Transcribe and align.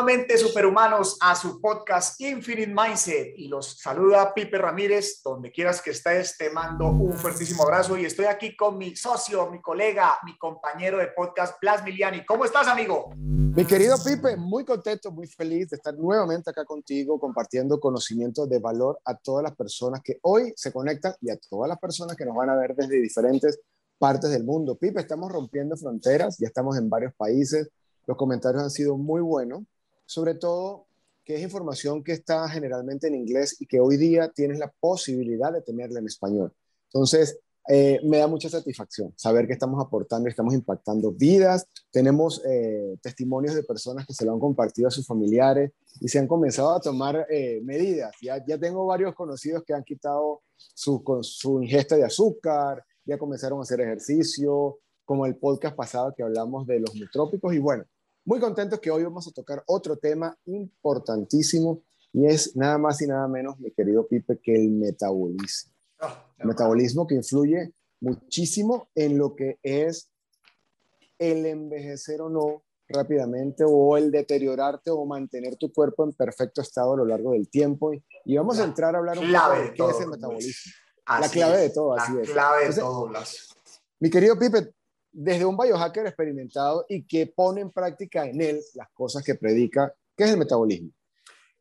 Nuevamente, 0.00 0.38
superhumanos, 0.38 1.18
a 1.20 1.34
su 1.34 1.60
podcast 1.60 2.20
Infinite 2.20 2.72
Mindset. 2.72 3.36
Y 3.36 3.48
los 3.48 3.80
saluda 3.80 4.32
Pipe 4.32 4.56
Ramírez. 4.56 5.20
Donde 5.24 5.50
quieras 5.50 5.82
que 5.82 5.90
estés, 5.90 6.38
te 6.38 6.50
mando 6.50 6.86
un 6.86 7.14
fuertísimo 7.14 7.64
abrazo. 7.64 7.98
Y 7.98 8.04
estoy 8.04 8.26
aquí 8.26 8.56
con 8.56 8.78
mi 8.78 8.94
socio, 8.94 9.50
mi 9.50 9.60
colega, 9.60 10.12
mi 10.24 10.38
compañero 10.38 10.98
de 10.98 11.08
podcast, 11.08 11.60
Blas 11.60 11.82
Miliani. 11.82 12.24
¿Cómo 12.24 12.44
estás, 12.44 12.68
amigo? 12.68 13.10
Mi 13.16 13.64
querido 13.64 13.96
Pipe, 14.04 14.36
muy 14.36 14.64
contento, 14.64 15.10
muy 15.10 15.26
feliz 15.26 15.70
de 15.70 15.76
estar 15.78 15.92
nuevamente 15.94 16.48
acá 16.48 16.64
contigo, 16.64 17.18
compartiendo 17.18 17.80
conocimientos 17.80 18.48
de 18.48 18.60
valor 18.60 19.00
a 19.04 19.16
todas 19.16 19.42
las 19.42 19.56
personas 19.56 20.00
que 20.04 20.20
hoy 20.22 20.52
se 20.54 20.72
conectan 20.72 21.14
y 21.20 21.30
a 21.30 21.36
todas 21.50 21.68
las 21.68 21.78
personas 21.80 22.16
que 22.16 22.24
nos 22.24 22.36
van 22.36 22.50
a 22.50 22.56
ver 22.56 22.76
desde 22.76 23.02
diferentes 23.02 23.58
partes 23.98 24.30
del 24.30 24.44
mundo. 24.44 24.76
Pipe, 24.76 25.00
estamos 25.00 25.32
rompiendo 25.32 25.76
fronteras, 25.76 26.38
ya 26.38 26.46
estamos 26.46 26.78
en 26.78 26.88
varios 26.88 27.12
países 27.16 27.68
los 28.08 28.16
comentarios 28.16 28.62
han 28.62 28.70
sido 28.70 28.96
muy 28.96 29.20
buenos, 29.20 29.64
sobre 30.08 30.34
todo 30.34 30.86
que 31.22 31.34
es 31.34 31.42
información 31.42 32.02
que 32.02 32.12
está 32.12 32.48
generalmente 32.48 33.08
en 33.08 33.14
inglés 33.14 33.56
y 33.60 33.66
que 33.66 33.78
hoy 33.78 33.98
día 33.98 34.32
tienes 34.34 34.58
la 34.58 34.72
posibilidad 34.80 35.52
de 35.52 35.60
tenerla 35.60 36.00
en 36.00 36.06
español. 36.06 36.54
Entonces, 36.86 37.38
eh, 37.68 38.00
me 38.02 38.16
da 38.16 38.26
mucha 38.26 38.48
satisfacción 38.48 39.12
saber 39.14 39.46
que 39.46 39.52
estamos 39.52 39.84
aportando, 39.84 40.26
estamos 40.26 40.54
impactando 40.54 41.12
vidas. 41.12 41.66
Tenemos 41.90 42.42
eh, 42.46 42.96
testimonios 43.02 43.54
de 43.54 43.62
personas 43.62 44.06
que 44.06 44.14
se 44.14 44.24
lo 44.24 44.32
han 44.32 44.40
compartido 44.40 44.88
a 44.88 44.90
sus 44.90 45.06
familiares 45.06 45.72
y 46.00 46.08
se 46.08 46.18
han 46.18 46.26
comenzado 46.26 46.74
a 46.74 46.80
tomar 46.80 47.26
eh, 47.28 47.60
medidas. 47.62 48.10
Ya, 48.22 48.42
ya 48.46 48.56
tengo 48.56 48.86
varios 48.86 49.14
conocidos 49.14 49.64
que 49.66 49.74
han 49.74 49.84
quitado 49.84 50.40
su, 50.56 51.04
su 51.20 51.62
ingesta 51.62 51.96
de 51.96 52.04
azúcar, 52.04 52.82
ya 53.04 53.18
comenzaron 53.18 53.58
a 53.58 53.62
hacer 53.62 53.82
ejercicio, 53.82 54.78
como 55.04 55.26
el 55.26 55.36
podcast 55.36 55.76
pasado 55.76 56.14
que 56.16 56.22
hablamos 56.22 56.66
de 56.66 56.80
los 56.80 56.94
nutrópicos. 56.94 57.52
Y 57.52 57.58
bueno, 57.58 57.84
muy 58.28 58.40
contentos 58.40 58.78
que 58.78 58.90
hoy 58.90 59.02
vamos 59.04 59.26
a 59.26 59.30
tocar 59.30 59.64
otro 59.66 59.96
tema 59.96 60.36
importantísimo 60.44 61.82
y 62.12 62.26
es 62.26 62.54
nada 62.54 62.76
más 62.76 63.00
y 63.00 63.06
nada 63.06 63.26
menos, 63.26 63.58
mi 63.58 63.70
querido 63.70 64.06
Pipe, 64.06 64.38
que 64.38 64.54
el 64.54 64.68
metabolismo. 64.68 65.72
Ah, 65.98 66.26
el 66.36 66.46
metabolismo 66.46 67.06
que 67.06 67.14
influye 67.14 67.72
muchísimo 68.00 68.90
en 68.94 69.16
lo 69.16 69.34
que 69.34 69.58
es 69.62 70.10
el 71.18 71.46
envejecer 71.46 72.20
o 72.20 72.28
no 72.28 72.64
rápidamente 72.86 73.64
o 73.66 73.96
el 73.96 74.10
deteriorarte 74.10 74.90
o 74.90 75.06
mantener 75.06 75.56
tu 75.56 75.72
cuerpo 75.72 76.04
en 76.04 76.12
perfecto 76.12 76.60
estado 76.60 76.92
a 76.92 76.96
lo 76.98 77.06
largo 77.06 77.32
del 77.32 77.48
tiempo. 77.48 77.92
Y 78.26 78.36
vamos 78.36 78.58
a 78.58 78.64
entrar 78.64 78.94
a 78.94 78.98
hablar 78.98 79.18
un 79.18 79.32
poco 79.32 79.52
de 79.54 79.72
qué 79.72 79.84
es 79.86 80.00
el 80.02 80.08
metabolismo. 80.10 80.72
la 81.18 81.28
clave 81.30 81.56
de 81.56 81.70
todo, 81.70 81.94
así 81.94 82.12
es. 82.20 82.30
Clave 82.30 82.68
de 82.68 82.74
todo, 82.74 83.08
Blas. 83.08 83.48
Mi 84.00 84.10
querido 84.10 84.38
Pipe, 84.38 84.74
desde 85.20 85.44
un 85.44 85.56
biohacker 85.56 86.06
experimentado 86.06 86.86
y 86.88 87.04
que 87.04 87.26
pone 87.26 87.60
en 87.60 87.72
práctica 87.72 88.24
en 88.24 88.40
él 88.40 88.60
las 88.74 88.88
cosas 88.90 89.24
que 89.24 89.34
predica, 89.34 89.92
que 90.16 90.22
es 90.22 90.30
el 90.30 90.38
metabolismo. 90.38 90.90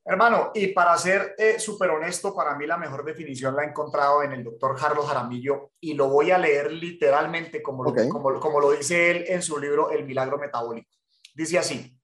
Hermano, 0.06 0.52
y 0.54 0.68
para 0.68 0.96
ser 0.96 1.34
eh, 1.40 1.60
súper 1.60 1.90
honesto, 1.90 2.36
para 2.36 2.56
mí 2.56 2.68
la 2.68 2.78
mejor 2.78 3.04
definición 3.04 3.56
la 3.56 3.64
he 3.64 3.70
encontrado 3.70 4.22
en 4.22 4.32
el 4.32 4.44
doctor 4.44 4.80
Carlos 4.80 5.08
Jaramillo 5.08 5.72
y 5.80 5.96
lo 5.96 6.08
voy 6.08 6.30
a 6.30 6.38
leer 6.38 6.72
literalmente 6.72 7.64
como 7.64 7.84
lo, 7.84 7.94
como, 8.08 8.40
como 8.40 8.60
lo 8.60 8.72
dice 8.72 9.10
él 9.10 9.26
en 9.28 9.42
su 9.42 9.58
libro 9.58 9.90
El 9.90 10.06
Milagro 10.06 10.38
Metabólico. 10.38 10.92
Dice 11.34 11.58
así, 11.58 12.00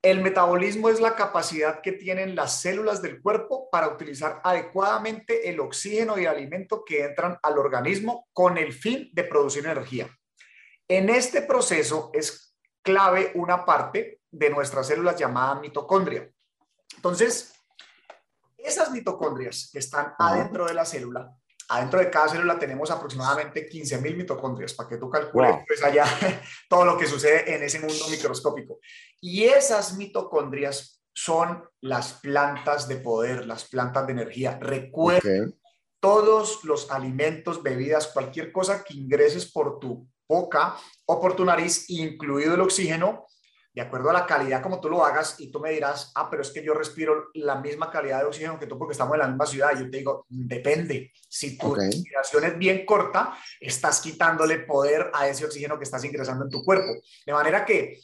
el 0.00 0.22
metabolismo 0.22 0.88
es 0.88 1.00
la 1.00 1.14
capacidad 1.14 1.82
que 1.82 1.92
tienen 1.92 2.34
las 2.34 2.62
células 2.62 3.02
del 3.02 3.20
cuerpo 3.20 3.68
para 3.70 3.88
utilizar 3.88 4.40
adecuadamente 4.42 5.50
el 5.50 5.60
oxígeno 5.60 6.18
y 6.18 6.22
el 6.22 6.28
alimento 6.28 6.82
que 6.82 7.04
entran 7.04 7.36
al 7.42 7.58
organismo 7.58 8.26
con 8.32 8.56
el 8.56 8.72
fin 8.72 9.10
de 9.12 9.24
producir 9.24 9.66
energía. 9.66 10.08
En 10.94 11.08
este 11.08 11.40
proceso 11.40 12.10
es 12.12 12.54
clave 12.82 13.32
una 13.36 13.64
parte 13.64 14.20
de 14.30 14.50
nuestras 14.50 14.86
células 14.86 15.16
llamada 15.16 15.58
mitocondria. 15.58 16.30
Entonces, 16.96 17.54
esas 18.58 18.90
mitocondrias 18.90 19.70
que 19.72 19.78
están 19.78 20.12
adentro 20.18 20.66
de 20.66 20.74
la 20.74 20.84
célula, 20.84 21.34
adentro 21.70 21.98
de 21.98 22.10
cada 22.10 22.28
célula 22.28 22.58
tenemos 22.58 22.90
aproximadamente 22.90 23.70
15.000 23.70 24.16
mitocondrias, 24.18 24.74
para 24.74 24.90
que 24.90 24.98
tú 24.98 25.08
calcules 25.08 25.64
pues 25.66 25.82
allá 25.82 26.04
todo 26.68 26.84
lo 26.84 26.98
que 26.98 27.06
sucede 27.06 27.54
en 27.54 27.62
ese 27.62 27.80
mundo 27.80 28.06
microscópico. 28.10 28.78
Y 29.18 29.44
esas 29.44 29.96
mitocondrias 29.96 31.02
son 31.14 31.64
las 31.80 32.20
plantas 32.20 32.86
de 32.86 32.96
poder, 32.96 33.46
las 33.46 33.64
plantas 33.64 34.06
de 34.06 34.12
energía. 34.12 34.58
Recuerda, 34.60 35.46
todos 36.00 36.64
los 36.64 36.90
alimentos, 36.90 37.62
bebidas, 37.62 38.08
cualquier 38.08 38.52
cosa 38.52 38.84
que 38.84 38.92
ingreses 38.92 39.50
por 39.50 39.78
tu 39.78 40.11
boca 40.32 40.76
o 41.06 41.20
por 41.20 41.36
tu 41.36 41.44
nariz, 41.44 41.90
incluido 41.90 42.54
el 42.54 42.60
oxígeno, 42.60 43.26
de 43.74 43.80
acuerdo 43.80 44.10
a 44.10 44.12
la 44.12 44.26
calidad 44.26 44.62
como 44.62 44.80
tú 44.80 44.88
lo 44.90 45.04
hagas, 45.04 45.36
y 45.38 45.50
tú 45.50 45.58
me 45.60 45.70
dirás, 45.70 46.12
ah, 46.14 46.28
pero 46.30 46.42
es 46.42 46.50
que 46.50 46.62
yo 46.62 46.74
respiro 46.74 47.30
la 47.34 47.56
misma 47.56 47.90
calidad 47.90 48.20
de 48.20 48.26
oxígeno 48.26 48.58
que 48.58 48.66
tú 48.66 48.78
porque 48.78 48.92
estamos 48.92 49.14
en 49.14 49.20
la 49.20 49.28
misma 49.28 49.46
ciudad. 49.46 49.70
Yo 49.78 49.90
te 49.90 49.98
digo, 49.98 50.26
depende. 50.28 51.12
Si 51.28 51.56
tu 51.56 51.74
respiración 51.74 52.44
es 52.44 52.58
bien 52.58 52.84
corta, 52.84 53.34
estás 53.58 54.00
quitándole 54.00 54.58
poder 54.60 55.10
a 55.14 55.26
ese 55.26 55.46
oxígeno 55.46 55.78
que 55.78 55.84
estás 55.84 56.04
ingresando 56.04 56.44
en 56.44 56.50
tu 56.50 56.62
cuerpo. 56.62 56.92
De 57.24 57.32
manera 57.32 57.64
que 57.64 57.98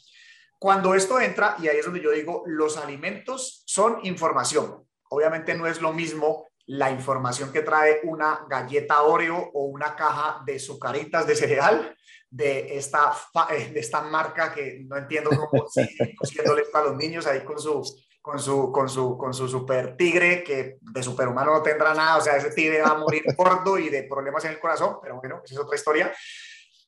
cuando 0.57 0.95
esto 0.95 1.19
entra, 1.19 1.55
y 1.59 1.67
ahí 1.67 1.77
es 1.77 1.85
donde 1.85 2.01
yo 2.01 2.11
digo, 2.11 2.43
los 2.47 2.77
alimentos 2.77 3.63
son 3.65 3.99
información. 4.03 4.83
Obviamente 5.09 5.55
no 5.55 5.67
es 5.67 5.81
lo 5.81 5.93
mismo 5.93 6.47
la 6.65 6.91
información 6.91 7.51
que 7.51 7.61
trae 7.61 8.01
una 8.03 8.45
galleta 8.47 9.01
Oreo 9.01 9.37
o 9.53 9.65
una 9.65 9.95
caja 9.95 10.43
de 10.45 10.59
sucaritas 10.59 11.25
de 11.25 11.35
cereal 11.35 11.95
de 12.29 12.77
esta, 12.77 13.13
eh, 13.49 13.71
de 13.73 13.79
esta 13.79 14.01
marca 14.01 14.53
que 14.53 14.81
no 14.85 14.97
entiendo 14.97 15.31
cómo 15.31 15.67
sigue 15.69 16.15
cosiéndole 16.15 16.63
a 16.73 16.81
los 16.81 16.95
niños 16.95 17.25
ahí 17.25 17.41
con 17.41 17.59
su, 17.59 17.81
con 18.21 18.39
su, 18.39 18.71
con 18.71 18.89
su, 18.89 19.17
con 19.17 19.33
su 19.33 19.47
super 19.47 19.97
tigre, 19.97 20.43
que 20.43 20.77
de 20.81 21.03
superhumano 21.03 21.53
no 21.53 21.63
tendrá 21.63 21.93
nada, 21.93 22.17
o 22.17 22.21
sea, 22.21 22.37
ese 22.37 22.51
tigre 22.51 22.81
va 22.81 22.89
a 22.89 22.97
morir 22.97 23.23
gordo 23.37 23.77
y 23.77 23.89
de 23.89 24.03
problemas 24.03 24.45
en 24.45 24.51
el 24.51 24.59
corazón, 24.59 24.97
pero 25.01 25.17
bueno, 25.17 25.41
esa 25.43 25.55
es 25.55 25.59
otra 25.59 25.75
historia. 25.75 26.13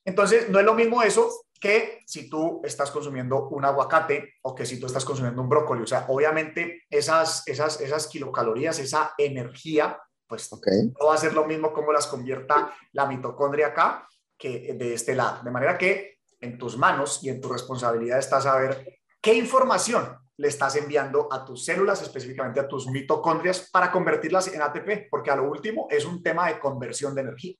Entonces, 0.04 0.48
no 0.48 0.58
es 0.58 0.64
lo 0.64 0.74
mismo 0.74 1.02
eso 1.02 1.30
que 1.60 2.00
si 2.06 2.28
tú 2.28 2.60
estás 2.64 2.90
consumiendo 2.90 3.48
un 3.50 3.64
aguacate 3.64 4.34
o 4.42 4.52
que 4.52 4.66
si 4.66 4.80
tú 4.80 4.86
estás 4.86 5.04
consumiendo 5.04 5.40
un 5.40 5.48
brócoli. 5.48 5.82
O 5.82 5.86
sea, 5.86 6.06
obviamente 6.08 6.82
esas, 6.90 7.46
esas, 7.46 7.80
esas 7.80 8.08
kilocalorías, 8.08 8.80
esa 8.80 9.14
energía, 9.16 9.96
pues 10.26 10.50
no 10.50 11.06
va 11.06 11.14
a 11.14 11.18
ser 11.18 11.34
lo 11.34 11.44
mismo 11.44 11.72
como 11.72 11.92
las 11.92 12.08
convierta 12.08 12.74
la 12.92 13.06
mitocondria 13.06 13.68
acá 13.68 14.08
de 14.48 14.94
este 14.94 15.14
lado. 15.14 15.42
De 15.42 15.50
manera 15.50 15.78
que 15.78 16.18
en 16.40 16.58
tus 16.58 16.76
manos 16.76 17.20
y 17.22 17.28
en 17.28 17.40
tu 17.40 17.48
responsabilidad 17.48 18.18
está 18.18 18.40
saber 18.40 19.00
qué 19.20 19.34
información 19.34 20.16
le 20.36 20.48
estás 20.48 20.76
enviando 20.76 21.32
a 21.32 21.44
tus 21.44 21.64
células, 21.64 22.02
específicamente 22.02 22.58
a 22.58 22.66
tus 22.66 22.88
mitocondrias, 22.88 23.68
para 23.70 23.92
convertirlas 23.92 24.48
en 24.48 24.62
ATP, 24.62 25.08
porque 25.10 25.30
a 25.30 25.36
lo 25.36 25.48
último 25.48 25.86
es 25.90 26.04
un 26.04 26.22
tema 26.22 26.48
de 26.48 26.58
conversión 26.58 27.14
de 27.14 27.20
energía. 27.20 27.54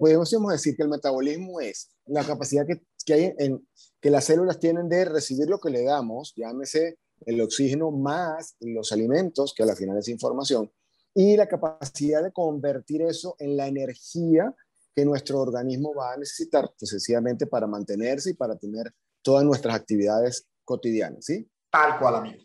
Podemos 0.00 0.30
decir 0.50 0.74
que 0.76 0.82
el 0.82 0.88
metabolismo 0.88 1.60
es 1.60 1.94
la 2.06 2.24
capacidad 2.24 2.66
que, 2.66 2.82
que 3.06 3.14
hay 3.14 3.34
en 3.38 3.66
que 4.00 4.10
las 4.10 4.24
células 4.24 4.58
tienen 4.58 4.88
de 4.88 5.04
recibir 5.04 5.48
lo 5.48 5.60
que 5.60 5.70
le 5.70 5.84
damos, 5.84 6.34
llámese 6.36 6.98
el 7.24 7.40
oxígeno 7.40 7.92
más 7.92 8.56
los 8.60 8.90
alimentos, 8.90 9.54
que 9.56 9.62
al 9.62 9.76
final 9.76 9.96
es 9.98 10.08
información, 10.08 10.72
y 11.14 11.36
la 11.36 11.46
capacidad 11.46 12.22
de 12.22 12.32
convertir 12.32 13.02
eso 13.02 13.36
en 13.38 13.56
la 13.56 13.68
energía 13.68 14.52
que 14.94 15.04
nuestro 15.04 15.40
organismo 15.40 15.94
va 15.94 16.12
a 16.12 16.16
necesitar 16.16 16.70
pues, 16.78 16.90
sencillamente 16.90 17.46
para 17.46 17.66
mantenerse 17.66 18.30
y 18.30 18.34
para 18.34 18.56
tener 18.56 18.92
todas 19.22 19.44
nuestras 19.44 19.74
actividades 19.74 20.46
cotidianas, 20.64 21.24
¿sí? 21.24 21.48
Tal 21.70 21.98
cual, 21.98 22.16
amigo. 22.16 22.42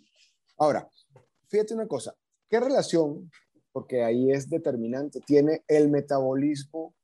Ahora, 0.57 0.89
fíjate 1.47 1.73
una 1.73 1.87
cosa, 1.87 2.15
¿qué 2.49 2.59
relación, 2.59 3.29
porque 3.71 4.03
ahí 4.03 4.31
es 4.31 4.49
determinante, 4.49 5.19
tiene 5.21 5.63
el 5.67 5.89
metabolismo 5.89 6.95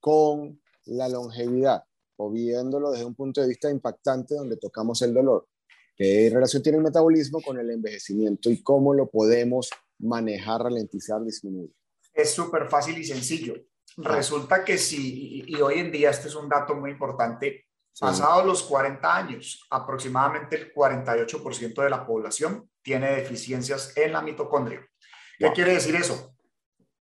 con 0.00 0.60
la 0.84 1.08
longevidad? 1.08 1.84
O 2.16 2.30
viéndolo 2.30 2.90
desde 2.90 3.06
un 3.06 3.14
punto 3.14 3.40
de 3.40 3.48
vista 3.48 3.70
impactante 3.70 4.34
donde 4.34 4.58
tocamos 4.58 5.00
el 5.00 5.14
dolor. 5.14 5.48
¿Qué 5.96 6.30
relación 6.32 6.62
tiene 6.62 6.78
el 6.78 6.84
metabolismo 6.84 7.40
con 7.40 7.58
el 7.58 7.70
envejecimiento 7.70 8.50
y 8.50 8.62
cómo 8.62 8.92
lo 8.92 9.10
podemos 9.10 9.70
manejar, 9.98 10.62
ralentizar, 10.62 11.22
disminuir? 11.22 11.74
Es 12.12 12.30
súper 12.30 12.68
fácil 12.68 12.98
y 12.98 13.04
sencillo. 13.04 13.54
Resulta 14.02 14.64
que 14.64 14.78
sí, 14.78 15.44
y, 15.46 15.60
hoy 15.60 15.78
en 15.78 15.92
día 15.92 16.10
este 16.10 16.28
es 16.28 16.34
un 16.34 16.48
dato 16.48 16.74
muy 16.74 16.90
importante, 16.90 17.66
pasados 17.98 18.46
los 18.46 18.62
40 18.62 19.16
años, 19.16 19.66
aproximadamente 19.70 20.56
el 20.56 20.72
48% 20.72 21.82
de 21.82 21.90
la 21.90 22.06
población 22.06 22.68
tiene 22.82 23.10
deficiencias 23.16 23.96
en 23.96 24.12
la 24.12 24.22
mitocondria. 24.22 24.86
¿Qué 25.38 25.52
quiere 25.52 25.74
decir 25.74 25.94
eso? 25.96 26.34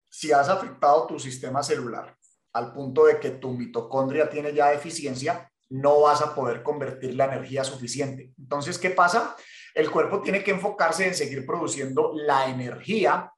Si 0.09 0.31
has 0.31 0.49
afectado 0.49 1.07
tu 1.07 1.19
sistema 1.19 1.63
celular 1.63 2.15
al 2.53 2.73
punto 2.73 3.05
de 3.05 3.19
que 3.19 3.31
tu 3.31 3.51
mitocondria 3.51 4.29
tiene 4.29 4.53
ya 4.53 4.71
deficiencia, 4.71 5.49
no 5.69 6.01
vas 6.01 6.21
a 6.21 6.33
poder 6.33 6.63
convertir 6.63 7.13
la 7.15 7.25
energía 7.25 7.63
suficiente. 7.63 8.33
Entonces, 8.37 8.79
¿qué 8.79 8.89
pasa? 8.89 9.35
El 9.75 9.91
cuerpo 9.91 10.21
tiene 10.21 10.43
que 10.43 10.51
enfocarse 10.51 11.07
en 11.07 11.13
seguir 11.13 11.45
produciendo 11.45 12.11
la 12.15 12.49
energía 12.49 13.31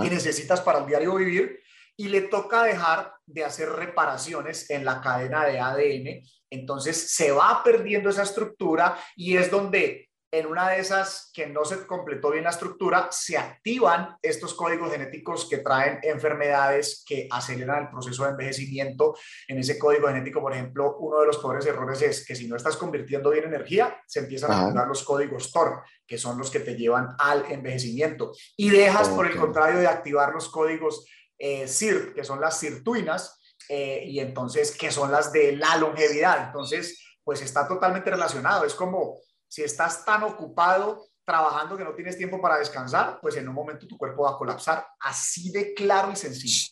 que 0.00 0.10
necesitas 0.10 0.60
para 0.60 0.78
el 0.78 0.86
diario 0.86 1.16
vivir 1.16 1.60
y 1.96 2.08
le 2.08 2.22
toca 2.22 2.62
dejar 2.62 3.14
de 3.26 3.44
hacer 3.44 3.70
reparaciones 3.70 4.70
en 4.70 4.84
la 4.84 5.00
cadena 5.00 5.44
de 5.44 5.60
ADN, 5.60 6.22
entonces 6.50 7.10
se 7.14 7.32
va 7.32 7.62
perdiendo 7.64 8.10
esa 8.10 8.22
estructura 8.22 8.98
y 9.16 9.36
es 9.36 9.50
donde 9.50 10.06
en 10.38 10.46
una 10.46 10.70
de 10.70 10.80
esas 10.80 11.30
que 11.32 11.46
no 11.46 11.64
se 11.64 11.86
completó 11.86 12.30
bien 12.30 12.44
la 12.44 12.50
estructura, 12.50 13.08
se 13.10 13.38
activan 13.38 14.16
estos 14.20 14.54
códigos 14.54 14.90
genéticos 14.90 15.48
que 15.48 15.58
traen 15.58 15.98
enfermedades 16.02 17.04
que 17.06 17.28
aceleran 17.30 17.84
el 17.84 17.90
proceso 17.90 18.24
de 18.24 18.30
envejecimiento. 18.30 19.16
En 19.46 19.58
ese 19.58 19.78
código 19.78 20.08
genético, 20.08 20.40
por 20.40 20.52
ejemplo, 20.52 20.96
uno 20.98 21.20
de 21.20 21.26
los 21.26 21.38
peores 21.38 21.64
errores 21.66 22.02
es 22.02 22.26
que 22.26 22.34
si 22.34 22.48
no 22.48 22.56
estás 22.56 22.76
convirtiendo 22.76 23.30
bien 23.30 23.44
energía, 23.44 23.98
se 24.06 24.20
empiezan 24.20 24.50
a 24.50 24.66
activar 24.66 24.88
los 24.88 25.04
códigos 25.04 25.52
TOR, 25.52 25.82
que 26.06 26.18
son 26.18 26.36
los 26.38 26.50
que 26.50 26.60
te 26.60 26.74
llevan 26.74 27.08
al 27.18 27.44
envejecimiento. 27.50 28.32
Y 28.56 28.70
dejas, 28.70 29.08
por 29.08 29.26
el 29.26 29.36
contrario, 29.36 29.78
de 29.78 29.86
activar 29.86 30.32
los 30.32 30.48
códigos 30.48 31.06
eh, 31.38 31.66
que 32.14 32.24
son 32.24 32.40
las 32.40 32.58
sirtuinas, 32.58 33.38
eh, 33.68 34.04
y 34.06 34.20
entonces, 34.20 34.76
que 34.76 34.90
son 34.90 35.10
las 35.10 35.32
de 35.32 35.56
la 35.56 35.76
longevidad. 35.76 36.46
Entonces, 36.46 37.02
pues 37.24 37.42
está 37.42 37.66
totalmente 37.66 38.10
relacionado. 38.10 38.64
Es 38.64 38.74
como 38.74 39.20
si 39.48 39.62
estás 39.62 40.04
tan 40.04 40.22
ocupado 40.22 41.06
trabajando 41.24 41.76
que 41.76 41.84
no 41.84 41.94
tienes 41.94 42.16
tiempo 42.16 42.40
para 42.40 42.58
descansar, 42.58 43.18
pues 43.20 43.36
en 43.36 43.48
un 43.48 43.54
momento 43.54 43.86
tu 43.86 43.98
cuerpo 43.98 44.22
va 44.22 44.30
a 44.30 44.38
colapsar. 44.38 44.86
Así 45.00 45.50
de 45.50 45.74
claro 45.74 46.12
y 46.12 46.16
sencillo. 46.16 46.68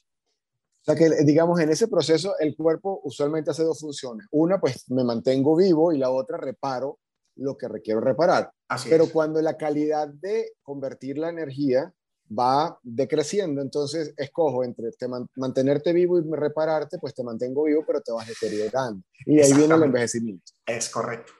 O 0.83 0.85
sea 0.85 0.95
que, 0.95 1.09
digamos, 1.25 1.59
en 1.61 1.71
ese 1.71 1.89
proceso 1.89 2.35
el 2.39 2.55
cuerpo 2.55 3.01
usualmente 3.05 3.51
hace 3.51 3.65
dos 3.65 3.81
funciones. 3.81 4.27
Una, 4.31 4.61
pues 4.61 4.89
me 4.91 5.03
mantengo 5.03 5.57
vivo 5.57 5.93
y 5.93 5.99
la 5.99 6.11
otra, 6.11 6.37
reparo 6.37 7.01
lo 7.37 7.57
que 7.57 7.67
requiero 7.67 8.01
reparar. 8.01 8.53
Pero 8.89 9.11
cuando 9.11 9.41
la 9.43 9.57
calidad 9.57 10.09
de 10.09 10.53
convertir 10.63 11.19
la 11.19 11.31
energía 11.31 11.93
va 12.31 12.79
decreciendo, 12.83 13.61
entonces 13.61 14.15
escojo 14.17 14.65
entre 14.65 14.91
mantenerte 15.37 15.93
vivo 15.93 16.19
y 16.19 16.23
repararte, 16.33 16.99
pues 16.99 17.15
te 17.15 17.23
mantengo 17.23 17.65
vivo, 17.65 17.85
pero 17.87 18.01
te 18.01 18.13
vas 18.13 18.27
deteriorando. 18.27 19.03
Y 19.27 19.41
ahí 19.41 19.53
viene 19.53 19.75
el 19.75 19.83
envejecimiento. 19.83 20.53
Es 20.67 20.89
correcto. 20.89 21.33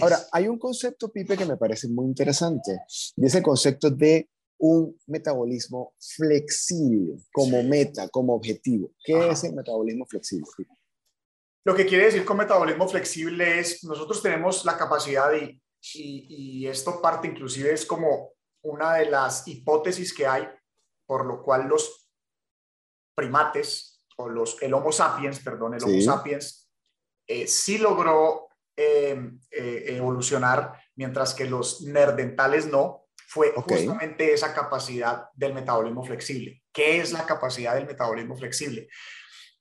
Ahora, 0.00 0.18
hay 0.32 0.48
un 0.48 0.58
concepto, 0.58 1.10
Pipe, 1.10 1.36
que 1.36 1.44
me 1.44 1.58
parece 1.58 1.88
muy 1.88 2.06
interesante, 2.06 2.80
y 3.14 3.26
es 3.26 3.34
el 3.34 3.42
concepto 3.42 3.90
de 3.90 4.28
un 4.58 4.98
metabolismo 5.06 5.94
flexible 5.98 7.18
como 7.30 7.62
meta, 7.62 8.08
como 8.08 8.34
objetivo. 8.34 8.90
¿Qué 9.04 9.28
es 9.28 9.44
el 9.44 9.54
metabolismo 9.54 10.06
flexible? 10.06 10.46
Lo 11.64 11.74
que 11.74 11.84
quiere 11.84 12.06
decir 12.06 12.24
con 12.24 12.38
metabolismo 12.38 12.88
flexible 12.88 13.58
es, 13.58 13.84
nosotros 13.84 14.22
tenemos 14.22 14.64
la 14.64 14.78
capacidad 14.78 15.30
y, 15.34 15.60
y 15.94 16.66
esto 16.66 17.02
parte 17.02 17.28
inclusive 17.28 17.72
es 17.74 17.84
como 17.84 18.35
una 18.62 18.94
de 18.94 19.10
las 19.10 19.46
hipótesis 19.46 20.14
que 20.14 20.26
hay 20.26 20.48
por 21.06 21.24
lo 21.24 21.42
cual 21.42 21.68
los 21.68 22.10
primates 23.14 24.04
o 24.16 24.28
los, 24.28 24.60
el 24.62 24.74
Homo 24.74 24.90
sapiens, 24.90 25.40
perdón, 25.40 25.74
el 25.74 25.84
Homo 25.84 26.00
sapiens, 26.00 26.70
eh, 27.28 27.46
sí 27.46 27.78
logró 27.78 28.46
Em, 28.78 29.40
eh, 29.50 29.96
evolucionar, 29.96 30.78
mientras 30.96 31.32
que 31.32 31.46
los 31.46 31.80
nerdentales 31.80 32.66
no, 32.66 33.06
fue 33.26 33.54
justamente 33.56 34.34
esa 34.34 34.52
capacidad 34.52 35.30
del 35.34 35.54
metabolismo 35.54 36.04
flexible. 36.04 36.62
¿Qué 36.74 37.00
es 37.00 37.10
la 37.10 37.24
capacidad 37.24 37.74
del 37.74 37.86
metabolismo 37.86 38.36
flexible? 38.36 38.90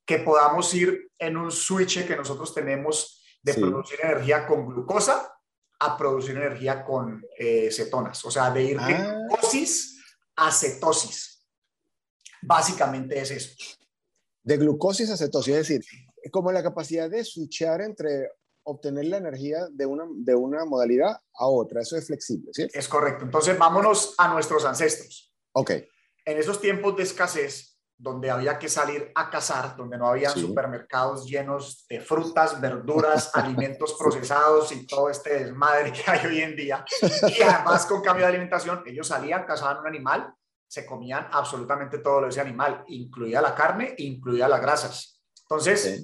Que 0.06 0.20
podamos 0.20 0.74
ir 0.74 1.10
en 1.18 1.38
un 1.38 1.50
switch 1.50 2.06
que 2.06 2.18
nosotros 2.18 2.54
tenemos 2.54 3.24
de 3.42 3.54
producir 3.54 4.00
energía 4.04 4.46
con 4.46 4.68
glucosa 4.68 5.34
a 5.80 5.98
producir 5.98 6.36
energía 6.36 6.84
con 6.84 7.24
eh, 7.38 7.70
cetonas, 7.72 8.24
o 8.26 8.32
sea, 8.32 8.52
de 8.52 8.64
ir 8.64 8.80
de 8.80 8.94
ah. 8.94 9.16
glucosis 9.28 10.00
a 10.36 10.52
cetosis. 10.52 11.46
Básicamente 12.42 13.20
es 13.20 13.32
eso. 13.32 13.56
De 14.44 14.58
glucosis 14.58 15.10
a 15.10 15.18
cetosis, 15.18 15.56
es 15.56 15.68
decir, 15.68 15.86
como 16.32 16.52
la 16.52 16.64
capacidad 16.64 17.10
de 17.10 17.24
switchar 17.24 17.82
entre 17.82 18.30
obtener 18.64 19.06
la 19.06 19.18
energía 19.18 19.68
de 19.72 19.86
una, 19.86 20.06
de 20.10 20.36
una 20.36 20.66
modalidad 20.66 21.20
a 21.34 21.48
otra. 21.48 21.82
Eso 21.82 21.98
es 21.98 22.08
flexible, 22.08 22.52
¿sí? 22.52 22.68
Es 22.74 22.88
correcto. 22.88 23.24
Entonces, 23.24 23.58
vámonos 23.58 24.16
a 24.18 24.34
nuestros 24.34 24.66
ancestros. 24.66 25.34
Ok. 25.54 25.72
En 26.26 26.38
esos 26.38 26.60
tiempos 26.60 26.98
de 26.98 27.04
escasez, 27.04 27.75
donde 27.98 28.30
había 28.30 28.60
que 28.60 28.68
salir 28.68 29.12
a 29.16 29.30
cazar, 29.30 29.76
donde 29.76 29.98
no 29.98 30.08
había 30.08 30.30
supermercados 30.30 31.26
llenos 31.26 31.86
de 31.88 32.02
frutas, 32.02 32.60
verduras, 32.60 33.32
alimentos 33.34 33.94
procesados 33.94 34.72
y 34.72 34.86
todo 34.86 35.10
este 35.10 35.46
desmadre 35.46 35.94
que 35.94 36.04
hay 36.10 36.26
hoy 36.26 36.42
en 36.42 36.56
día, 36.56 36.86
y 37.02 37.42
además 37.42 37.86
con 37.86 38.02
cambio 38.02 38.26
de 38.26 38.30
alimentación, 38.30 38.84
ellos 38.86 39.08
salían, 39.08 39.46
cazaban 39.46 39.80
un 39.80 39.88
animal, 39.88 40.34
se 40.68 40.86
comían 40.86 41.28
absolutamente 41.32 42.00
todo 42.00 42.22
lo 42.22 42.28
de 42.28 42.32
ese 42.32 42.42
animal, 42.42 42.84
incluida 42.88 43.42
la 43.42 43.56
carne, 43.56 43.96
incluida 43.98 44.48
las 44.48 44.62
grasas. 44.62 45.22
Entonces, 45.44 46.04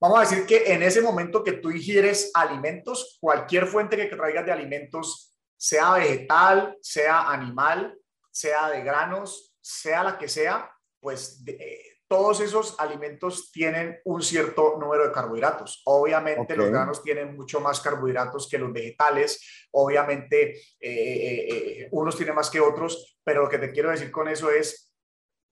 Vamos 0.00 0.18
a 0.18 0.20
decir 0.20 0.46
que 0.46 0.72
en 0.72 0.82
ese 0.84 1.00
momento 1.00 1.42
que 1.42 1.54
tú 1.54 1.70
ingieres 1.70 2.30
alimentos, 2.32 3.18
cualquier 3.20 3.66
fuente 3.66 3.96
que 3.96 4.14
traigas 4.14 4.46
de 4.46 4.52
alimentos, 4.52 5.34
sea 5.56 5.94
vegetal, 5.94 6.78
sea 6.80 7.28
animal, 7.28 7.98
sea 8.30 8.68
de 8.68 8.82
granos, 8.82 9.47
sea 9.68 10.02
la 10.02 10.16
que 10.16 10.28
sea, 10.28 10.72
pues 10.98 11.44
eh, 11.46 11.98
todos 12.08 12.40
esos 12.40 12.80
alimentos 12.80 13.52
tienen 13.52 14.00
un 14.06 14.22
cierto 14.22 14.78
número 14.80 15.06
de 15.06 15.12
carbohidratos. 15.12 15.82
Obviamente 15.84 16.56
los 16.56 16.70
granos 16.70 17.02
tienen 17.02 17.36
mucho 17.36 17.60
más 17.60 17.78
carbohidratos 17.80 18.48
que 18.48 18.56
los 18.56 18.72
vegetales, 18.72 19.66
obviamente 19.72 20.52
eh, 20.52 20.62
eh, 20.80 21.88
unos 21.90 22.16
tienen 22.16 22.34
más 22.34 22.48
que 22.48 22.60
otros, 22.60 23.18
pero 23.22 23.42
lo 23.42 23.50
que 23.50 23.58
te 23.58 23.70
quiero 23.70 23.90
decir 23.90 24.10
con 24.10 24.28
eso 24.28 24.50
es, 24.50 24.94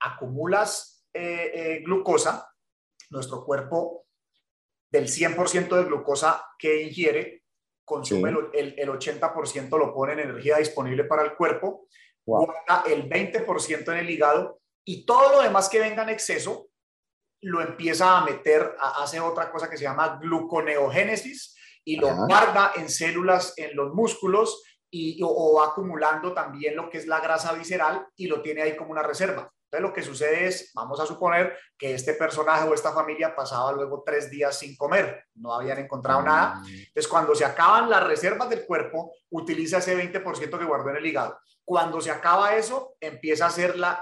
acumulas 0.00 1.06
glucosa, 1.84 2.46
nuestro 3.10 3.44
cuerpo 3.44 4.06
del 4.90 5.08
100% 5.08 5.76
de 5.76 5.84
glucosa 5.84 6.42
que 6.58 6.82
ingiere, 6.82 7.44
consume 7.84 8.30
el, 8.54 8.74
el, 8.78 8.88
80% 8.88 9.78
lo 9.78 9.94
pone 9.94 10.14
en 10.14 10.20
energía 10.20 10.56
disponible 10.56 11.04
para 11.04 11.22
el 11.22 11.34
cuerpo, 11.34 11.86
guarda 12.26 12.84
el 12.87 13.08
20% 13.08 13.93
en 13.93 13.99
el 13.99 14.11
hígado 14.11 14.61
y 14.84 15.06
todo 15.06 15.32
lo 15.32 15.43
demás 15.43 15.69
que 15.69 15.81
venga 15.81 16.02
en 16.02 16.11
exceso 16.11 16.69
lo 17.43 17.61
empieza 17.61 18.19
a 18.19 18.25
meter, 18.25 18.75
a, 18.78 19.02
hace 19.02 19.20
otra 19.20 19.50
cosa 19.50 19.70
que 19.70 19.76
se 19.76 19.84
llama 19.84 20.19
gluconeogénesis 20.20 21.56
y 21.85 21.97
lo 21.97 22.14
guarda 22.14 22.73
en 22.76 22.88
células 22.88 23.54
en 23.56 23.76
los 23.76 23.95
músculos 23.95 24.62
y, 24.90 25.21
o 25.23 25.54
va 25.54 25.68
acumulando 25.68 26.33
también 26.33 26.75
lo 26.75 26.90
que 26.90 26.99
es 26.99 27.06
la 27.06 27.21
grasa 27.21 27.52
visceral 27.52 28.06
y 28.16 28.26
lo 28.26 28.42
tiene 28.42 28.62
ahí 28.62 28.76
como 28.76 28.90
una 28.90 29.02
reserva. 29.02 29.50
Entonces 29.66 29.83
lo 29.83 29.92
que 29.92 30.02
sucede 30.02 30.47
es, 30.47 30.71
vamos 30.75 30.99
a 31.00 31.06
suponer 31.06 31.56
que 31.76 31.95
este 31.95 32.14
personaje 32.14 32.68
o 32.68 32.75
esta 32.75 32.92
familia 32.92 33.35
pasaba 33.35 33.73
luego 33.73 34.02
tres 34.06 34.30
días 34.30 34.59
sin 34.59 34.76
comer, 34.76 35.25
no 35.35 35.52
habían 35.52 35.78
encontrado 35.78 36.23
nada. 36.23 36.56
Mm. 36.56 36.66
Entonces 36.66 37.09
cuando 37.09 37.35
se 37.35 37.45
acaban 37.45 37.90
las 37.90 38.04
reservas 38.04 38.49
del 38.49 38.64
cuerpo, 38.64 39.12
utiliza 39.30 39.78
ese 39.78 39.97
20% 39.97 40.59
que 40.59 40.64
guardó 40.64 40.90
en 40.90 40.97
el 40.97 41.06
hígado. 41.06 41.38
Cuando 41.68 42.00
se 42.00 42.12
acaba 42.12 42.54
eso, 42.54 42.94
empieza 43.00 43.46
a 43.46 43.49
hacer 43.49 43.76
la, 43.76 44.00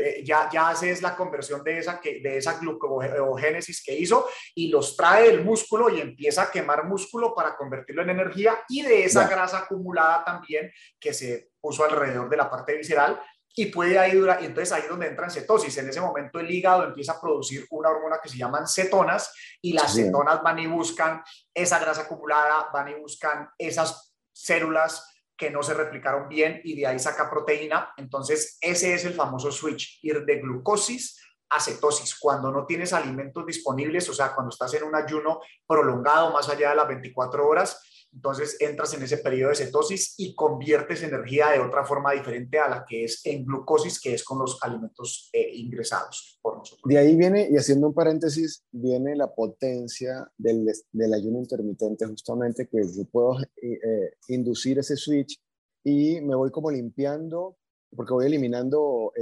eh, 0.00 0.22
ya, 0.24 0.48
ya 0.50 0.70
hace 0.70 0.98
la 1.02 1.14
conversión 1.14 1.62
de 1.62 1.78
esa, 1.78 2.00
que, 2.00 2.20
de 2.20 2.38
esa 2.38 2.58
glucogénesis 2.58 3.84
que 3.84 3.94
hizo 3.94 4.26
y 4.54 4.68
los 4.68 4.96
trae 4.96 5.28
del 5.28 5.44
músculo 5.44 5.90
y 5.90 6.00
empieza 6.00 6.44
a 6.44 6.50
quemar 6.50 6.86
músculo 6.86 7.34
para 7.34 7.56
convertirlo 7.56 8.00
en 8.00 8.10
energía 8.10 8.64
y 8.70 8.80
de 8.80 9.04
esa 9.04 9.28
grasa 9.28 9.58
acumulada 9.58 10.24
también 10.24 10.72
que 10.98 11.12
se 11.12 11.50
puso 11.60 11.84
alrededor 11.84 12.30
de 12.30 12.38
la 12.38 12.48
parte 12.48 12.74
visceral, 12.74 13.20
y 13.56 13.66
puede 13.66 13.98
ahí 13.98 14.16
durar, 14.16 14.42
y 14.42 14.46
entonces 14.46 14.72
ahí 14.72 14.82
es 14.82 14.88
donde 14.88 15.06
entra 15.06 15.26
en 15.26 15.30
cetosis. 15.30 15.76
En 15.78 15.88
ese 15.88 16.00
momento 16.00 16.40
el 16.40 16.50
hígado 16.50 16.84
empieza 16.84 17.12
a 17.12 17.20
producir 17.20 17.64
una 17.70 17.90
hormona 17.90 18.18
que 18.20 18.28
se 18.28 18.36
llaman 18.36 18.66
cetonas 18.66 19.32
y 19.62 19.72
las 19.72 19.94
cetonas 19.94 20.42
van 20.42 20.58
y 20.58 20.66
buscan 20.66 21.22
esa 21.54 21.78
grasa 21.78 22.02
acumulada, 22.02 22.68
van 22.72 22.88
y 22.88 22.94
buscan 22.94 23.48
esas 23.56 24.12
células 24.32 25.13
que 25.36 25.50
no 25.50 25.62
se 25.62 25.74
replicaron 25.74 26.28
bien 26.28 26.60
y 26.64 26.76
de 26.76 26.86
ahí 26.86 26.98
saca 26.98 27.30
proteína. 27.30 27.92
Entonces 27.96 28.58
ese 28.60 28.94
es 28.94 29.04
el 29.04 29.14
famoso 29.14 29.50
switch, 29.50 29.98
ir 30.02 30.24
de 30.24 30.40
glucosis 30.40 31.20
a 31.50 31.60
cetosis. 31.60 32.16
Cuando 32.18 32.50
no 32.50 32.66
tienes 32.66 32.92
alimentos 32.92 33.44
disponibles, 33.46 34.08
o 34.08 34.14
sea, 34.14 34.34
cuando 34.34 34.50
estás 34.50 34.74
en 34.74 34.84
un 34.84 34.94
ayuno 34.94 35.40
prolongado 35.66 36.32
más 36.32 36.48
allá 36.48 36.70
de 36.70 36.76
las 36.76 36.88
24 36.88 37.46
horas, 37.46 37.80
entonces 38.14 38.56
entras 38.60 38.94
en 38.94 39.02
ese 39.02 39.18
periodo 39.18 39.50
de 39.50 39.56
cetosis 39.56 40.14
y 40.18 40.34
conviertes 40.34 41.02
energía 41.02 41.50
de 41.50 41.58
otra 41.58 41.84
forma 41.84 42.12
diferente 42.12 42.58
a 42.58 42.68
la 42.68 42.84
que 42.88 43.04
es 43.04 43.24
en 43.26 43.44
glucosis, 43.44 44.00
que 44.00 44.14
es 44.14 44.22
con 44.22 44.38
los 44.38 44.58
alimentos 44.62 45.30
eh, 45.32 45.50
ingresados 45.54 46.38
por 46.40 46.58
nosotros. 46.58 46.82
De 46.84 46.98
ahí 46.98 47.16
viene, 47.16 47.48
y 47.50 47.56
haciendo 47.56 47.88
un 47.88 47.94
paréntesis, 47.94 48.64
viene 48.70 49.16
la 49.16 49.34
potencia 49.34 50.30
del, 50.38 50.66
del 50.92 51.14
ayuno 51.14 51.38
intermitente, 51.40 52.06
justamente 52.06 52.68
que 52.68 52.78
yo 52.96 53.04
puedo 53.10 53.40
eh, 53.40 53.46
eh, 53.62 54.10
inducir 54.28 54.78
ese 54.78 54.96
switch 54.96 55.40
y 55.82 56.20
me 56.20 56.36
voy 56.36 56.50
como 56.50 56.70
limpiando, 56.70 57.56
porque 57.94 58.12
voy 58.12 58.26
eliminando 58.26 59.12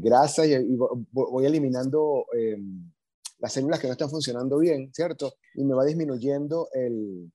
grasa 0.00 0.46
y, 0.46 0.76
voy 1.12 1.46
eliminando 1.46 2.26
em, 2.32 2.90
las 3.38 3.52
células 3.52 3.80
que 3.80 3.86
no 3.86 3.92
están 3.92 4.10
funcionando 4.10 4.58
bien, 4.58 4.92
¿cierto? 4.92 5.34
Y 5.54 5.64
me 5.64 5.74
va 5.74 5.84
disminuyendo 5.84 6.68
el, 6.72 7.32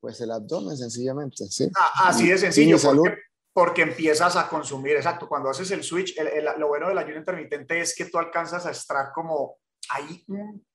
pues 0.00 0.20
el 0.20 0.30
abdomen 0.30 0.76
sencillamente, 0.76 1.46
¿sí? 1.46 1.70
Ah, 1.76 2.08
así 2.08 2.28
de 2.28 2.38
sencillo, 2.38 2.76
porque 3.54 3.82
empiezas 3.82 4.36
a 4.36 4.48
consumir, 4.48 4.96
exacto, 4.96 5.28
cuando 5.28 5.50
haces 5.50 5.70
el 5.70 5.82
switch, 5.82 6.16
lo 6.56 6.68
bueno 6.68 6.88
del 6.88 6.98
ayuno 6.98 7.18
intermitente 7.18 7.80
es 7.80 7.94
que 7.94 8.06
tú 8.06 8.18
alcanzas 8.18 8.64
a 8.64 8.70
estar 8.70 9.12
como 9.14 9.58
ahí 9.90 10.24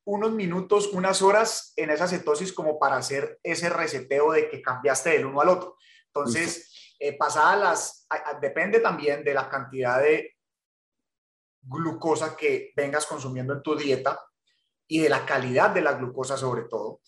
unos 0.06 0.32
minutos, 0.32 0.94
unas 0.94 1.22
horas 1.22 1.74
en 1.76 1.90
esa 1.90 2.08
cetosis 2.08 2.54
como 2.54 2.78
para 2.78 2.98
hacer 2.98 3.40
ese 3.42 3.70
reseteo 3.70 4.32
de 4.32 4.48
que 4.50 4.62
cambiaste 4.62 5.10
del 5.10 5.26
uno 5.26 5.42
al 5.42 5.50
otro. 5.50 5.78
Entonces, 6.14 6.96
eh, 7.00 7.18
pasadas 7.18 7.60
las, 7.60 8.08
depende 8.42 8.80
también 8.80 9.24
de 9.24 9.34
la 9.34 9.50
cantidad 9.50 10.02
de 10.02 10.36
glucosa 11.62 12.36
que 12.36 12.72
vengas 12.76 13.06
consumiendo 13.06 13.54
en 13.54 13.64
tu 13.64 13.76
dieta 13.76 14.20
y 14.88 15.00
de 15.00 15.10
la 15.10 15.26
calidad 15.26 15.72
de 15.72 15.82
la 15.82 15.94
glucosa 15.94 16.38
sobre 16.38 16.64
todo. 16.64 17.02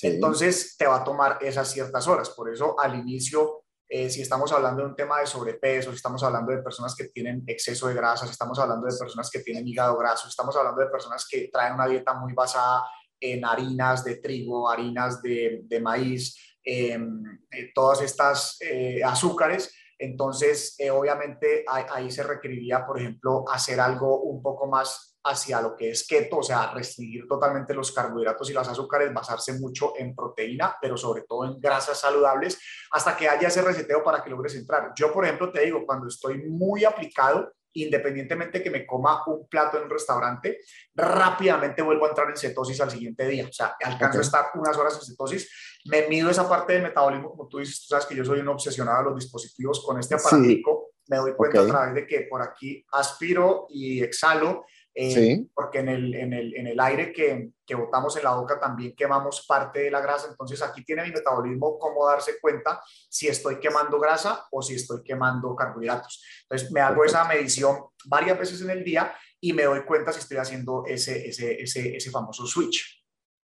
Entonces, 0.00 0.76
te 0.76 0.86
va 0.86 0.96
a 0.96 1.04
tomar 1.04 1.38
esas 1.40 1.70
ciertas 1.70 2.08
horas. 2.08 2.30
Por 2.30 2.52
eso, 2.52 2.78
al 2.80 2.98
inicio, 2.98 3.64
eh, 3.88 4.08
si 4.08 4.22
estamos 4.22 4.50
hablando 4.52 4.82
de 4.82 4.88
un 4.88 4.96
tema 4.96 5.20
de 5.20 5.26
sobrepeso, 5.26 5.90
si 5.90 5.96
estamos 5.96 6.22
hablando 6.22 6.50
de 6.50 6.62
personas 6.62 6.94
que 6.94 7.08
tienen 7.08 7.44
exceso 7.46 7.88
de 7.88 7.94
grasa, 7.94 8.24
si 8.24 8.32
estamos 8.32 8.58
hablando 8.58 8.86
de 8.86 8.96
personas 8.96 9.28
que 9.30 9.40
tienen 9.40 9.68
hígado 9.68 9.96
graso, 9.98 10.28
estamos 10.28 10.56
hablando 10.56 10.80
de 10.80 10.88
personas 10.88 11.26
que 11.30 11.48
traen 11.52 11.74
una 11.74 11.86
dieta 11.86 12.14
muy 12.14 12.32
basada 12.32 12.84
en 13.20 13.44
harinas 13.44 14.02
de 14.02 14.16
trigo, 14.16 14.68
harinas 14.68 15.20
de, 15.22 15.80
maíz, 15.82 16.36
em, 16.64 17.22
eh, 17.50 17.70
todas 17.74 18.00
estas 18.00 18.56
eh, 18.60 19.04
azúcares, 19.04 19.72
entonces 19.98 20.76
obviamente 20.90 21.64
ahí 21.68 22.10
se 22.10 22.24
requeriría, 22.24 22.84
por 22.84 22.98
ejemplo, 22.98 23.44
hacer 23.48 23.78
algo 23.78 24.22
un 24.22 24.42
poco 24.42 24.66
más 24.66 25.11
hacia 25.24 25.60
lo 25.60 25.76
que 25.76 25.90
es 25.90 26.06
keto, 26.06 26.38
o 26.38 26.42
sea, 26.42 26.72
restringir 26.72 27.26
totalmente 27.28 27.74
los 27.74 27.92
carbohidratos 27.92 28.50
y 28.50 28.52
los 28.52 28.68
azúcares, 28.68 29.12
basarse 29.12 29.58
mucho 29.58 29.92
en 29.96 30.14
proteína, 30.14 30.76
pero 30.80 30.96
sobre 30.96 31.22
todo 31.22 31.44
en 31.44 31.60
grasas 31.60 32.00
saludables, 32.00 32.58
hasta 32.90 33.16
que 33.16 33.28
haya 33.28 33.48
ese 33.48 33.62
reseteo 33.62 34.02
para 34.02 34.22
que 34.22 34.30
logres 34.30 34.54
entrar. 34.54 34.92
Yo, 34.96 35.12
por 35.12 35.24
ejemplo, 35.24 35.52
te 35.52 35.64
digo, 35.64 35.84
cuando 35.86 36.08
estoy 36.08 36.42
muy 36.48 36.84
aplicado, 36.84 37.52
independientemente 37.74 38.62
que 38.62 38.70
me 38.70 38.86
coma 38.86 39.22
un 39.26 39.48
plato 39.48 39.78
en 39.78 39.84
un 39.84 39.90
restaurante, 39.90 40.58
rápidamente 40.94 41.82
vuelvo 41.82 42.06
a 42.06 42.10
entrar 42.10 42.28
en 42.28 42.36
cetosis 42.36 42.80
al 42.80 42.90
siguiente 42.90 43.26
día. 43.26 43.46
O 43.48 43.52
sea, 43.52 43.76
alcanzo 43.82 44.18
a 44.18 44.22
estar 44.22 44.46
unas 44.54 44.76
horas 44.76 44.94
en 44.94 45.06
cetosis, 45.06 45.80
me 45.86 46.06
mido 46.08 46.30
esa 46.30 46.48
parte 46.48 46.74
del 46.74 46.82
metabolismo, 46.82 47.30
como 47.30 47.48
tú 47.48 47.58
dices, 47.58 47.80
tú 47.80 47.86
sabes 47.88 48.06
que 48.06 48.14
yo 48.14 48.24
soy 48.24 48.40
un 48.40 48.48
obsesionado 48.48 48.98
a 48.98 49.02
los 49.04 49.16
dispositivos 49.16 49.84
con 49.84 49.98
este 49.98 50.14
aparatico, 50.14 50.90
me 51.08 51.16
doy 51.16 51.34
cuenta 51.34 51.60
a 51.60 51.66
través 51.66 51.94
de 51.94 52.06
que 52.06 52.26
por 52.30 52.42
aquí 52.42 52.84
aspiro 52.92 53.66
y 53.70 54.02
exhalo, 54.02 54.64
eh, 54.94 55.46
porque 55.54 55.78
en 55.78 55.88
el, 55.88 56.14
en 56.14 56.32
el, 56.34 56.54
en 56.54 56.66
el 56.66 56.78
aire 56.78 57.12
que, 57.12 57.52
que, 57.64 57.74
botamos 57.74 58.14
en 58.16 58.24
la 58.24 58.34
boca 58.34 58.60
también 58.60 58.94
quemamos 58.94 59.46
parte 59.46 59.80
de 59.80 59.90
la 59.90 60.00
grasa, 60.00 60.28
entonces 60.30 60.60
aquí 60.60 60.84
tiene 60.84 61.02
mi 61.04 61.10
metabolismo 61.10 61.78
cómo 61.78 62.06
darse 62.06 62.32
cuenta 62.40 62.82
si 63.08 63.26
estoy 63.26 63.58
quemando 63.58 63.98
grasa 63.98 64.46
o 64.50 64.60
si 64.60 64.74
estoy 64.74 65.02
quemando 65.02 65.56
carbohidratos. 65.56 66.22
Entonces 66.42 66.70
me 66.72 66.80
hago 66.80 67.04
esa 67.04 67.26
medición 67.26 67.86
varias 68.04 68.38
veces 68.38 68.60
en 68.60 68.70
el 68.70 68.84
día 68.84 69.14
y 69.40 69.52
me 69.52 69.64
doy 69.64 69.84
cuenta 69.84 70.12
si 70.12 70.20
estoy 70.20 70.36
haciendo 70.36 70.84
ese, 70.86 71.26
ese, 71.26 71.62
ese, 71.62 71.96
ese 71.96 72.10
famoso 72.10 72.46
switch. 72.46 73.02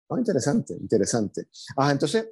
Oh, 0.07 0.17
interesante, 0.17 0.73
interesante. 0.73 1.47
Ah, 1.77 1.91
entonces, 1.91 2.27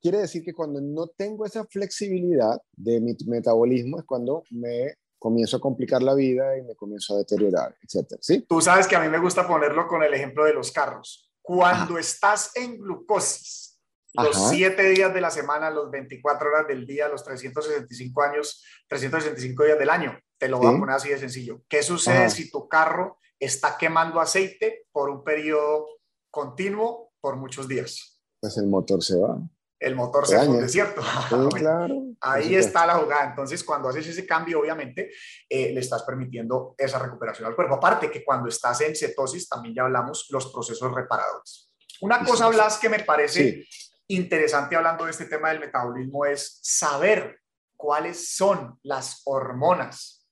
quiere 0.00 0.18
decir 0.18 0.42
que 0.42 0.52
cuando 0.52 0.80
no 0.80 1.06
tengo 1.08 1.46
esa 1.46 1.64
flexibilidad 1.64 2.60
de 2.72 3.00
mi 3.00 3.16
metabolismo 3.26 3.98
es 3.98 4.04
cuando 4.04 4.42
me 4.50 4.94
comienzo 5.18 5.56
a 5.56 5.60
complicar 5.60 6.02
la 6.02 6.14
vida 6.14 6.56
y 6.56 6.62
me 6.62 6.74
comienzo 6.74 7.14
a 7.14 7.18
deteriorar, 7.18 7.76
etcétera, 7.82 8.20
¿sí? 8.22 8.44
Tú 8.48 8.60
sabes 8.60 8.86
que 8.86 8.96
a 8.96 9.00
mí 9.00 9.08
me 9.08 9.18
gusta 9.18 9.46
ponerlo 9.46 9.86
con 9.86 10.02
el 10.02 10.14
ejemplo 10.14 10.44
de 10.44 10.54
los 10.54 10.70
carros. 10.70 11.30
Cuando 11.42 11.98
estás 11.98 12.54
en 12.56 12.78
glucosis, 12.78 13.80
los 14.14 14.48
siete 14.48 14.82
días 14.90 15.12
de 15.12 15.20
la 15.20 15.30
semana, 15.30 15.70
los 15.70 15.90
24 15.90 16.48
horas 16.48 16.68
del 16.68 16.86
día, 16.86 17.08
los 17.08 17.24
365 17.24 18.22
años, 18.22 18.64
365 18.88 19.64
días 19.64 19.78
del 19.78 19.90
año, 19.90 20.18
te 20.38 20.48
lo 20.48 20.58
voy 20.58 20.74
a 20.74 20.78
poner 20.78 20.96
así 20.96 21.08
de 21.08 21.18
sencillo. 21.18 21.62
¿Qué 21.68 21.82
sucede 21.82 22.30
si 22.30 22.50
tu 22.50 22.68
carro 22.68 23.18
está 23.38 23.76
quemando 23.78 24.20
aceite 24.20 24.86
por 24.92 25.10
un 25.10 25.24
periodo 25.24 25.86
continuo 26.30 27.12
por 27.20 27.36
muchos 27.36 27.68
días? 27.68 28.20
Pues 28.40 28.56
el 28.58 28.66
motor 28.66 29.02
se 29.02 29.18
va 29.18 29.38
el 29.80 29.94
motor 29.94 30.26
se 30.26 30.38
funde, 30.44 30.68
¿cierto? 30.68 31.02
Ahí 32.20 32.54
está 32.54 32.86
la 32.86 32.94
jugada. 32.94 33.30
Entonces, 33.30 33.62
cuando 33.62 33.88
haces 33.88 34.06
ese 34.08 34.26
cambio, 34.26 34.60
obviamente, 34.60 35.10
eh, 35.48 35.72
le 35.72 35.80
estás 35.80 36.02
permitiendo 36.02 36.74
esa 36.76 36.98
recuperación 36.98 37.46
al 37.46 37.54
cuerpo. 37.54 37.74
Aparte 37.74 38.10
que 38.10 38.24
cuando 38.24 38.48
estás 38.48 38.80
en 38.80 38.96
cetosis, 38.96 39.48
también 39.48 39.74
ya 39.74 39.82
hablamos 39.82 40.26
los 40.30 40.52
procesos 40.52 40.92
reparadores. 40.92 41.72
Una 42.00 42.24
cosa, 42.24 42.48
Blas, 42.48 42.78
que 42.78 42.88
me 42.88 43.00
parece 43.00 43.66
interesante 44.08 44.74
hablando 44.74 45.04
de 45.04 45.10
este 45.10 45.26
tema 45.26 45.50
del 45.50 45.60
metabolismo 45.60 46.24
es 46.24 46.58
saber 46.62 47.40
cuáles 47.76 48.34
son 48.34 48.78
las 48.82 49.22
hormonas 49.24 50.26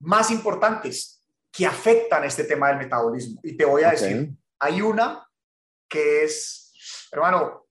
más 0.00 0.30
importantes 0.30 1.22
que 1.50 1.66
afectan 1.66 2.24
este 2.24 2.44
tema 2.44 2.68
del 2.68 2.78
metabolismo. 2.78 3.40
Y 3.42 3.56
te 3.56 3.64
voy 3.64 3.82
a 3.82 3.90
decir, 3.90 4.30
hay 4.58 4.80
una 4.80 5.26
que 5.88 6.24
es, 6.24 6.72
hermano, 7.12 7.61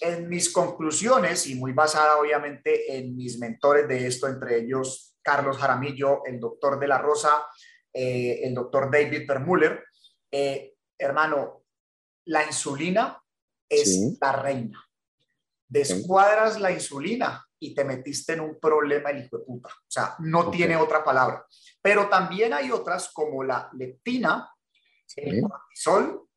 en 0.00 0.28
mis 0.28 0.52
conclusiones 0.52 1.46
y 1.46 1.54
muy 1.54 1.72
basada 1.72 2.18
obviamente 2.18 2.96
en 2.96 3.16
mis 3.16 3.38
mentores 3.38 3.88
de 3.88 4.06
esto, 4.06 4.28
entre 4.28 4.58
ellos 4.58 5.16
Carlos 5.22 5.56
Jaramillo, 5.56 6.24
el 6.26 6.38
doctor 6.38 6.78
de 6.78 6.88
la 6.88 6.98
Rosa, 6.98 7.46
eh, 7.92 8.40
el 8.42 8.54
doctor 8.54 8.90
David 8.90 9.26
Permuller, 9.26 9.84
eh, 10.30 10.74
hermano, 10.98 11.64
la 12.26 12.44
insulina 12.44 13.22
es 13.68 14.18
la 14.20 14.32
reina. 14.32 14.84
Descuadras 15.66 16.60
la 16.60 16.70
insulina 16.70 17.44
y 17.58 17.74
te 17.74 17.84
metiste 17.84 18.34
en 18.34 18.40
un 18.40 18.58
problema 18.60 19.10
el 19.10 19.24
hijo 19.24 19.38
de 19.38 19.44
puta. 19.44 19.68
O 19.70 19.90
sea, 19.90 20.14
no 20.18 20.50
tiene 20.50 20.76
otra 20.76 21.02
palabra. 21.02 21.46
Pero 21.80 22.08
también 22.08 22.52
hay 22.52 22.70
otras 22.70 23.10
como 23.12 23.42
la 23.42 23.70
leptina, 23.72 24.50
el 25.16 25.42
cortisol 25.42 26.28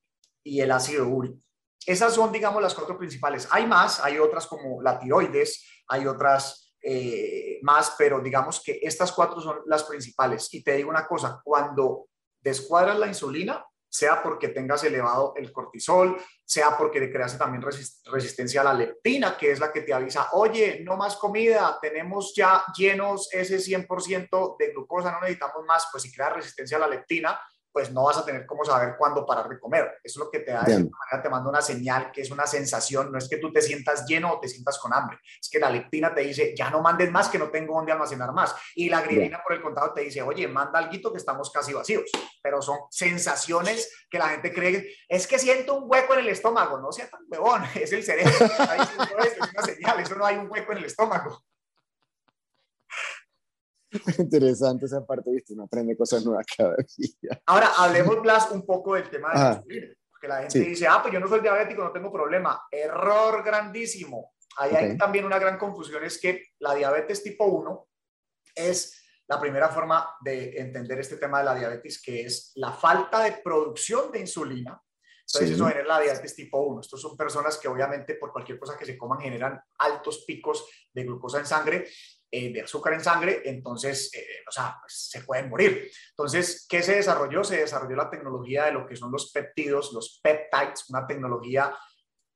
y 0.44 0.62
el 0.62 0.72
ácido 0.72 1.08
úrico. 1.08 1.47
Esas 1.88 2.13
son, 2.13 2.34
digamos, 2.34 2.62
las 2.62 2.75
cuatro 2.75 2.98
principales. 2.98 3.48
Hay 3.50 3.65
más, 3.65 4.01
hay 4.01 4.20
otras 4.20 4.46
como 4.46 4.82
la 4.82 5.00
tiroides, 5.00 5.65
hay 5.88 6.06
otras 6.06 6.75
eh, 6.82 7.60
más, 7.62 7.96
pero 7.98 8.20
digamos 8.20 8.62
que 8.62 8.77
estas 8.84 9.13
cuatro 9.13 9.39
son 9.39 9.62
las 9.67 9.86
principales. 9.86 10.53
Y 10.53 10.62
te 10.62 10.74
digo 10.74 10.89
una 10.89 11.08
cosa, 11.08 11.39
cuando 11.41 12.10
descuadras 12.41 13.00
la 13.00 13.08
insulina, 13.08 13.65
sea 13.89 14.22
porque 14.22 14.50
tengas 14.50 14.84
elevado 14.84 15.34
el 15.38 15.53
cortisol, 15.53 16.22
sea 16.44 16.77
porque 16.77 17.00
te 17.00 17.10
creas 17.10 17.38
también 17.38 17.63
resistencia 17.63 18.60
a 18.60 18.65
la 18.65 18.74
leptina, 18.74 19.38
que 19.38 19.51
es 19.51 19.60
la 19.62 19.72
que 19.72 19.82
te 19.82 19.94
avisa, 19.94 20.32
oye, 20.34 20.82
no 20.84 20.98
más 20.98 21.15
comida, 21.15 21.79
tenemos 21.82 22.34
ya 22.36 22.65
llenos 22.75 23.29
ese 23.32 23.60
100% 23.60 24.58
de 24.60 24.72
glucosa, 24.74 25.13
no 25.13 25.22
necesitamos 25.22 25.63
más, 25.65 25.88
pues 25.89 26.03
si 26.03 26.12
creas 26.12 26.34
resistencia 26.34 26.75
a 26.75 26.82
la 26.82 26.88
leptina, 26.89 27.39
pues 27.77 27.91
no 27.91 28.05
vas 28.05 28.17
a 28.17 28.25
tener 28.25 28.43
cómo 28.48 28.65
saber 28.65 28.96
cuándo 28.98 29.24
parar 29.24 29.48
de 29.48 29.60
comer. 29.60 30.00
Eso 30.03 30.19
es 30.19 30.25
lo 30.25 30.31
que 30.31 30.39
te 30.39 30.50
da, 30.50 30.63
de 30.63 30.74
manera 30.74 31.22
te 31.22 31.29
manda 31.29 31.48
una 31.48 31.62
señal 31.62 32.12
que 32.12 32.22
es 32.22 32.31
una 32.31 32.48
sensación, 32.48 33.12
no 33.12 33.19
es 33.19 33.29
que 33.29 33.38
tú 33.38 33.51
te 33.51 33.62
sientas 33.62 34.03
lleno 34.07 34.34
o 34.34 34.39
te 34.39 34.48
sientas 34.48 34.79
con 34.79 34.91
hambre, 34.96 35.19
es 35.39 35.48
que 35.48 35.60
la 35.60 35.69
leptina 35.69 36.12
te 36.12 36.22
dice, 36.22 36.55
ya 36.57 36.72
no 36.72 36.81
mandes 36.81 37.12
más, 37.12 37.29
que 37.29 37.38
no 37.38 37.51
tengo 37.51 37.75
dónde 37.75 37.91
almacenar 37.91 38.34
más. 38.34 38.55
Y 38.74 38.89
la 38.89 39.01
grelina, 39.01 39.43
por 39.43 39.53
el 39.53 39.62
contrario, 39.62 39.93
te 39.93 40.01
dice, 40.01 40.24
oye, 40.24 40.48
manda 40.48 40.79
algo 40.79 41.12
que 41.12 41.19
estamos 41.19 41.51
casi 41.51 41.72
vacíos. 41.72 42.10
Pero 42.41 42.63
son 42.63 42.79
sensaciones 42.89 44.07
que 44.10 44.17
la 44.17 44.29
gente 44.29 44.51
cree, 44.51 44.96
es 45.07 45.27
que 45.27 45.38
siento 45.38 45.75
un 45.75 45.84
hueco 45.88 46.15
en 46.15 46.22
el 46.22 46.29
estómago, 46.29 46.79
no 46.79 46.91
sea 46.91 47.07
tan 47.07 47.22
huevón, 47.29 47.62
es 47.75 47.93
el 47.93 48.03
cerebro 48.03 48.34
que 48.39 48.46
está 48.46 48.74
diciendo 48.74 49.17
esto, 49.19 49.43
es 49.43 49.51
una 49.51 49.62
señal, 49.62 50.00
eso 50.00 50.15
no 50.15 50.25
hay 50.25 50.38
un 50.38 50.50
hueco 50.50 50.72
en 50.72 50.79
el 50.79 50.86
estómago. 50.86 51.43
Interesante 54.20 54.86
esa 54.86 55.06
parte, 55.06 55.32
¿viste? 55.32 55.53
Uno 55.53 55.63
aprende 55.63 55.96
cosas 55.96 56.25
nuevas 56.25 56.46
cada 56.58 56.75
día. 56.98 57.41
Ahora, 57.46 57.72
hablemos, 57.77 58.22
Blas, 58.22 58.51
un 58.51 58.65
poco 58.65 58.96
del 58.96 59.10
tema 59.10 59.34
de 59.34 59.58
insulina. 59.58 59.94
Porque 60.10 60.27
la 60.27 60.41
gente 60.41 60.60
dice, 60.60 60.88
ah, 60.88 61.00
pues 61.01 61.13
yo 61.13 61.20
no 61.20 61.27
soy 61.27 61.41
diabético, 61.41 61.84
no 61.84 61.91
tengo 61.91 62.12
problema. 62.12 62.63
Error 62.72 63.44
grandísimo. 63.44 64.34
Ahí 64.58 64.75
hay 64.75 64.98
también 64.98 65.25
una 65.25 65.38
gran 65.38 65.58
confusión, 65.60 66.03
es 66.03 66.20
que 66.20 66.44
la 66.60 66.74
diabetes 66.74 67.22
tipo 67.22 67.46
1 67.46 67.88
es 68.56 69.03
la 69.27 69.39
primera 69.39 69.70
forma 69.70 70.15
de 70.22 70.58
entender 70.58 71.00
este 71.00 71.17
tema 71.17 71.39
de 71.39 71.46
la 71.46 71.56
diabetes, 71.56 72.01
que 72.01 72.22
es 72.22 72.53
la 72.56 72.72
falta 72.72 73.24
de 73.24 73.34
producción 73.44 74.12
de 74.12 74.22
insulina. 74.22 74.82
Entonces, 75.20 75.51
eso 75.51 75.67
es 75.67 75.86
la 75.86 76.00
diabetes 76.00 76.36
tipo 76.36 76.62
1. 76.62 76.82
Estos 76.82 77.01
son 77.01 77.15
personas 77.15 77.58
que 77.58 77.67
obviamente 77.67 78.15
por 78.15 78.32
cualquier 78.32 78.58
cosa 78.58 78.77
que 78.77 78.86
se 78.86 78.98
coman 78.98 79.20
generan 79.20 79.62
altos 79.77 80.24
picos 80.25 80.67
de 80.94 81.03
glucosa 81.03 81.39
en 81.39 81.46
sangre 81.46 81.88
eh, 82.29 82.51
de 82.51 82.62
azúcar 82.62 82.93
en 82.93 83.03
sangre, 83.03 83.41
entonces, 83.46 84.13
eh, 84.13 84.43
o 84.48 84.51
sea, 84.51 84.77
pues, 84.81 85.07
se 85.10 85.22
pueden 85.22 85.50
morir. 85.50 85.89
Entonces, 86.10 86.65
¿qué 86.67 86.84
se 86.84 86.96
desarrolló? 86.96 87.43
Se 87.43 87.57
desarrolló 87.57 87.96
la 87.96 88.10
tecnología 88.10 88.65
de 88.65 88.74
lo 88.74 88.86
que 88.86 88.98
son 88.98 89.12
los 89.12 89.31
peptidos, 89.31 89.93
los 89.93 90.19
peptides, 90.22 90.89
una 90.89 91.07
tecnología 91.07 91.74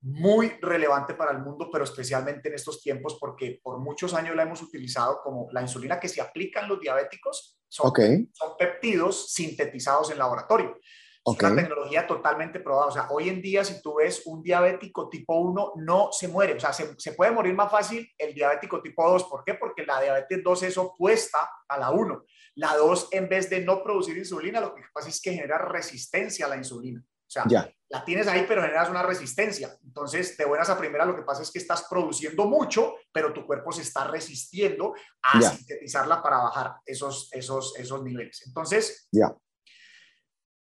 muy 0.04 0.48
relevante 0.62 1.14
para 1.14 1.32
el 1.32 1.40
mundo, 1.40 1.70
pero 1.72 1.84
especialmente 1.84 2.50
en 2.50 2.56
estos 2.56 2.82
tiempos, 2.82 3.18
porque 3.20 3.60
por 3.62 3.80
muchos 3.80 4.14
años 4.14 4.36
la 4.36 4.44
hemos 4.44 4.62
utilizado 4.62 5.20
como 5.24 5.48
la 5.52 5.62
insulina 5.62 6.00
que 6.00 6.08
se 6.08 6.22
aplica 6.22 6.62
en 6.62 6.70
los 6.70 6.80
diabéticos, 6.80 7.60
son, 7.68 7.94
son 8.34 8.58
peptidos 8.58 9.32
sintetizados 9.34 10.10
en 10.12 10.18
laboratorio. 10.18 10.78
Es 11.24 11.40
una 11.40 11.56
tecnología 11.56 12.08
totalmente 12.08 12.60
probada. 12.60 12.88
O 12.88 12.92
sea, 12.92 13.08
hoy 13.12 13.30
en 13.30 13.42
día, 13.42 13.64
si 13.64 13.80
tú 13.82 13.96
ves 13.96 14.24
un 14.26 14.42
diabético 14.42 15.08
tipo 15.08 15.36
1, 15.36 15.74
no 15.76 16.10
se 16.12 16.28
muere. 16.28 16.54
O 16.54 16.60
sea, 16.60 16.74
se, 16.74 16.96
se, 16.98 17.14
puede 17.14 17.32
morir 17.32 17.54
más 17.54 17.70
fácil 17.70 18.10
el 18.18 18.34
diabético 18.34 18.82
tipo 18.82 19.08
2. 19.08 19.26
¿Por 19.26 19.44
qué? 19.44 19.54
Porque 19.54 19.86
la 19.86 20.02
diabetes 20.02 20.44
2 20.44 20.64
es 20.64 20.78
opuesta 20.78 21.50
a 21.68 21.78
la 21.78 21.92
1. 21.92 22.24
La 22.56 22.76
2, 22.76 23.10
en 23.12 23.30
vez 23.30 23.50
de 23.50 23.62
no 23.62 23.84
producir 23.84 24.18
insulina, 24.18 24.60
lo 24.60 24.74
que 24.74 24.82
pasa 24.92 25.10
es 25.10 25.22
que 25.22 25.34
genera 25.34 25.60
resistencia 25.60 26.48
a 26.48 26.50
la 26.50 26.58
insulina. 26.58 27.04
O 27.04 27.32
sea, 27.32 27.46
la 27.88 28.04
tienes 28.04 28.28
ahí, 28.28 28.44
pero 28.46 28.62
generas 28.62 28.90
una 28.90 29.04
resistencia. 29.04 29.78
Entonces, 29.86 30.36
de 30.36 30.44
buenas 30.44 30.70
a 30.70 30.78
primeras, 30.78 31.08
lo 31.08 31.16
que 31.16 31.22
pasa 31.22 31.44
es 31.44 31.50
que 31.50 31.60
estás 31.60 31.86
produciendo 31.90 32.46
mucho, 32.46 32.96
pero 33.10 33.32
tu 33.32 33.46
cuerpo 33.46 33.72
se 33.72 33.84
está 33.84 34.06
resistiendo 34.06 34.94
a 35.22 35.42
sintetizarla 35.42 36.22
para 36.22 36.40
bajar 36.40 36.76
esos, 36.86 37.30
esos, 37.32 37.78
esos 37.78 38.04
niveles. 38.04 38.44
Entonces, 38.46 39.08
ya. 39.14 39.34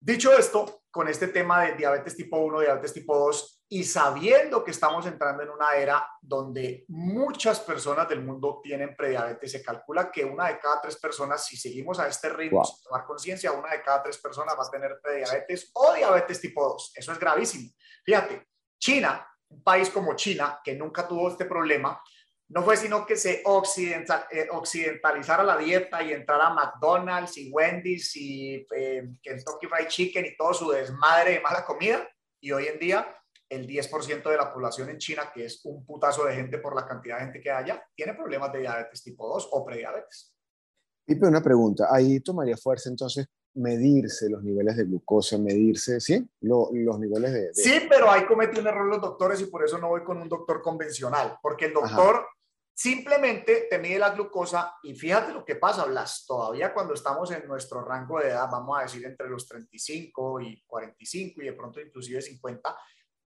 Dicho 0.07 0.31
esto, 0.31 0.83
con 0.89 1.09
este 1.09 1.27
tema 1.27 1.63
de 1.63 1.73
diabetes 1.73 2.15
tipo 2.15 2.37
1, 2.37 2.61
diabetes 2.61 2.93
tipo 2.93 3.13
2, 3.13 3.65
y 3.67 3.83
sabiendo 3.83 4.63
que 4.63 4.71
estamos 4.71 5.05
entrando 5.05 5.43
en 5.43 5.49
una 5.49 5.75
era 5.75 6.09
donde 6.21 6.85
muchas 6.87 7.59
personas 7.59 8.07
del 8.07 8.23
mundo 8.23 8.61
tienen 8.63 8.95
prediabetes, 8.95 9.51
se 9.51 9.61
calcula 9.61 10.09
que 10.09 10.23
una 10.23 10.47
de 10.47 10.59
cada 10.59 10.79
tres 10.79 10.95
personas, 10.95 11.45
si 11.45 11.57
seguimos 11.57 11.99
a 11.99 12.07
este 12.07 12.29
ritmo, 12.29 12.63
sin 12.63 12.81
tomar 12.85 13.03
conciencia, 13.03 13.51
una 13.51 13.69
de 13.69 13.81
cada 13.81 14.01
tres 14.01 14.17
personas 14.19 14.55
va 14.57 14.65
a 14.65 14.71
tener 14.71 14.97
prediabetes 15.03 15.71
o 15.73 15.93
diabetes 15.93 16.39
tipo 16.39 16.63
2. 16.65 16.93
Eso 16.95 17.11
es 17.11 17.19
gravísimo. 17.19 17.69
Fíjate, 18.05 18.47
China, 18.79 19.27
un 19.49 19.61
país 19.61 19.89
como 19.89 20.15
China, 20.15 20.61
que 20.63 20.73
nunca 20.73 21.05
tuvo 21.05 21.27
este 21.27 21.43
problema, 21.43 22.01
no 22.49 22.63
fue 22.63 22.77
sino 22.77 23.05
que 23.05 23.17
se 23.17 23.41
occidental, 23.45 24.25
eh, 24.31 24.47
occidentalizara 24.51 25.43
la 25.43 25.57
dieta 25.57 26.01
y 26.01 26.13
entrara 26.13 26.47
a 26.47 26.53
McDonald's 26.53 27.37
y 27.37 27.51
Wendy's 27.51 28.15
y 28.15 28.65
eh, 28.75 29.09
Kentucky 29.21 29.67
Fried 29.67 29.87
Chicken 29.87 30.25
y 30.25 30.37
todo 30.37 30.53
su 30.53 30.71
desmadre 30.71 31.33
de 31.33 31.39
mala 31.41 31.65
comida. 31.65 32.07
Y 32.41 32.51
hoy 32.51 32.67
en 32.67 32.79
día 32.79 33.13
el 33.49 33.67
10% 33.67 34.29
de 34.29 34.37
la 34.37 34.53
población 34.53 34.89
en 34.89 34.97
China, 34.97 35.31
que 35.33 35.45
es 35.45 35.61
un 35.65 35.85
putazo 35.85 36.25
de 36.25 36.35
gente 36.35 36.57
por 36.59 36.75
la 36.75 36.85
cantidad 36.85 37.17
de 37.17 37.25
gente 37.25 37.41
que 37.41 37.51
haya, 37.51 37.83
tiene 37.95 38.13
problemas 38.13 38.51
de 38.51 38.59
diabetes 38.59 39.03
tipo 39.03 39.27
2 39.27 39.49
o 39.51 39.65
prediabetes. 39.65 40.33
Pipe, 41.05 41.27
una 41.27 41.41
pregunta. 41.41 41.87
Ahí 41.89 42.19
tomaría 42.19 42.57
fuerza 42.57 42.89
entonces 42.89 43.27
medirse 43.55 44.29
los 44.29 44.43
niveles 44.43 44.77
de 44.77 44.83
glucosa, 44.83 45.37
medirse, 45.37 45.99
¿sí? 45.99 46.29
los 46.41 46.99
niveles 46.99 47.33
de, 47.33 47.53
Sí, 47.53 47.87
pero 47.89 48.09
ahí 48.09 48.25
cometen 48.25 48.59
un 48.59 48.67
error 48.67 48.87
los 48.87 49.01
doctores 49.01 49.41
y 49.41 49.45
por 49.47 49.63
eso 49.63 49.77
no 49.79 49.89
voy 49.89 50.03
con 50.03 50.17
un 50.21 50.29
doctor 50.29 50.61
convencional, 50.61 51.37
porque 51.41 51.65
el 51.65 51.73
doctor 51.73 52.27
Simplemente 52.79 53.65
te 53.67 53.79
mide 53.79 53.97
la 53.97 54.11
glucosa 54.11 54.77
y 54.83 54.93
fíjate 54.93 55.33
lo 55.33 55.43
que 55.43 55.55
pasa, 55.55 55.85
Blas, 55.85 56.25
todavía 56.27 56.75
cuando 56.75 56.93
estamos 56.93 57.31
en 57.31 57.47
nuestro 57.47 57.83
rango 57.83 58.19
de 58.19 58.27
edad, 58.27 58.47
vamos 58.51 58.77
a 58.77 58.83
decir 58.83 59.03
entre 59.03 59.27
los 59.27 59.47
35 59.47 60.41
y 60.41 60.63
45 60.63 61.41
y 61.41 61.45
de 61.45 61.53
pronto 61.53 61.81
inclusive 61.81 62.21
50, 62.21 62.77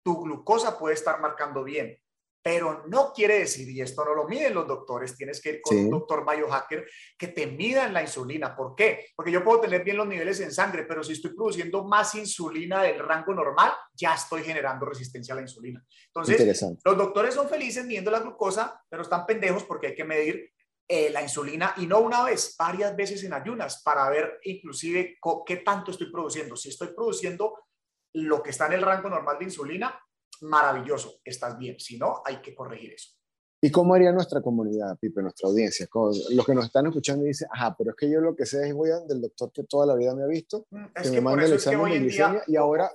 tu 0.01 0.21
glucosa 0.23 0.79
puede 0.79 0.93
estar 0.93 1.19
marcando 1.19 1.65
bien 1.65 1.99
pero 2.43 2.85
no 2.87 3.13
quiere 3.13 3.39
decir, 3.39 3.69
y 3.69 3.81
esto 3.81 4.03
no 4.03 4.15
lo 4.15 4.27
miden 4.27 4.55
los 4.55 4.67
doctores, 4.67 5.15
tienes 5.15 5.39
que 5.41 5.49
ir 5.49 5.61
con 5.61 5.77
un 5.77 5.89
doctor 5.89 6.25
biohacker 6.25 6.87
que 7.17 7.27
te 7.27 7.45
mida 7.47 7.87
la 7.89 8.01
insulina. 8.01 8.55
¿Por 8.55 8.75
qué? 8.75 9.09
Porque 9.15 9.31
yo 9.31 9.43
puedo 9.43 9.61
tener 9.61 9.83
bien 9.83 9.97
los 9.97 10.07
niveles 10.07 10.39
en 10.39 10.51
sangre, 10.51 10.85
pero 10.85 11.03
si 11.03 11.13
estoy 11.13 11.35
produciendo 11.35 11.83
más 11.83 12.15
insulina 12.15 12.81
del 12.81 12.99
rango 12.99 13.33
normal, 13.33 13.71
ya 13.93 14.15
estoy 14.15 14.43
generando 14.43 14.85
resistencia 14.85 15.33
a 15.33 15.35
la 15.35 15.43
insulina. 15.43 15.83
Entonces, 16.07 16.61
los 16.83 16.97
doctores 16.97 17.35
son 17.35 17.47
felices 17.47 17.85
midiendo 17.85 18.09
la 18.09 18.19
glucosa, 18.19 18.83
pero 18.89 19.03
están 19.03 19.25
pendejos 19.25 19.63
porque 19.63 19.87
hay 19.87 19.95
que 19.95 20.03
medir 20.03 20.51
eh, 20.87 21.09
la 21.09 21.21
insulina 21.21 21.73
y 21.77 21.85
no 21.85 21.99
una 21.99 22.23
vez, 22.23 22.55
varias 22.57 22.95
veces 22.95 23.23
en 23.23 23.33
ayunas 23.33 23.81
para 23.81 24.09
ver 24.09 24.39
inclusive 24.43 25.17
qué 25.45 25.57
tanto 25.57 25.91
estoy 25.91 26.11
produciendo. 26.11 26.55
Si 26.55 26.69
estoy 26.69 26.89
produciendo 26.89 27.55
lo 28.13 28.43
que 28.43 28.49
está 28.49 28.65
en 28.65 28.73
el 28.73 28.81
rango 28.81 29.09
normal 29.09 29.37
de 29.39 29.45
insulina, 29.45 29.97
maravilloso, 30.41 31.19
estás 31.23 31.57
bien. 31.57 31.79
Si 31.79 31.97
no, 31.97 32.21
hay 32.25 32.41
que 32.41 32.53
corregir 32.53 32.93
eso. 32.93 33.11
¿Y 33.63 33.69
cómo 33.69 33.93
haría 33.93 34.11
nuestra 34.11 34.41
comunidad, 34.41 34.97
Pipe, 34.99 35.21
nuestra 35.21 35.47
audiencia? 35.47 35.87
Los 36.31 36.45
que 36.45 36.55
nos 36.55 36.65
están 36.65 36.87
escuchando 36.87 37.25
y 37.25 37.27
dicen, 37.27 37.47
ajá, 37.51 37.75
pero 37.77 37.91
es 37.91 37.95
que 37.95 38.09
yo 38.09 38.19
lo 38.19 38.35
que 38.35 38.45
sé 38.47 38.67
es 38.67 38.73
voy 38.73 38.89
a 38.89 38.99
del 39.01 39.21
doctor 39.21 39.51
que 39.51 39.63
toda 39.63 39.85
la 39.85 39.95
vida 39.95 40.15
me 40.15 40.23
ha 40.23 40.27
visto, 40.27 40.65
mm, 40.71 40.85
que, 41.01 41.11
me 41.11 41.21
manda 41.21 41.45
el 41.45 41.53
examen 41.53 41.91
de 41.91 41.99
glicemia 41.99 42.43
y 42.47 42.55
ahora, 42.55 42.91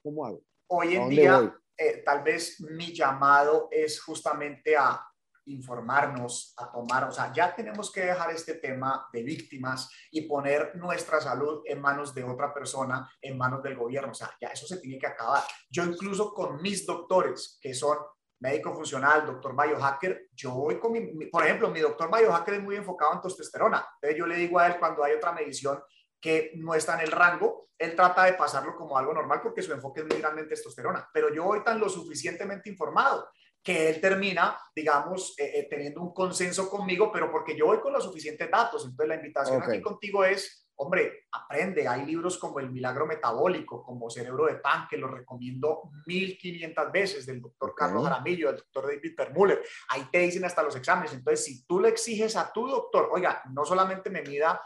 ¿cómo 0.00 0.24
hago? 0.24 0.40
Hoy 0.68 0.94
en 0.94 1.08
día, 1.08 1.60
eh, 1.76 2.02
tal 2.04 2.22
vez 2.22 2.60
mi 2.60 2.94
llamado 2.94 3.68
es 3.72 4.00
justamente 4.00 4.76
a 4.76 5.04
informarnos, 5.48 6.54
a 6.56 6.70
tomar, 6.70 7.04
o 7.04 7.12
sea, 7.12 7.32
ya 7.32 7.54
tenemos 7.54 7.90
que 7.92 8.02
dejar 8.02 8.30
este 8.30 8.54
tema 8.54 9.08
de 9.12 9.22
víctimas 9.22 9.90
y 10.10 10.22
poner 10.22 10.76
nuestra 10.76 11.20
salud 11.20 11.62
en 11.64 11.80
manos 11.80 12.14
de 12.14 12.24
otra 12.24 12.52
persona, 12.52 13.10
en 13.20 13.36
manos 13.36 13.62
del 13.62 13.76
gobierno, 13.76 14.12
o 14.12 14.14
sea, 14.14 14.30
ya 14.40 14.48
eso 14.48 14.66
se 14.66 14.78
tiene 14.78 14.98
que 14.98 15.06
acabar. 15.06 15.42
Yo 15.70 15.84
incluso 15.84 16.32
con 16.32 16.60
mis 16.62 16.86
doctores, 16.86 17.58
que 17.60 17.74
son 17.74 17.98
médico 18.40 18.74
funcional, 18.74 19.26
doctor 19.26 19.54
biohacker, 19.56 20.28
yo 20.32 20.52
voy 20.52 20.78
con 20.78 20.92
mi, 20.92 21.26
por 21.26 21.44
ejemplo, 21.44 21.70
mi 21.70 21.80
doctor 21.80 22.08
biohacker 22.10 22.54
es 22.54 22.62
muy 22.62 22.76
enfocado 22.76 23.14
en 23.14 23.20
testosterona, 23.20 23.86
entonces 23.94 24.18
yo 24.18 24.26
le 24.26 24.36
digo 24.36 24.58
a 24.58 24.66
él 24.68 24.78
cuando 24.78 25.02
hay 25.02 25.14
otra 25.14 25.32
medición 25.32 25.82
que 26.20 26.52
no 26.56 26.74
está 26.74 26.94
en 26.94 27.00
el 27.00 27.12
rango, 27.12 27.68
él 27.78 27.94
trata 27.94 28.24
de 28.24 28.34
pasarlo 28.34 28.74
como 28.74 28.98
algo 28.98 29.14
normal 29.14 29.40
porque 29.42 29.62
su 29.62 29.72
enfoque 29.72 30.00
es 30.00 30.06
muy 30.06 30.18
grande 30.18 30.42
en 30.42 30.48
testosterona, 30.48 31.08
pero 31.12 31.32
yo 31.32 31.44
voy 31.44 31.62
tan 31.62 31.78
lo 31.78 31.88
suficientemente 31.88 32.68
informado 32.68 33.28
que 33.62 33.90
él 33.90 34.00
termina, 34.00 34.58
digamos, 34.74 35.34
eh, 35.38 35.58
eh, 35.58 35.66
teniendo 35.68 36.00
un 36.00 36.14
consenso 36.14 36.70
conmigo, 36.70 37.10
pero 37.12 37.30
porque 37.30 37.56
yo 37.56 37.66
voy 37.66 37.80
con 37.80 37.92
los 37.92 38.04
suficientes 38.04 38.50
datos. 38.50 38.84
Entonces, 38.84 39.08
la 39.08 39.14
invitación 39.16 39.62
aquí 39.62 39.80
contigo 39.80 40.24
es, 40.24 40.68
hombre, 40.76 41.26
aprende. 41.32 41.86
Hay 41.86 42.06
libros 42.06 42.38
como 42.38 42.60
El 42.60 42.70
Milagro 42.70 43.06
Metabólico, 43.06 43.82
como 43.82 44.08
Cerebro 44.08 44.46
de 44.46 44.56
Pan, 44.56 44.86
que 44.88 44.96
lo 44.96 45.08
recomiendo 45.08 45.90
1500 46.06 46.92
veces, 46.92 47.26
del 47.26 47.40
doctor 47.40 47.74
Carlos 47.74 48.04
Jaramillo, 48.04 48.48
del 48.48 48.58
doctor 48.58 48.86
David 48.86 49.14
Permuller. 49.16 49.62
Ahí 49.88 50.06
te 50.10 50.20
dicen 50.20 50.44
hasta 50.44 50.62
los 50.62 50.76
exámenes. 50.76 51.12
Entonces, 51.12 51.44
si 51.44 51.66
tú 51.66 51.80
le 51.80 51.90
exiges 51.90 52.36
a 52.36 52.52
tu 52.52 52.66
doctor, 52.68 53.10
oiga, 53.12 53.42
no 53.52 53.64
solamente 53.64 54.08
me 54.08 54.22
mida 54.22 54.62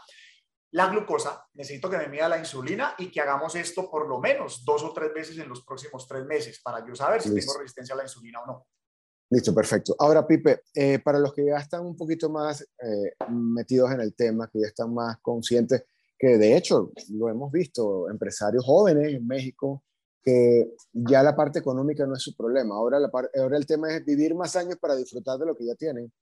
la 0.73 0.87
glucosa, 0.87 1.47
necesito 1.53 1.87
que 1.87 1.97
me 1.97 2.07
mida 2.07 2.27
la 2.27 2.39
insulina 2.39 2.95
y 2.97 3.11
que 3.11 3.21
hagamos 3.21 3.53
esto 3.55 3.91
por 3.91 4.07
lo 4.07 4.19
menos 4.19 4.65
dos 4.65 4.83
o 4.83 4.91
tres 4.91 5.13
veces 5.13 5.37
en 5.37 5.47
los 5.47 5.63
próximos 5.63 6.07
tres 6.07 6.25
meses 6.25 6.61
para 6.63 6.85
yo 6.85 6.95
saber 6.95 7.21
si 7.21 7.33
tengo 7.33 7.59
resistencia 7.59 7.93
a 7.93 7.97
la 7.97 8.03
insulina 8.03 8.41
o 8.41 8.45
no. 8.47 8.67
Listo, 9.33 9.51
perfecto. 9.51 9.95
Ahora, 9.97 10.27
Pipe, 10.27 10.61
eh, 10.75 10.99
para 10.99 11.17
los 11.17 11.33
que 11.33 11.43
ya 11.43 11.57
están 11.57 11.83
un 11.83 11.97
poquito 11.97 12.29
más 12.29 12.61
eh, 12.61 13.13
metidos 13.29 13.91
en 13.91 14.01
el 14.01 14.13
tema, 14.13 14.47
que 14.47 14.59
ya 14.59 14.67
están 14.67 14.93
más 14.93 15.17
conscientes, 15.23 15.85
que 16.19 16.37
de 16.37 16.55
hecho 16.55 16.91
lo 17.09 17.29
hemos 17.29 17.51
visto, 17.51 18.11
empresarios 18.11 18.63
jóvenes 18.63 19.11
en 19.11 19.25
México, 19.25 19.83
que 20.21 20.75
ya 20.91 21.23
la 21.23 21.35
parte 21.35 21.57
económica 21.57 22.05
no 22.05 22.13
es 22.13 22.21
su 22.21 22.35
problema. 22.35 22.75
Ahora, 22.75 22.99
la 22.99 23.09
ahora 23.39 23.57
el 23.57 23.65
tema 23.65 23.91
es 23.91 24.05
vivir 24.05 24.35
más 24.35 24.55
años 24.55 24.77
para 24.79 24.95
disfrutar 24.95 25.39
de 25.39 25.47
lo 25.47 25.55
que 25.55 25.65
ya 25.65 25.73
tienen. 25.73 26.13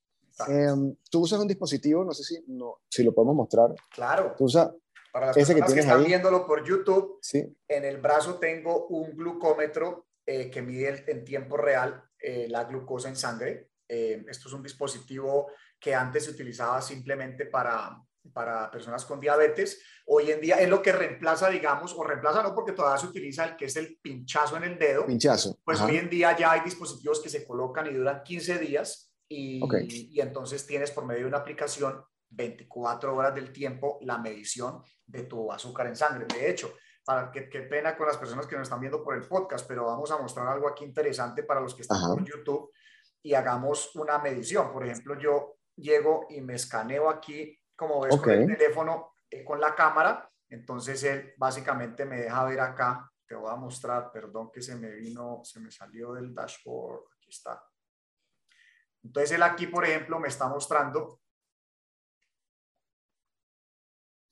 Em, 0.47 0.95
tú 1.09 1.19
usas 1.19 1.41
un 1.41 1.49
dispositivo, 1.49 2.05
no 2.05 2.13
sé 2.13 2.23
si, 2.23 2.41
no, 2.47 2.77
si 2.87 3.03
lo 3.03 3.13
podemos 3.13 3.35
mostrar. 3.35 3.75
Claro. 3.93 4.35
Tú 4.37 4.45
usas 4.45 4.71
para 5.11 5.27
las 5.27 5.37
ese 5.37 5.53
que, 5.53 5.59
tienes 5.59 5.73
que 5.73 5.79
están 5.81 6.05
viéndolo 6.05 6.47
por 6.47 6.65
YouTube, 6.65 7.19
sí. 7.21 7.53
en 7.67 7.83
el 7.83 7.97
brazo 7.97 8.35
tengo 8.35 8.87
un 8.87 9.17
glucómetro 9.17 10.05
eh, 10.25 10.49
que 10.49 10.61
mide 10.61 11.03
en 11.07 11.25
tiempo 11.25 11.57
real 11.57 12.05
eh, 12.21 12.47
la 12.49 12.65
glucosa 12.65 13.09
en 13.09 13.15
sangre. 13.15 13.69
Eh, 13.87 14.23
esto 14.29 14.47
es 14.47 14.53
un 14.53 14.63
dispositivo 14.63 15.51
que 15.79 15.93
antes 15.93 16.25
se 16.25 16.31
utilizaba 16.31 16.81
simplemente 16.81 17.45
para, 17.45 18.01
para 18.31 18.69
personas 18.69 19.03
con 19.05 19.19
diabetes. 19.19 19.81
Hoy 20.05 20.31
en 20.31 20.39
día 20.39 20.55
es 20.55 20.69
lo 20.69 20.81
que 20.81 20.91
reemplaza, 20.91 21.49
digamos, 21.49 21.93
o 21.93 22.03
reemplaza 22.03 22.43
no 22.43 22.53
porque 22.53 22.73
todavía 22.73 23.01
se 23.01 23.07
utiliza 23.07 23.45
el 23.45 23.55
que 23.55 23.65
es 23.65 23.75
el 23.75 23.97
pinchazo 24.01 24.57
en 24.57 24.63
el 24.63 24.79
dedo. 24.79 25.05
Pinchazo. 25.05 25.59
Pues 25.63 25.81
hoy 25.81 25.97
en 25.97 26.09
día 26.09 26.37
ya 26.37 26.51
hay 26.51 26.61
dispositivos 26.61 27.21
que 27.21 27.29
se 27.29 27.45
colocan 27.45 27.87
y 27.87 27.93
duran 27.93 28.23
15 28.23 28.59
días 28.59 29.11
y, 29.27 29.59
y 30.11 30.19
entonces 30.21 30.65
tienes 30.65 30.91
por 30.91 31.05
medio 31.05 31.21
de 31.21 31.27
una 31.27 31.37
aplicación 31.37 32.03
24 32.29 33.15
horas 33.15 33.35
del 33.35 33.51
tiempo 33.51 33.99
la 34.01 34.17
medición 34.17 34.81
de 35.05 35.23
tu 35.23 35.51
azúcar 35.51 35.87
en 35.87 35.95
sangre. 35.95 36.25
De 36.33 36.49
hecho, 36.49 36.73
para 37.11 37.31
qué, 37.31 37.61
pena 37.63 37.97
con 37.97 38.07
las 38.07 38.17
personas 38.17 38.47
que 38.47 38.55
nos 38.55 38.63
están 38.63 38.79
viendo 38.79 39.03
por 39.03 39.15
el 39.15 39.27
podcast, 39.27 39.67
pero 39.67 39.85
vamos 39.85 40.09
a 40.11 40.17
mostrar 40.17 40.47
algo 40.47 40.69
aquí 40.69 40.85
interesante 40.85 41.43
para 41.43 41.59
los 41.59 41.75
que 41.75 41.81
están 41.81 41.99
por 41.99 42.23
YouTube 42.23 42.71
y 43.21 43.33
hagamos 43.33 43.93
una 43.95 44.17
medición. 44.19 44.71
Por 44.71 44.85
ejemplo, 44.85 45.19
yo 45.19 45.57
llego 45.75 46.25
y 46.29 46.39
me 46.39 46.55
escaneo 46.55 47.09
aquí, 47.09 47.59
como 47.75 48.01
ves, 48.01 48.15
con 48.17 48.29
el 48.29 48.47
teléfono, 48.47 49.13
eh, 49.29 49.43
con 49.43 49.59
la 49.59 49.75
cámara. 49.75 50.25
Entonces 50.49 51.03
él 51.03 51.33
básicamente 51.37 52.05
me 52.05 52.21
deja 52.21 52.45
ver 52.45 52.61
acá. 52.61 53.11
Te 53.27 53.35
voy 53.35 53.51
a 53.51 53.55
mostrar, 53.55 54.09
perdón 54.11 54.49
que 54.49 54.61
se 54.61 54.75
me 54.75 54.91
vino, 54.91 55.41
se 55.43 55.59
me 55.59 55.69
salió 55.69 56.13
del 56.13 56.33
dashboard. 56.33 57.03
Aquí 57.17 57.29
está. 57.29 57.61
Entonces 59.03 59.31
él 59.33 59.43
aquí, 59.43 59.67
por 59.67 59.83
ejemplo, 59.83 60.17
me 60.17 60.29
está 60.29 60.47
mostrando, 60.47 61.19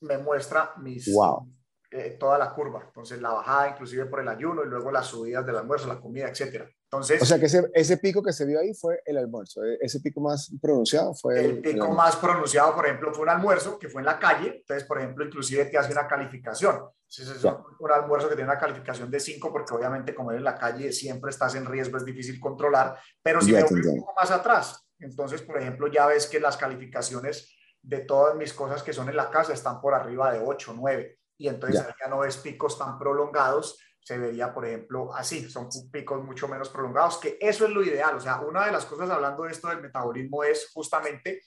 me 0.02 0.18
muestra 0.18 0.76
mis, 0.78 1.14
wow 1.14 1.59
eh, 1.92 2.18
toda 2.20 2.38
la 2.38 2.54
curva. 2.54 2.84
Entonces, 2.86 3.20
la 3.20 3.32
bajada 3.32 3.70
inclusive 3.70 4.06
por 4.06 4.20
el 4.20 4.28
ayuno 4.28 4.64
y 4.64 4.68
luego 4.68 4.92
las 4.92 5.08
subidas 5.08 5.46
del 5.46 5.58
almuerzo, 5.58 5.88
la 5.88 6.00
comida, 6.00 6.30
etcétera. 6.30 6.70
Entonces, 6.84 7.22
o 7.22 7.26
sea 7.26 7.40
que 7.40 7.46
ese, 7.46 7.70
ese, 7.74 7.98
pico 7.98 8.24
que 8.24 8.34
se 8.34 8.46
vio 8.46 8.60
ahí 8.60 8.74
fue 8.74 9.00
el 9.06 9.18
almuerzo, 9.18 9.64
e, 9.64 9.78
ese 9.80 10.00
pico 10.00 10.22
más 10.22 10.52
pronunciado 10.60 11.14
fue... 11.14 11.40
El, 11.40 11.62
pico 11.62 11.88
más 11.90 12.16
pronunciado, 12.16 12.74
por 12.74 12.86
ejemplo, 12.86 13.14
fue 13.14 13.24
un 13.24 13.30
almuerzo 13.30 13.78
que 13.78 13.90
fue 13.90 14.02
en 14.02 14.08
la 14.08 14.18
calle, 14.18 14.58
entonces, 14.58 14.88
por 14.88 14.98
ejemplo, 14.98 15.24
inclusive 15.24 15.66
te 15.66 15.78
hace 15.78 15.92
una 15.92 16.08
calificación. 16.08 16.76
Entonces, 16.76 17.38
es 17.38 17.44
un 17.44 17.92
almuerzo 17.92 18.28
que 18.28 18.36
tiene 18.36 18.50
una 18.50 18.60
calificación 18.60 19.12
de 19.12 19.20
5 19.20 19.52
porque 19.52 19.74
obviamente 19.74 20.16
como 20.16 20.32
eres 20.32 20.40
en 20.40 20.46
la 20.46 20.58
calle 20.58 20.92
siempre 20.92 21.30
estás 21.30 21.54
en 21.56 21.66
riesgo, 21.66 21.98
es 21.98 22.06
difícil 22.06 22.40
controlar, 22.40 22.98
pero 23.22 23.40
si 23.40 23.52
me 23.52 23.64
voy 23.64 23.82
un 23.82 24.00
poco 24.00 24.14
más 24.16 24.32
atrás, 24.32 24.88
entonces, 25.00 25.44
por 25.44 25.60
ejemplo, 25.60 25.88
ya 25.88 26.08
ves 26.08 26.26
que 26.26 26.40
las 26.40 26.58
calificaciones 26.58 27.56
de 27.82 28.00
todas 28.00 28.36
mis 28.36 28.54
cosas 28.54 28.84
que 28.84 28.94
son 28.94 29.10
en 29.10 29.16
la 29.16 29.30
casa 29.30 29.54
están 29.54 29.80
por 29.80 29.94
arriba 29.94 30.32
de 30.34 30.40
8, 30.40 30.74
9, 30.76 31.19
y 31.40 31.48
entonces 31.48 31.84
ya 32.00 32.08
no 32.08 32.20
ves 32.20 32.38
picos 32.38 32.78
tan 32.78 33.00
prolongados 33.00 33.80
se 34.10 34.18
vería, 34.18 34.52
por 34.52 34.66
ejemplo, 34.66 35.14
así, 35.14 35.48
son 35.52 35.70
picos 35.92 36.24
mucho 36.24 36.48
menos 36.48 36.70
prolongados, 36.70 37.20
que 37.20 37.38
eso 37.40 37.66
es 37.66 37.72
lo 37.72 37.84
ideal. 37.84 38.16
O 38.16 38.20
sea, 38.20 38.40
una 38.40 38.66
de 38.66 38.72
las 38.72 38.86
cosas 38.86 39.08
hablando 39.08 39.44
de 39.44 39.52
esto 39.52 39.68
del 39.68 39.82
metabolismo 39.82 40.44
es 40.44 40.72
justamente 40.74 41.44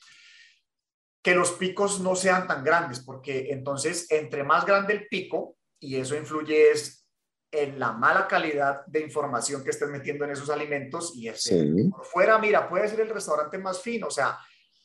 que 1.22 1.35
los 1.35 1.50
picos 1.52 1.98
no 1.98 2.14
sean 2.14 2.46
tan 2.46 2.62
grandes, 2.62 3.00
porque 3.00 3.48
entonces 3.50 4.07
entre 4.11 4.44
más 4.44 4.64
grande 4.64 4.92
el 4.92 5.09
pico, 5.09 5.57
y 5.81 5.96
eso 5.96 6.14
influye 6.16 6.70
es 6.70 7.05
en 7.50 7.81
la 7.81 7.90
mala 7.90 8.28
calidad 8.28 8.87
de 8.87 9.00
información 9.00 9.64
que 9.64 9.70
estés 9.70 9.88
metiendo 9.88 10.24
en 10.24 10.31
esos 10.31 10.48
alimentos, 10.48 11.16
y 11.16 11.26
es 11.26 11.52
por 11.90 12.05
fuera, 12.05 12.38
mira, 12.38 12.68
puede 12.68 12.87
ser 12.87 13.00
el 13.00 13.11
restaurante 13.11 13.59
más 13.59 13.81
fino, 13.81 14.07
o 14.07 14.11
sea, 14.12 14.38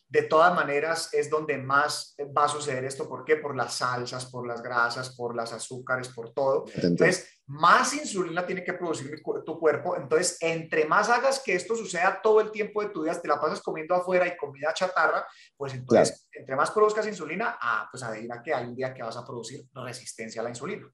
de 0.10 0.24
todas 0.24 0.56
maneras 0.56 1.14
es 1.14 1.30
donde 1.30 1.58
más 1.58 2.16
va 2.36 2.46
a 2.46 2.50
suceder 2.50 2.86
esto. 2.86 3.10
¿Por 3.10 3.26
qué? 3.26 3.36
Por 3.36 3.56
las 3.56 3.76
salsas, 3.76 4.26
por 4.28 4.48
las 4.48 4.62
grasas, 4.64 5.16
por 5.16 5.36
las 5.36 5.52
azúcares, 5.52 6.08
por 6.10 6.34
todo. 6.34 6.66
Entonces, 6.76 7.42
más 7.48 7.94
insulina 7.94 8.46
tiene 8.46 8.64
que 8.64 8.74
producir 8.74 9.22
tu 9.46 9.60
cuerpo. 9.60 9.98
Entonces, 9.98 10.38
entre 10.40 10.86
más 10.86 11.10
hagas 11.10 11.40
que 11.40 11.56
esto 11.56 11.76
suceda 11.76 12.22
todo 12.24 12.40
el 12.40 12.52
tiempo 12.52 12.82
de 12.82 12.90
tu 12.90 13.04
vida, 13.04 13.20
te 13.20 13.28
la 13.28 13.40
pasas 13.40 13.62
comiendo 13.62 13.96
afuera 13.96 14.26
y 14.28 14.38
comida 14.38 14.74
chatarra, 14.74 15.26
pues 15.58 15.74
entonces, 15.74 16.28
entre 16.32 16.56
más 16.56 16.72
produzcas 16.72 17.06
insulina, 17.06 17.58
ah, 17.62 17.88
pues 17.92 18.02
adivina 18.04 18.42
que 18.42 18.54
hay 18.54 18.66
un 18.66 18.76
día 18.76 18.94
que 18.94 19.04
vas 19.04 19.18
a 19.18 19.26
producir 19.26 19.68
resistencia 19.74 20.40
a 20.40 20.44
la 20.46 20.52
insulina. 20.52 20.90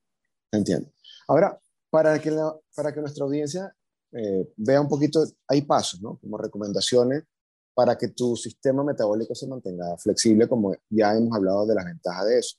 Entiendo. 0.51 0.91
Ahora, 1.27 1.59
para 1.91 2.19
que, 2.19 2.35
para 2.75 2.91
que 2.91 2.99
nuestra 2.99 3.25
audiencia 3.25 3.75
eh, 4.11 4.51
vea 4.57 4.81
un 4.81 4.89
poquito, 4.89 5.23
hay 5.47 5.61
pasos, 5.61 6.01
¿no? 6.01 6.17
Como 6.17 6.37
recomendaciones 6.37 7.23
para 7.73 7.97
que 7.97 8.09
tu 8.09 8.35
sistema 8.35 8.83
metabólico 8.83 9.33
se 9.33 9.47
mantenga 9.47 9.97
flexible, 9.97 10.47
como 10.47 10.75
ya 10.89 11.15
hemos 11.15 11.35
hablado 11.35 11.65
de 11.65 11.75
las 11.75 11.85
ventajas 11.85 12.25
de 12.25 12.39
eso. 12.39 12.57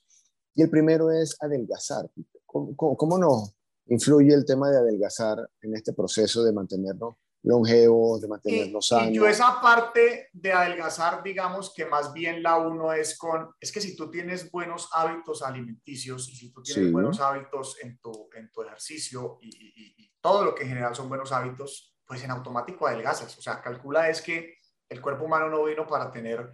Y 0.54 0.62
el 0.62 0.70
primero 0.70 1.10
es 1.10 1.36
adelgazar. 1.40 2.08
¿Cómo, 2.46 2.96
cómo, 2.96 3.18
nos 3.18 3.54
influye 3.86 4.32
el 4.32 4.44
tema 4.44 4.70
de 4.70 4.78
adelgazar 4.78 5.48
en 5.60 5.74
este 5.74 5.92
proceso 5.92 6.44
de 6.44 6.52
mantenernos 6.52 7.16
longevos, 7.42 8.20
de 8.20 8.28
mantenernos 8.28 8.86
sanos? 8.86 9.10
Y 9.10 9.14
yo 9.14 9.26
esa 9.26 9.60
parte 9.60 10.28
de 10.32 10.52
adelgazar, 10.52 11.22
digamos 11.22 11.72
que 11.74 11.84
más 11.86 12.12
bien 12.12 12.42
la 12.42 12.56
uno 12.56 12.92
es 12.92 13.18
con, 13.18 13.50
es 13.60 13.72
que 13.72 13.80
si 13.80 13.96
tú 13.96 14.10
tienes 14.10 14.50
buenos 14.50 14.88
hábitos 14.92 15.42
alimenticios 15.42 16.28
y 16.28 16.36
si 16.36 16.52
tú 16.52 16.62
tienes 16.62 16.92
buenos 16.92 17.20
hábitos 17.20 17.76
en 17.82 17.98
tu, 17.98 18.28
en 18.36 18.50
tu 18.52 18.62
ejercicio 18.62 19.38
y, 19.40 19.48
y, 19.48 19.94
y 20.04 20.12
todo 20.20 20.44
lo 20.44 20.54
que 20.54 20.62
en 20.62 20.70
general 20.70 20.94
son 20.94 21.08
buenos 21.08 21.32
hábitos, 21.32 21.96
pues 22.06 22.22
en 22.22 22.30
automático 22.30 22.86
adelgazas. 22.86 23.36
O 23.36 23.42
sea, 23.42 23.60
calcula 23.60 24.08
es 24.08 24.22
que 24.22 24.58
el 24.88 25.00
cuerpo 25.00 25.24
humano 25.24 25.48
no 25.48 25.64
vino 25.64 25.86
para 25.86 26.10
tener 26.10 26.50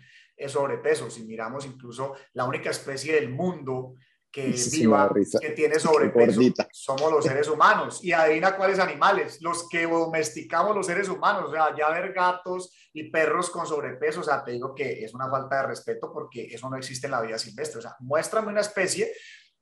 sobrepeso. 0.49 1.11
Si 1.11 1.25
miramos 1.25 1.67
incluso 1.67 2.15
la 2.33 2.45
única 2.45 2.71
especie 2.71 3.15
del 3.15 3.31
mundo 3.31 3.95
que 4.33 4.55
viva, 4.73 5.11
que 5.41 5.51
tiene 5.51 5.81
sobrepeso, 5.81 6.41
somos 6.71 7.11
los 7.11 7.25
seres 7.25 7.49
humanos. 7.49 8.03
Y 8.05 8.13
adivina 8.13 8.57
cuáles 8.57 8.79
animales, 8.79 9.39
los 9.41 9.69
que 9.69 9.87
domesticamos 9.87 10.75
los 10.77 10.87
seres 10.87 11.09
humanos, 11.09 11.47
o 11.49 11.53
sea, 11.53 11.75
ya 11.77 11.91
ver 11.91 12.13
gatos 12.13 12.73
y 12.93 13.11
perros 13.11 13.51
con 13.51 13.67
sobrepeso, 13.67 14.21
o 14.21 14.25
sea, 14.25 14.45
te 14.45 14.53
digo 14.53 14.75
que 14.75 15.05
es 15.05 15.15
una 15.15 15.29
falta 15.29 15.63
de 15.63 15.69
respeto 15.69 16.13
porque 16.13 16.45
eso 16.45 16.71
no 16.71 16.77
existe 16.77 17.09
en 17.09 17.13
la 17.13 17.23
vida 17.23 17.39
silvestre. 17.39 17.81
O 17.81 17.83
sea, 17.83 17.97
muéstrame 17.99 18.49
una 18.49 18.61
especie 18.61 19.13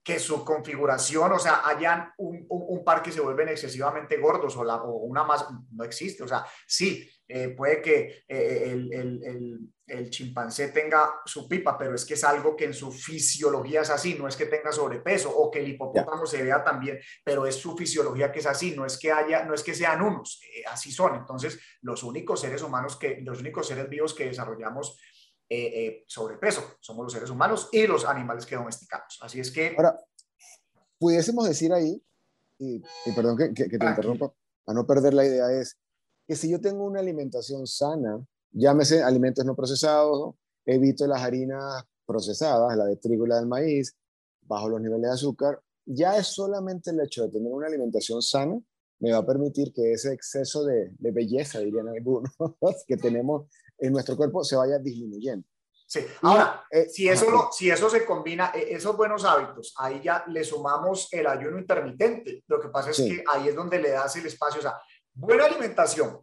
que 0.02 0.18
su 0.18 0.44
configuración, 0.44 1.32
o 1.32 1.38
sea, 1.38 1.66
hayan 1.66 2.12
un, 2.16 2.46
un, 2.48 2.84
par 2.84 3.02
que 3.02 3.12
se 3.12 3.20
vuelven 3.20 3.48
excesivamente 3.50 4.16
gordos 4.16 4.56
o, 4.56 4.64
la, 4.64 4.76
o 4.76 5.04
una 5.04 5.22
más, 5.22 5.46
no 5.70 5.84
existe. 5.84 6.22
O 6.22 6.28
sea, 6.28 6.46
sí, 6.66 7.06
eh, 7.26 7.50
puede 7.50 7.82
que 7.82 8.24
eh, 8.26 8.70
el, 8.72 8.90
el, 8.90 9.60
el, 9.86 10.10
chimpancé 10.10 10.68
tenga 10.68 11.20
su 11.26 11.46
pipa, 11.46 11.76
pero 11.76 11.94
es 11.94 12.06
que 12.06 12.14
es 12.14 12.24
algo 12.24 12.56
que 12.56 12.64
en 12.64 12.72
su 12.72 12.90
fisiología 12.90 13.82
es 13.82 13.90
así, 13.90 14.14
no 14.14 14.26
es 14.26 14.34
que 14.34 14.46
tenga 14.46 14.72
sobrepeso 14.72 15.30
o 15.30 15.50
que 15.50 15.58
el 15.58 15.68
hipopótamo 15.68 16.24
se 16.24 16.42
vea 16.42 16.64
también, 16.64 16.98
pero 17.22 17.46
es 17.46 17.56
su 17.56 17.76
fisiología 17.76 18.32
que 18.32 18.38
es 18.38 18.46
así, 18.46 18.74
no 18.74 18.86
es 18.86 18.98
que 18.98 19.12
haya, 19.12 19.44
no 19.44 19.52
es 19.52 19.62
que 19.62 19.74
sean 19.74 20.00
unos, 20.00 20.40
eh, 20.42 20.62
así 20.70 20.90
son. 20.90 21.16
Entonces, 21.16 21.60
los 21.82 22.02
únicos 22.02 22.40
seres 22.40 22.62
humanos 22.62 22.96
que, 22.96 23.20
los 23.22 23.40
únicos 23.40 23.66
seres 23.66 23.90
vivos 23.90 24.14
que 24.14 24.24
desarrollamos 24.24 24.98
sobrepeso 26.06 26.62
somos 26.80 27.04
los 27.04 27.12
seres 27.12 27.30
humanos 27.30 27.68
y 27.72 27.86
los 27.86 28.04
animales 28.04 28.44
que 28.44 28.56
domesticamos. 28.56 29.18
Así 29.20 29.40
es 29.40 29.50
que... 29.50 29.74
Ahora, 29.76 29.98
pudiésemos 30.98 31.46
decir 31.46 31.72
ahí, 31.72 32.02
y, 32.58 32.82
perdón 33.14 33.36
que, 33.36 33.54
que, 33.54 33.68
que 33.68 33.78
te 33.78 33.86
interrumpa, 33.86 34.32
a 34.66 34.74
no 34.74 34.86
perder 34.86 35.14
la 35.14 35.24
idea 35.24 35.50
es, 35.52 35.78
que 36.26 36.36
si 36.36 36.50
yo 36.50 36.60
tengo 36.60 36.84
una 36.84 37.00
alimentación 37.00 37.66
sana, 37.66 38.22
llámese 38.52 39.02
alimentos 39.02 39.44
no 39.44 39.56
procesados, 39.56 40.34
evito 40.66 41.06
las 41.06 41.22
harinas 41.22 41.84
procesadas, 42.04 42.76
la 42.76 42.84
de 42.84 42.96
trigo 42.96 43.24
y 43.24 43.28
la 43.28 43.36
del 43.36 43.46
maíz, 43.46 43.96
bajo 44.42 44.68
los 44.68 44.80
niveles 44.80 45.02
de 45.02 45.14
azúcar, 45.14 45.60
ya 45.86 46.16
es 46.18 46.26
solamente 46.26 46.90
el 46.90 47.00
hecho 47.00 47.22
de 47.22 47.30
tener 47.30 47.50
una 47.50 47.66
alimentación 47.66 48.20
sana 48.20 48.60
me 49.00 49.12
va 49.12 49.18
a 49.18 49.26
permitir 49.26 49.72
que 49.72 49.92
ese 49.92 50.12
exceso 50.12 50.64
de, 50.64 50.92
belleza, 50.98 51.60
dirían 51.60 51.88
algunos, 51.88 52.30
que 52.86 52.96
tenemos 52.96 53.48
en 53.78 53.92
nuestro 53.92 54.16
cuerpo 54.16 54.44
se 54.44 54.56
vaya 54.56 54.78
disminuyendo. 54.78 55.46
Sí, 55.86 56.06
ahora, 56.20 56.66
eh, 56.70 56.86
si, 56.90 57.08
eso 57.08 57.30
lo, 57.30 57.48
si 57.50 57.70
eso 57.70 57.88
se 57.88 58.04
combina, 58.04 58.52
eh, 58.54 58.66
esos 58.72 58.94
buenos 58.94 59.24
hábitos, 59.24 59.74
ahí 59.78 60.02
ya 60.02 60.22
le 60.28 60.44
sumamos 60.44 61.08
el 61.12 61.26
ayuno 61.26 61.58
intermitente. 61.58 62.44
Lo 62.46 62.60
que 62.60 62.68
pasa 62.68 62.90
es 62.90 62.98
que 62.98 63.24
ahí 63.26 63.48
es 63.48 63.54
donde 63.54 63.80
le 63.80 63.90
das 63.92 64.14
el 64.16 64.26
espacio. 64.26 64.58
O 64.58 64.62
sea, 64.62 64.78
buena 65.14 65.46
alimentación 65.46 66.20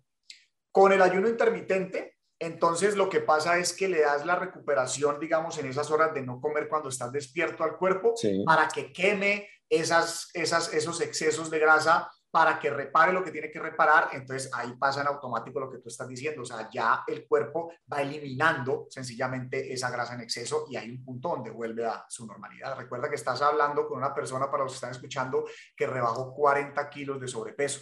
con 0.72 0.92
el 0.92 1.02
ayuno 1.02 1.28
intermitente, 1.28 2.16
entonces 2.38 2.96
lo 2.96 3.10
que 3.10 3.22
pasa 3.22 3.58
es 3.58 3.74
que 3.74 3.88
le 3.88 4.02
das 4.02 4.24
la 4.24 4.36
recuperación, 4.36 5.20
digamos, 5.20 5.58
en 5.58 5.68
esas 5.68 5.90
horas 5.90 6.14
de 6.14 6.22
no 6.22 6.40
comer 6.40 6.68
cuando 6.68 6.90
estás 6.90 7.12
despierto 7.12 7.64
al 7.64 7.78
cuerpo 7.78 8.14
para 8.46 8.68
que 8.68 8.94
queme 8.94 9.48
esas, 9.68 10.30
esas, 10.34 10.74
esos 10.74 11.02
excesos 11.02 11.50
de 11.50 11.58
grasa 11.60 12.12
para 12.36 12.60
que 12.60 12.70
repare 12.70 13.14
lo 13.14 13.24
que 13.24 13.32
tiene 13.32 13.50
que 13.50 13.62
reparar, 13.62 14.10
entonces 14.12 14.52
ahí 14.54 14.74
pasa 14.78 15.00
en 15.00 15.08
automático 15.08 15.58
lo 15.58 15.72
que 15.72 15.78
tú 15.78 15.88
estás 15.88 16.06
diciendo, 16.06 16.42
o 16.42 16.46
sea, 16.46 16.70
ya 16.70 17.06
el 17.08 17.26
cuerpo 17.26 17.72
va 17.90 18.02
eliminando 18.02 18.88
sencillamente 18.90 19.72
esa 19.72 19.90
grasa 19.90 20.16
en 20.16 20.20
exceso 20.20 20.66
y 20.70 20.76
hay 20.76 20.90
un 20.90 21.02
punto 21.02 21.30
donde 21.30 21.50
vuelve 21.50 21.86
a 21.86 22.06
su 22.10 22.28
normalidad. 22.28 22.76
Recuerda 22.78 23.08
que 23.08 23.16
estás 23.16 23.42
hablando 23.42 23.88
con 23.88 24.00
una 24.00 24.14
persona, 24.14 24.52
para 24.52 24.64
los 24.64 24.74
que 24.74 24.76
están 24.76 24.92
escuchando, 24.92 25.46
que 25.78 25.88
rebajó 25.88 26.34
40 26.34 26.90
kilos 26.90 27.22
de 27.22 27.30
sobrepeso. 27.30 27.80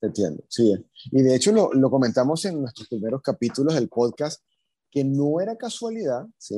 Entiendo, 0.00 0.42
sí. 0.48 0.74
Y 1.12 1.22
de 1.22 1.36
hecho 1.36 1.52
lo, 1.52 1.88
comentamos 1.88 2.44
en 2.46 2.60
nuestros 2.60 2.88
primeros 2.88 3.22
capítulos 3.22 3.76
del 3.76 3.88
podcast, 3.88 4.42
que 4.90 5.04
no 5.04 5.40
era 5.40 5.54
casualidad, 5.54 6.26
¿sí? 6.36 6.56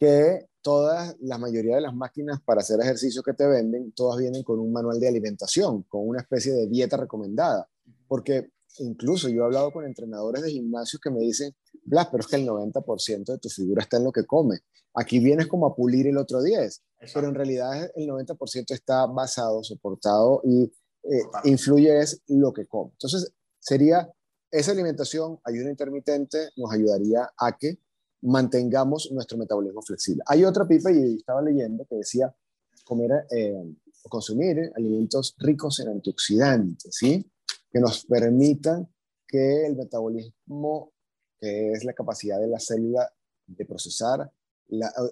Que 0.00 0.48
todas, 0.62 1.16
la 1.20 1.38
mayoría 1.38 1.76
de 1.76 1.82
las 1.82 1.94
máquinas 1.94 2.40
para 2.42 2.60
hacer 2.60 2.80
ejercicio 2.80 3.22
que 3.22 3.34
te 3.34 3.46
venden, 3.46 3.92
todas 3.92 4.18
vienen 4.18 4.42
con 4.42 4.58
un 4.58 4.72
manual 4.72 5.00
de 5.00 5.08
alimentación, 5.08 5.82
con 5.84 6.08
una 6.08 6.20
especie 6.20 6.52
de 6.52 6.66
dieta 6.66 6.96
recomendada. 6.96 7.68
Porque 8.06 8.50
incluso 8.78 9.28
yo 9.28 9.42
he 9.42 9.44
hablado 9.44 9.72
con 9.72 9.84
entrenadores 9.84 10.42
de 10.42 10.50
gimnasio 10.50 10.98
que 11.02 11.10
me 11.10 11.20
dicen, 11.20 11.54
Blas, 11.84 12.08
pero 12.10 12.20
es 12.20 12.26
que 12.26 12.36
el 12.36 12.46
90% 12.46 13.24
de 13.24 13.38
tu 13.38 13.48
figura 13.48 13.82
está 13.82 13.96
en 13.96 14.04
lo 14.04 14.12
que 14.12 14.26
come. 14.26 14.58
Aquí 14.94 15.18
vienes 15.18 15.46
como 15.46 15.66
a 15.66 15.74
pulir 15.74 16.06
el 16.06 16.18
otro 16.18 16.42
10, 16.42 16.82
pero 17.14 17.28
en 17.28 17.34
realidad 17.34 17.90
el 17.94 18.08
90% 18.08 18.72
está 18.72 19.06
basado, 19.06 19.62
soportado 19.62 20.40
y 20.44 20.64
eh, 21.04 21.22
influye 21.44 22.00
es 22.00 22.22
lo 22.26 22.52
que 22.52 22.66
come. 22.66 22.90
Entonces, 22.92 23.32
sería 23.58 24.10
esa 24.50 24.72
alimentación, 24.72 25.38
ayuno 25.44 25.70
intermitente, 25.70 26.50
nos 26.56 26.72
ayudaría 26.72 27.30
a 27.38 27.56
que 27.56 27.78
mantengamos 28.22 29.10
nuestro 29.12 29.38
metabolismo 29.38 29.82
flexible. 29.82 30.22
Hay 30.26 30.44
otra 30.44 30.66
pipa, 30.66 30.92
y 30.92 31.16
estaba 31.16 31.42
leyendo, 31.42 31.84
que 31.86 31.96
decía 31.96 32.34
comer 32.84 33.26
eh, 33.30 33.74
consumir 34.08 34.72
alimentos 34.74 35.34
ricos 35.38 35.80
en 35.80 35.88
antioxidantes, 35.88 36.94
¿sí? 36.94 37.30
Que 37.70 37.80
nos 37.80 38.04
permitan 38.06 38.88
que 39.26 39.66
el 39.66 39.76
metabolismo, 39.76 40.92
que 41.38 41.72
es 41.72 41.84
la 41.84 41.92
capacidad 41.92 42.40
de 42.40 42.48
la 42.48 42.58
célula 42.58 43.12
de 43.46 43.64
procesar 43.64 44.30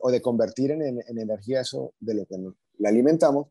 o 0.03 0.11
de 0.11 0.23
convertir 0.23 0.71
en, 0.71 0.83
en, 0.83 1.18
energía 1.18 1.61
eso 1.61 1.94
de 1.99 2.14
lo 2.14 2.27
que 2.27 2.37
la 2.79 2.88
alimentamos, 2.88 3.49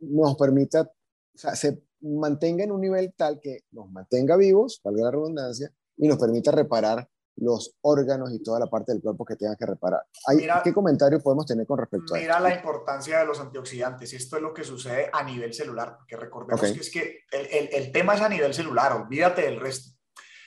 nos 0.00 0.36
permita 0.36 0.92
se 1.34 1.82
mantenga 2.00 2.64
en 2.64 2.72
un 2.72 2.80
nivel 2.80 3.14
tal 3.16 3.40
que 3.40 3.64
nos 3.70 3.90
mantenga 3.90 4.36
vivos, 4.36 4.80
valga 4.84 5.04
la 5.04 5.10
redundancia, 5.10 5.72
y 5.96 6.08
nos 6.08 6.18
permita 6.18 6.50
reparar 6.50 7.08
los 7.36 7.76
órganos 7.80 8.32
y 8.32 8.42
toda 8.42 8.60
la 8.60 8.66
parte 8.66 8.92
del 8.92 9.00
cuerpo 9.00 9.24
que 9.24 9.36
tengan 9.36 9.56
que 9.56 9.66
reparar. 9.66 10.02
Hay, 10.26 10.46
¿Qué 10.62 10.72
comentario 10.72 11.20
podemos 11.20 11.46
tener 11.46 11.66
con 11.66 11.78
respecto 11.78 12.14
a 12.14 12.18
esto? 12.18 12.24
Mira 12.24 12.40
la 12.40 12.54
importancia 12.54 13.18
de 13.18 13.26
los 13.26 13.40
antioxidantes. 13.40 14.12
Esto 14.12 14.36
es 14.36 14.42
lo 14.42 14.52
que 14.52 14.64
sucede 14.64 15.08
a 15.12 15.22
nivel 15.22 15.52
celular, 15.52 15.96
porque 15.96 16.16
recordemos 16.16 16.60
que 16.60 16.80
es 16.80 16.90
que 16.90 17.20
el, 17.30 17.68
el, 17.72 17.92
tema 17.92 18.14
es 18.14 18.20
a 18.20 18.28
nivel 18.28 18.52
celular, 18.52 18.92
olvídate 18.92 19.42
del 19.42 19.60
resto. 19.60 19.90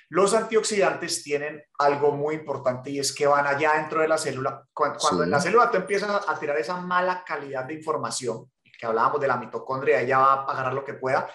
Los 0.10 0.36
antioxidantes 0.36 1.24
tienen 1.24 1.63
algo 1.80 2.12
muy 2.12 2.36
importante 2.36 2.91
y 2.91 3.00
es 3.00 3.13
que 3.13 3.26
van 3.26 3.48
allá 3.48 3.74
dentro 3.74 4.02
de 4.02 4.08
la 4.08 4.19
célula. 4.19 4.63
Cuando, 4.71 5.24
en 5.24 5.32
la 5.32 5.41
célula 5.41 5.71
tú 5.71 5.78
empiezas 5.78 6.24
a 6.28 6.39
tirar 6.39 6.58
esa 6.58 6.78
mala 6.78 7.24
calidad 7.26 7.65
de 7.65 7.74
información, 7.74 8.52
que 8.80 8.86
hablábamos 8.86 9.19
de 9.19 9.28
la 9.28 9.38
mitocondria, 9.38 10.02
ella 10.02 10.19
va 10.19 10.34
a 10.34 10.52
agarrar 10.52 10.74
lo 10.74 10.86
que 10.86 10.93
pueda, 10.93 11.28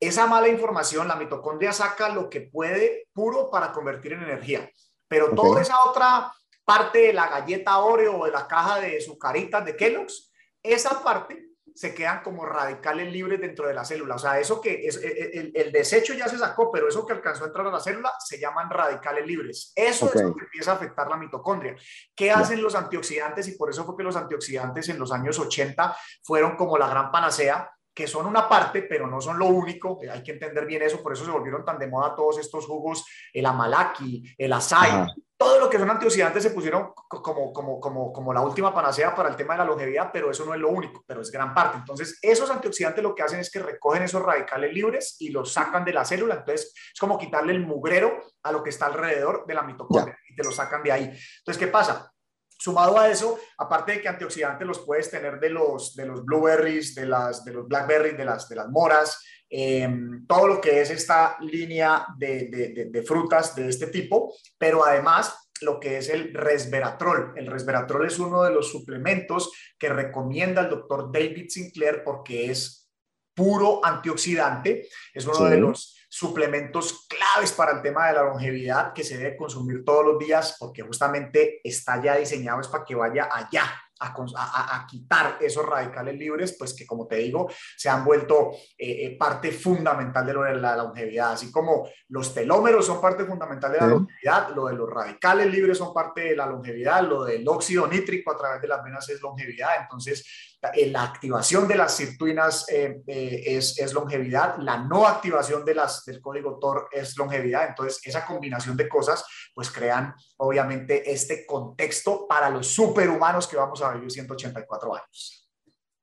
esa 0.00 0.26
mala 0.26 0.48
información, 0.48 1.08
la 1.08 1.16
mitocondria 1.16 1.72
saca 1.72 2.08
lo 2.08 2.30
que 2.30 2.42
puede 2.42 3.08
puro 3.12 3.50
para 3.50 3.72
convertir 3.72 4.12
en 4.12 4.22
energía, 4.22 4.70
pero 5.08 5.34
toda 5.34 5.62
esa 5.62 5.82
otra 5.84 6.32
parte 6.64 6.98
de 6.98 7.12
la 7.12 7.28
galleta 7.28 7.78
Oreo 7.78 8.18
o 8.18 8.26
de 8.26 8.32
la 8.32 8.46
caja 8.46 8.80
de 8.80 9.00
sucaritas 9.00 9.64
de 9.64 9.76
Kellogg's, 9.76 10.32
esa 10.62 11.02
parte 11.02 11.48
se 11.78 11.94
quedan 11.94 12.22
como 12.24 12.44
radicales 12.44 13.12
libres 13.12 13.40
dentro 13.40 13.68
de 13.68 13.72
la 13.72 13.84
célula. 13.84 14.16
O 14.16 14.18
sea, 14.18 14.40
eso 14.40 14.60
que 14.60 14.84
es, 14.84 14.96
e, 14.96 15.06
e, 15.06 15.52
el, 15.54 15.70
desecho 15.70 16.12
ya 16.12 16.26
se 16.26 16.36
sacó, 16.36 16.72
pero 16.72 16.88
eso 16.88 17.06
que 17.06 17.12
alcanzó 17.12 17.44
a 17.44 17.46
entrar 17.46 17.64
a 17.68 17.70
la 17.70 17.78
célula 17.78 18.12
se 18.18 18.40
llaman 18.40 18.68
radicales 18.68 19.24
libres. 19.24 19.72
Eso 19.76 20.12
es 20.12 20.20
lo 20.20 20.34
que 20.34 20.44
empieza 20.44 20.72
a 20.72 20.74
afectar 20.74 21.08
la 21.08 21.16
mitocondria. 21.16 21.76
¿Qué 22.16 22.32
hacen 22.32 22.60
los 22.60 22.74
antioxidantes? 22.74 23.46
Y 23.46 23.52
por 23.56 23.70
eso 23.70 23.84
fue 23.84 23.96
que 23.96 24.02
los 24.02 24.16
antioxidantes 24.16 24.88
en 24.88 24.98
los 24.98 25.12
años 25.12 25.38
80 25.38 25.96
fueron 26.24 26.56
como 26.56 26.76
la 26.76 26.88
gran 26.88 27.12
panacea 27.12 27.70
que 27.98 28.06
son 28.06 28.26
una 28.26 28.48
parte, 28.48 28.82
pero 28.82 29.08
no 29.08 29.20
son 29.20 29.40
lo 29.40 29.46
único. 29.46 29.98
Hay 30.08 30.22
que 30.22 30.30
entender 30.30 30.64
bien 30.66 30.82
eso, 30.82 31.02
por 31.02 31.14
eso 31.14 31.24
se 31.24 31.32
volvieron 31.32 31.64
tan 31.64 31.80
de 31.80 31.88
moda 31.88 32.14
todos 32.14 32.38
estos 32.38 32.64
jugos, 32.64 33.04
el 33.32 33.44
amalaki, 33.44 34.22
el 34.38 34.52
açaí, 34.52 35.04
todo 35.36 35.58
lo 35.58 35.68
que 35.68 35.80
son 35.80 35.90
antioxidantes 35.90 36.44
se 36.44 36.50
pusieron 36.50 36.92
como, 37.08 37.52
como, 37.52 37.80
como, 37.80 38.12
como 38.12 38.32
la 38.32 38.40
última 38.40 38.72
panacea 38.72 39.16
para 39.16 39.30
el 39.30 39.34
tema 39.34 39.54
de 39.54 39.58
la 39.58 39.64
longevidad, 39.64 40.10
pero 40.12 40.30
eso 40.30 40.44
no 40.44 40.54
es 40.54 40.60
lo 40.60 40.68
único, 40.68 41.02
pero 41.08 41.22
es 41.22 41.32
gran 41.32 41.52
parte. 41.52 41.78
Entonces, 41.78 42.20
esos 42.22 42.48
antioxidantes 42.50 43.02
lo 43.02 43.16
que 43.16 43.24
hacen 43.24 43.40
es 43.40 43.50
que 43.50 43.58
recogen 43.58 44.04
esos 44.04 44.22
radicales 44.22 44.72
libres 44.72 45.16
y 45.18 45.30
los 45.30 45.52
sacan 45.52 45.84
de 45.84 45.92
la 45.92 46.04
célula. 46.04 46.36
Entonces, 46.36 46.72
es 46.94 47.00
como 47.00 47.18
quitarle 47.18 47.52
el 47.52 47.66
mugrero 47.66 48.20
a 48.44 48.52
lo 48.52 48.62
que 48.62 48.70
está 48.70 48.86
alrededor 48.86 49.44
de 49.44 49.54
la 49.54 49.64
mitocondria 49.64 50.16
y 50.30 50.36
te 50.36 50.44
lo 50.44 50.52
sacan 50.52 50.84
de 50.84 50.92
ahí. 50.92 51.04
Entonces, 51.38 51.58
¿qué 51.58 51.66
pasa? 51.66 52.12
Sumado 52.58 52.98
a 52.98 53.08
eso, 53.08 53.38
aparte 53.56 53.92
de 53.92 54.00
que 54.00 54.08
antioxidantes 54.08 54.66
los 54.66 54.80
puedes 54.80 55.08
tener 55.10 55.38
de 55.38 55.50
los, 55.50 55.94
de 55.94 56.06
los 56.06 56.24
blueberries, 56.24 56.94
de, 56.94 57.06
las, 57.06 57.44
de 57.44 57.52
los 57.52 57.68
blackberries, 57.68 58.18
de 58.18 58.24
las, 58.24 58.48
de 58.48 58.56
las 58.56 58.68
moras, 58.68 59.24
em, 59.48 60.26
todo 60.26 60.48
lo 60.48 60.60
que 60.60 60.80
es 60.80 60.90
esta 60.90 61.36
línea 61.40 62.06
de, 62.16 62.48
de, 62.48 62.88
de, 62.90 63.02
frutas 63.02 63.54
de 63.54 63.68
este 63.68 63.86
tipo, 63.86 64.34
pero 64.58 64.84
además 64.84 65.50
lo 65.60 65.78
que 65.78 65.98
es 65.98 66.08
el 66.08 66.34
resveratrol. 66.34 67.34
El 67.36 67.46
resveratrol 67.46 68.06
es 68.06 68.18
uno 68.18 68.42
de 68.42 68.52
los 68.52 68.70
suplementos 68.70 69.52
que 69.78 69.88
recomienda 69.88 70.62
el 70.62 70.70
doctor 70.70 71.12
David 71.12 71.46
Sinclair 71.48 72.02
porque 72.04 72.50
es 72.50 72.90
puro 73.34 73.84
antioxidante, 73.84 74.88
es 75.14 75.26
uno 75.26 75.44
de 75.44 75.58
los 75.58 75.97
suplementos 76.08 77.06
claves 77.06 77.52
para 77.52 77.72
el 77.72 77.82
tema 77.82 78.08
de 78.08 78.14
la 78.14 78.22
longevidad 78.22 78.92
que 78.92 79.04
se 79.04 79.18
debe 79.18 79.36
consumir 79.36 79.84
todos 79.84 80.04
los 80.04 80.18
días 80.18 80.56
porque 80.58 80.82
justamente 80.82 81.60
está 81.62 82.02
ya 82.02 82.16
diseñado 82.16 82.60
es 82.60 82.68
para 82.68 82.84
que 82.84 82.94
vaya 82.94 83.28
allá 83.30 83.70
a, 84.00 84.86
quitar 84.88 85.38
esos 85.40 85.66
radicales 85.66 86.16
libres, 86.16 86.56
pues 86.58 86.74
que 86.74 86.86
como 86.86 87.06
te 87.06 87.16
digo, 87.16 87.50
se 87.76 87.88
han 87.88 88.04
vuelto 88.04 88.52
eh, 88.76 89.06
eh, 89.06 89.16
parte 89.18 89.50
fundamental 89.52 90.24
de, 90.26 90.32
lo 90.32 90.42
de 90.42 90.54
la 90.56 90.76
longevidad, 90.76 91.32
así 91.32 91.50
como 91.50 91.88
los 92.08 92.32
telómeros 92.32 92.86
son 92.86 93.00
parte 93.00 93.24
fundamental 93.24 93.72
de 93.72 93.78
la 93.78 93.86
longevidad, 93.86 94.54
lo 94.54 94.66
de 94.66 94.74
los 94.74 94.88
radicales 94.88 95.50
libres 95.50 95.78
son 95.78 95.92
parte 95.92 96.22
de 96.22 96.36
la 96.36 96.46
longevidad, 96.46 97.02
lo 97.02 97.24
del 97.24 97.46
óxido 97.48 97.86
nítrico 97.86 98.32
a 98.32 98.36
través 98.36 98.62
de 98.62 98.68
las 98.68 98.82
venas 98.82 99.08
es 99.08 99.20
longevidad, 99.20 99.70
entonces 99.82 100.47
la 100.60 101.02
activación 101.04 101.68
de 101.68 101.76
las 101.76 101.96
sirtuinas 101.96 102.66
es, 102.68 103.78
es, 103.78 103.92
longevidad, 103.92 104.56
la 104.58 104.78
no 104.78 105.06
activación 105.06 105.64
de 105.64 105.74
las, 105.74 106.04
del 106.04 106.20
código 106.20 106.58
TOR 106.58 106.88
es 106.90 107.16
longevidad, 107.16 107.68
entonces 107.68 108.00
esa 108.04 108.26
combinación 108.26 108.76
de 108.76 108.88
cosas 108.88 109.24
pues 109.54 109.70
crean 109.70 110.14
obviamente 110.38 111.10
este 111.10 111.46
contexto 111.46 112.26
para 112.26 112.50
los 112.50 112.66
superhumanos 112.66 113.46
que 113.46 113.56
vamos 113.56 113.82
a 113.82 113.92
vivir 113.92 114.10
184 114.10 114.94
años. 114.94 115.47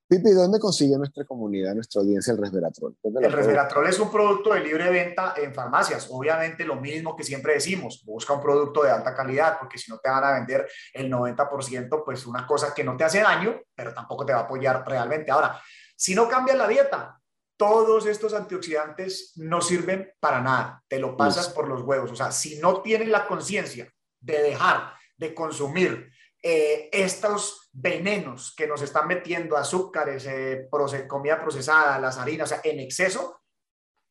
Pipi, 0.07 0.31
¿dónde 0.31 0.59
consigue 0.59 0.97
nuestra 0.97 1.25
comunidad, 1.25 1.73
nuestra 1.73 2.01
audiencia 2.01 2.31
el 2.31 2.37
resveratrol? 2.37 2.95
El 3.03 3.31
resveratrol 3.31 3.87
es 3.87 3.99
un 3.99 4.11
producto 4.11 4.53
de 4.53 4.59
libre 4.59 4.87
venta 4.91 5.33
en 5.35 5.51
farmacias. 5.51 6.07
Obviamente 6.11 6.63
lo 6.63 6.75
mismo 6.75 7.15
que 7.15 7.23
siempre 7.23 7.55
decimos, 7.55 8.03
busca 8.05 8.33
un 8.33 8.41
producto 8.41 8.83
de 8.83 8.91
alta 8.91 9.15
calidad, 9.15 9.57
porque 9.57 9.79
si 9.79 9.89
no 9.89 9.97
te 9.97 10.09
van 10.09 10.23
a 10.23 10.33
vender 10.33 10.67
el 10.93 11.11
90%, 11.11 12.03
pues 12.05 12.27
una 12.27 12.45
cosa 12.45 12.71
que 12.71 12.83
no 12.83 12.95
te 12.95 13.03
hace 13.03 13.21
daño, 13.21 13.59
pero 13.73 13.95
tampoco 13.95 14.27
te 14.27 14.33
va 14.33 14.41
a 14.41 14.43
apoyar 14.43 14.83
realmente. 14.87 15.31
Ahora, 15.31 15.59
si 15.95 16.13
no 16.13 16.29
cambias 16.29 16.57
la 16.57 16.67
dieta, 16.67 17.19
todos 17.57 18.05
estos 18.05 18.35
antioxidantes 18.35 19.33
no 19.37 19.59
sirven 19.59 20.11
para 20.19 20.39
nada. 20.39 20.83
Te 20.87 20.99
lo 20.99 21.17
pasas 21.17 21.49
por 21.49 21.67
los 21.67 21.81
huevos. 21.81 22.11
O 22.11 22.15
sea, 22.15 22.31
si 22.31 22.59
no 22.59 22.81
tienes 22.81 23.07
la 23.07 23.25
conciencia 23.25 23.91
de 24.19 24.41
dejar 24.41 24.93
de 25.17 25.33
consumir 25.33 26.11
eh, 26.47 26.89
estos 26.91 27.71
venenos 27.73 28.53
que 28.55 28.67
nos 28.67 28.79
están 28.83 29.07
metiendo, 29.07 29.57
azúcares, 29.57 30.27
eh, 30.27 30.69
comida 31.07 31.41
procesada, 31.41 31.97
las 31.97 32.19
harinas, 32.19 32.51
o 32.51 32.53
sea, 32.53 32.61
en 32.63 32.79
exceso, 32.79 33.39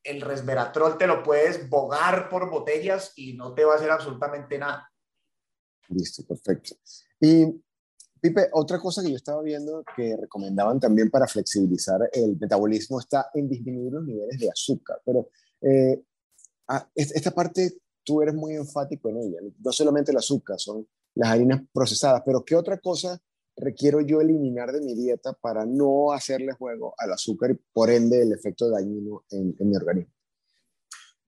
el 0.03 0.20
resveratrol 0.20 0.99
te 0.99 1.07
lo 1.07 1.23
puedes 1.23 1.70
bogar 1.70 2.29
por 2.29 2.51
botellas 2.51 3.12
y 3.14 3.35
no 3.35 3.55
te 3.55 3.64
va 3.64 3.75
a 3.75 3.77
hacer 3.77 3.88
absolutamente 3.88 4.59
nada. 4.59 4.90
Listo, 5.90 6.25
perfecto. 6.27 6.75
Y 7.20 7.47
Pipe, 8.20 8.49
otra 8.55 8.81
cosa 8.81 9.01
que 9.01 9.11
yo 9.11 9.16
estaba 9.16 9.40
viendo 9.40 9.85
que 9.94 10.16
recomendaban 10.16 10.81
también 10.81 11.11
para 11.11 11.29
flexibilizar 11.29 12.01
el 12.12 12.37
metabolismo 12.37 12.99
está 12.99 13.31
en 13.33 13.49
disminuir 13.49 13.92
los 13.92 14.05
niveles 14.05 14.40
de 14.40 14.51
azúcar, 14.51 15.01
pero 15.05 15.29
eh, 15.61 16.03
ah, 16.66 16.90
esta 16.97 17.31
parte 17.31 17.79
tú 18.03 18.23
eres 18.23 18.35
muy 18.35 18.57
enfático 18.57 19.09
en 19.09 19.18
ella, 19.18 19.38
no 19.62 19.70
solamente 19.70 20.11
el 20.11 20.18
azúcar, 20.18 20.59
son 20.59 20.85
las 21.14 21.31
harinas 21.31 21.62
procesadas, 21.72 22.22
pero 22.24 22.44
¿qué 22.44 22.57
otra 22.57 22.79
cosa 22.79 23.18
requiero 23.57 24.00
yo 24.00 24.20
eliminar 24.20 24.72
de 24.72 24.81
mi 24.81 24.94
dieta 24.94 25.33
para 25.33 25.64
no 25.64 26.12
hacerle 26.12 26.53
juego 26.53 26.94
al 26.98 27.12
azúcar 27.12 27.53
y 27.53 27.61
por 27.72 27.90
ende 27.90 28.22
el 28.22 28.33
efecto 28.33 28.68
dañino 28.68 29.24
en, 29.31 29.55
mi 29.61 29.77
organismo? 29.77 30.12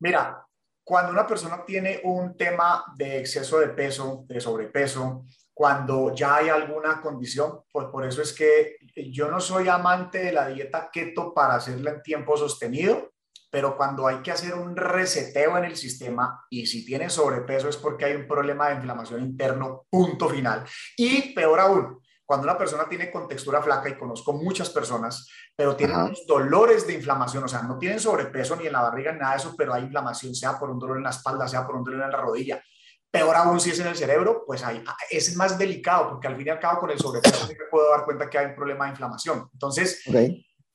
Mira, 0.01 0.45
cuando 0.85 1.13
una 1.13 1.27
persona 1.27 1.65
tiene 1.65 2.01
un 2.05 2.37
tema 2.37 2.85
de 2.97 3.19
exceso 3.19 3.61
de 3.61 3.69
peso, 3.69 4.25
de 4.29 4.41
sobrepeso, 4.41 5.25
cuando 5.55 6.15
ya 6.15 6.37
hay 6.37 6.49
alguna 6.49 7.01
condición, 7.01 7.63
pues 7.73 7.87
por 7.87 8.05
eso 8.05 8.21
es 8.21 8.33
que 8.33 8.77
yo 9.11 9.31
no 9.31 9.41
soy 9.41 9.69
amante 9.69 10.19
de 10.19 10.33
la 10.33 10.49
dieta 10.49 10.91
keto 10.93 11.33
para 11.33 11.55
hacerla 11.55 11.93
en 11.93 12.03
tiempo 12.03 12.37
sostenido, 12.37 13.11
pero 13.51 13.77
cuando 13.77 14.07
hay 14.07 14.17
que 14.19 14.33
hacer 14.33 14.55
un 14.55 14.77
reseteo 14.77 15.57
en 15.59 15.65
el 15.65 15.77
sistema 15.77 16.45
y 16.51 16.67
si 16.67 16.85
tiene 16.85 17.09
sobrepeso 17.09 17.69
es 17.69 17.77
porque 17.77 18.05
hay 18.05 18.15
un 18.15 18.27
problema 18.27 18.69
de 18.69 18.75
inflamación 18.75 19.23
interno, 19.23 19.87
punto 19.89 20.29
final. 20.29 20.65
Y 20.97 21.33
peor 21.33 21.61
aún, 21.61 22.01
cuando 22.25 22.45
una 22.45 22.59
persona 22.59 22.89
tiene 22.89 23.11
contextura 23.11 23.63
flaca, 23.63 23.89
y 23.89 23.97
conozco 23.97 24.33
muchas 24.33 24.69
personas, 24.71 25.31
pero 25.55 25.77
tienen 25.77 26.13
dolores 26.27 26.87
de 26.87 26.95
inflamación, 26.95 27.45
o 27.45 27.49
sea, 27.49 27.63
no 27.63 27.79
tienen 27.79 28.01
sobrepeso 28.01 28.57
ni 28.57 28.67
en 28.67 28.73
la 28.73 28.83
barriga 28.83 29.13
ni 29.13 29.21
nada 29.21 29.33
de 29.33 29.39
eso, 29.39 29.55
pero 29.57 29.73
hay 29.73 29.85
inflamación, 29.85 30.35
sea 30.35 30.59
por 30.59 30.71
un 30.71 30.79
dolor 30.79 30.97
en 30.97 31.05
la 31.05 31.11
espalda, 31.11 31.47
sea 31.47 31.65
por 31.65 31.77
un 31.77 31.85
dolor 31.85 32.03
en 32.03 32.11
la 32.11 32.17
rodilla. 32.17 32.61
Peor 33.09 33.37
aún 33.37 33.61
si 33.61 33.71
es 33.71 33.79
en 33.79 33.87
el 33.87 33.97
cerebro, 33.97 34.43
pues 34.45 34.65
ahí 34.65 34.83
es 35.09 35.37
más 35.37 35.57
delicado, 35.57 36.11
porque 36.11 36.27
al 36.27 36.37
fin 36.37 36.49
y 36.49 36.51
al 36.51 36.59
cabo 36.59 36.81
con 36.81 36.91
el 36.91 36.99
sobrepeso 36.99 37.47
me 37.47 37.55
puedo 37.71 37.91
dar 37.91 38.05
cuenta 38.05 38.29
que 38.29 38.39
hay 38.39 38.47
un 38.47 38.57
problema 38.57 38.87
de 38.87 38.91
inflamación. 38.91 39.49
Entonces, 39.53 40.03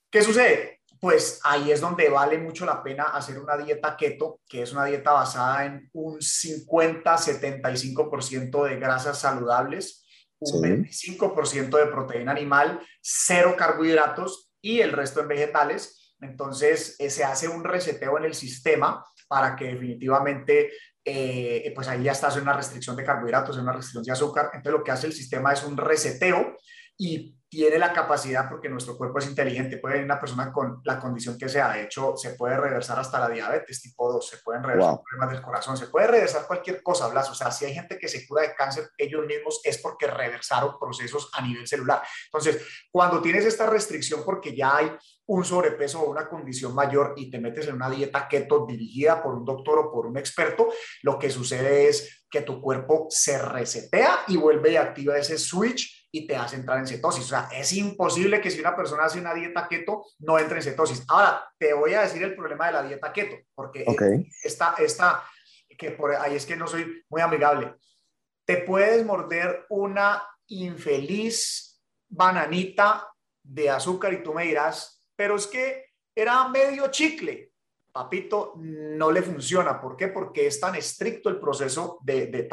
¿qué 0.09 0.21
sucede? 0.23 0.80
Pues 1.01 1.41
ahí 1.43 1.69
es 1.71 1.81
donde 1.81 2.07
vale 2.09 2.37
mucho 2.37 2.63
la 2.63 2.83
pena 2.83 3.05
hacer 3.05 3.39
una 3.39 3.57
dieta 3.57 3.97
keto, 3.97 4.39
que 4.47 4.61
es 4.61 4.71
una 4.71 4.85
dieta 4.85 5.13
basada 5.13 5.65
en 5.65 5.89
un 5.93 6.19
50-75% 6.19 8.65
de 8.65 8.75
grasas 8.75 9.17
saludables, 9.17 10.05
un 10.39 10.61
25% 10.61 11.75
de 11.75 11.87
proteína 11.87 12.31
animal, 12.31 12.79
cero 13.01 13.55
carbohidratos 13.57 14.51
y 14.61 14.81
el 14.81 14.91
resto 14.91 15.21
en 15.21 15.29
vegetales. 15.29 16.13
Entonces 16.21 16.97
eh, 16.99 17.09
se 17.09 17.23
hace 17.23 17.47
un 17.47 17.63
reseteo 17.63 18.19
en 18.19 18.25
el 18.25 18.35
sistema 18.35 19.03
para 19.27 19.55
que 19.55 19.73
definitivamente, 19.73 20.69
eh, 21.03 21.71
pues 21.73 21.87
ahí 21.87 22.03
ya 22.03 22.11
estás 22.11 22.37
en 22.37 22.43
una 22.43 22.53
restricción 22.53 22.95
de 22.95 23.05
carbohidratos, 23.05 23.55
en 23.55 23.63
una 23.63 23.73
restricción 23.73 24.03
de 24.03 24.11
azúcar. 24.11 24.51
Entonces 24.53 24.77
lo 24.77 24.83
que 24.83 24.91
hace 24.91 25.07
el 25.07 25.13
sistema 25.13 25.51
es 25.51 25.63
un 25.63 25.77
reseteo 25.77 26.57
y 26.95 27.35
tiene 27.51 27.77
la 27.77 27.91
capacidad, 27.91 28.47
porque 28.47 28.69
nuestro 28.69 28.97
cuerpo 28.97 29.19
es 29.19 29.27
inteligente, 29.27 29.75
puede 29.75 29.95
venir 29.95 30.05
una 30.05 30.21
persona 30.21 30.53
con 30.53 30.79
la 30.85 30.97
condición 30.97 31.37
que 31.37 31.49
sea, 31.49 31.73
de 31.73 31.83
hecho, 31.83 32.15
se 32.15 32.35
puede 32.35 32.55
reversar 32.55 32.97
hasta 32.97 33.19
la 33.19 33.27
diabetes 33.27 33.81
tipo 33.81 34.09
2, 34.09 34.25
se 34.25 34.37
pueden 34.37 34.63
reversar 34.63 35.01
problemas 35.03 35.35
del 35.35 35.41
corazón, 35.43 35.75
se 35.75 35.87
puede 35.87 36.07
reversar 36.07 36.47
cualquier 36.47 36.81
cosa, 36.81 37.09
Blas, 37.09 37.29
o 37.29 37.35
sea, 37.35 37.51
si 37.51 37.65
hay 37.65 37.73
gente 37.73 37.99
que 37.99 38.07
se 38.07 38.25
cura 38.25 38.43
de 38.43 38.55
cáncer 38.55 38.91
ellos 38.97 39.25
mismos 39.25 39.59
es 39.65 39.79
porque 39.79 40.07
reversaron 40.07 40.79
procesos 40.79 41.29
a 41.33 41.41
nivel 41.41 41.67
celular. 41.67 42.01
Entonces, 42.27 42.65
cuando 42.89 43.21
tienes 43.21 43.43
esta 43.43 43.65
restricción 43.65 44.21
porque 44.23 44.55
ya 44.55 44.77
hay 44.77 44.89
un 45.25 45.43
sobrepeso 45.43 46.03
o 46.03 46.09
una 46.09 46.29
condición 46.29 46.73
mayor 46.73 47.15
y 47.17 47.29
te 47.29 47.39
metes 47.39 47.67
en 47.67 47.75
una 47.75 47.89
dieta 47.89 48.29
keto 48.29 48.65
dirigida 48.65 49.21
por 49.21 49.35
un 49.35 49.43
doctor 49.43 49.77
o 49.77 49.91
por 49.91 50.05
un 50.05 50.17
experto, 50.17 50.69
lo 51.01 51.19
que 51.19 51.29
sucede 51.29 51.89
es 51.89 52.25
que 52.29 52.43
tu 52.43 52.61
cuerpo 52.61 53.07
se 53.09 53.37
resetea 53.37 54.21
y 54.29 54.37
vuelve 54.37 54.71
y 54.71 54.77
activa 54.77 55.17
ese 55.17 55.37
switch 55.37 56.00
y 56.11 56.27
te 56.27 56.35
hace 56.35 56.57
entrar 56.57 56.77
en 56.79 56.87
cetosis. 56.87 57.23
O 57.23 57.27
sea, 57.27 57.49
es 57.53 57.71
imposible 57.73 58.41
que 58.41 58.51
si 58.51 58.59
una 58.59 58.75
persona 58.75 59.05
hace 59.05 59.19
una 59.19 59.33
dieta 59.33 59.67
keto 59.67 60.05
no 60.19 60.37
entre 60.37 60.57
en 60.57 60.63
cetosis. 60.63 61.03
Ahora, 61.07 61.49
te 61.57 61.73
voy 61.73 61.93
a 61.93 62.01
decir 62.01 62.21
el 62.23 62.35
problema 62.35 62.67
de 62.67 62.73
la 62.73 62.83
dieta 62.83 63.13
keto, 63.13 63.37
porque 63.55 63.85
esta, 64.43 64.75
esta, 64.77 65.23
que 65.77 65.91
por 65.91 66.13
ahí 66.15 66.35
es 66.35 66.45
que 66.45 66.57
no 66.57 66.67
soy 66.67 67.03
muy 67.09 67.21
amigable. 67.21 67.75
Te 68.45 68.57
puedes 68.57 69.05
morder 69.05 69.65
una 69.69 70.21
infeliz 70.47 71.81
bananita 72.09 73.07
de 73.41 73.69
azúcar 73.69 74.13
y 74.13 74.21
tú 74.21 74.33
me 74.33 74.43
dirás, 74.43 75.01
pero 75.15 75.37
es 75.37 75.47
que 75.47 75.85
era 76.13 76.47
medio 76.49 76.91
chicle. 76.91 77.49
Papito, 77.93 78.53
no 78.57 79.11
le 79.11 79.21
funciona. 79.21 79.79
¿Por 79.81 79.97
qué? 79.97 80.07
Porque 80.07 80.47
es 80.47 80.59
tan 80.59 80.75
estricto 80.75 81.29
el 81.29 81.39
proceso 81.39 81.99
de, 82.03 82.27
de, 82.27 82.47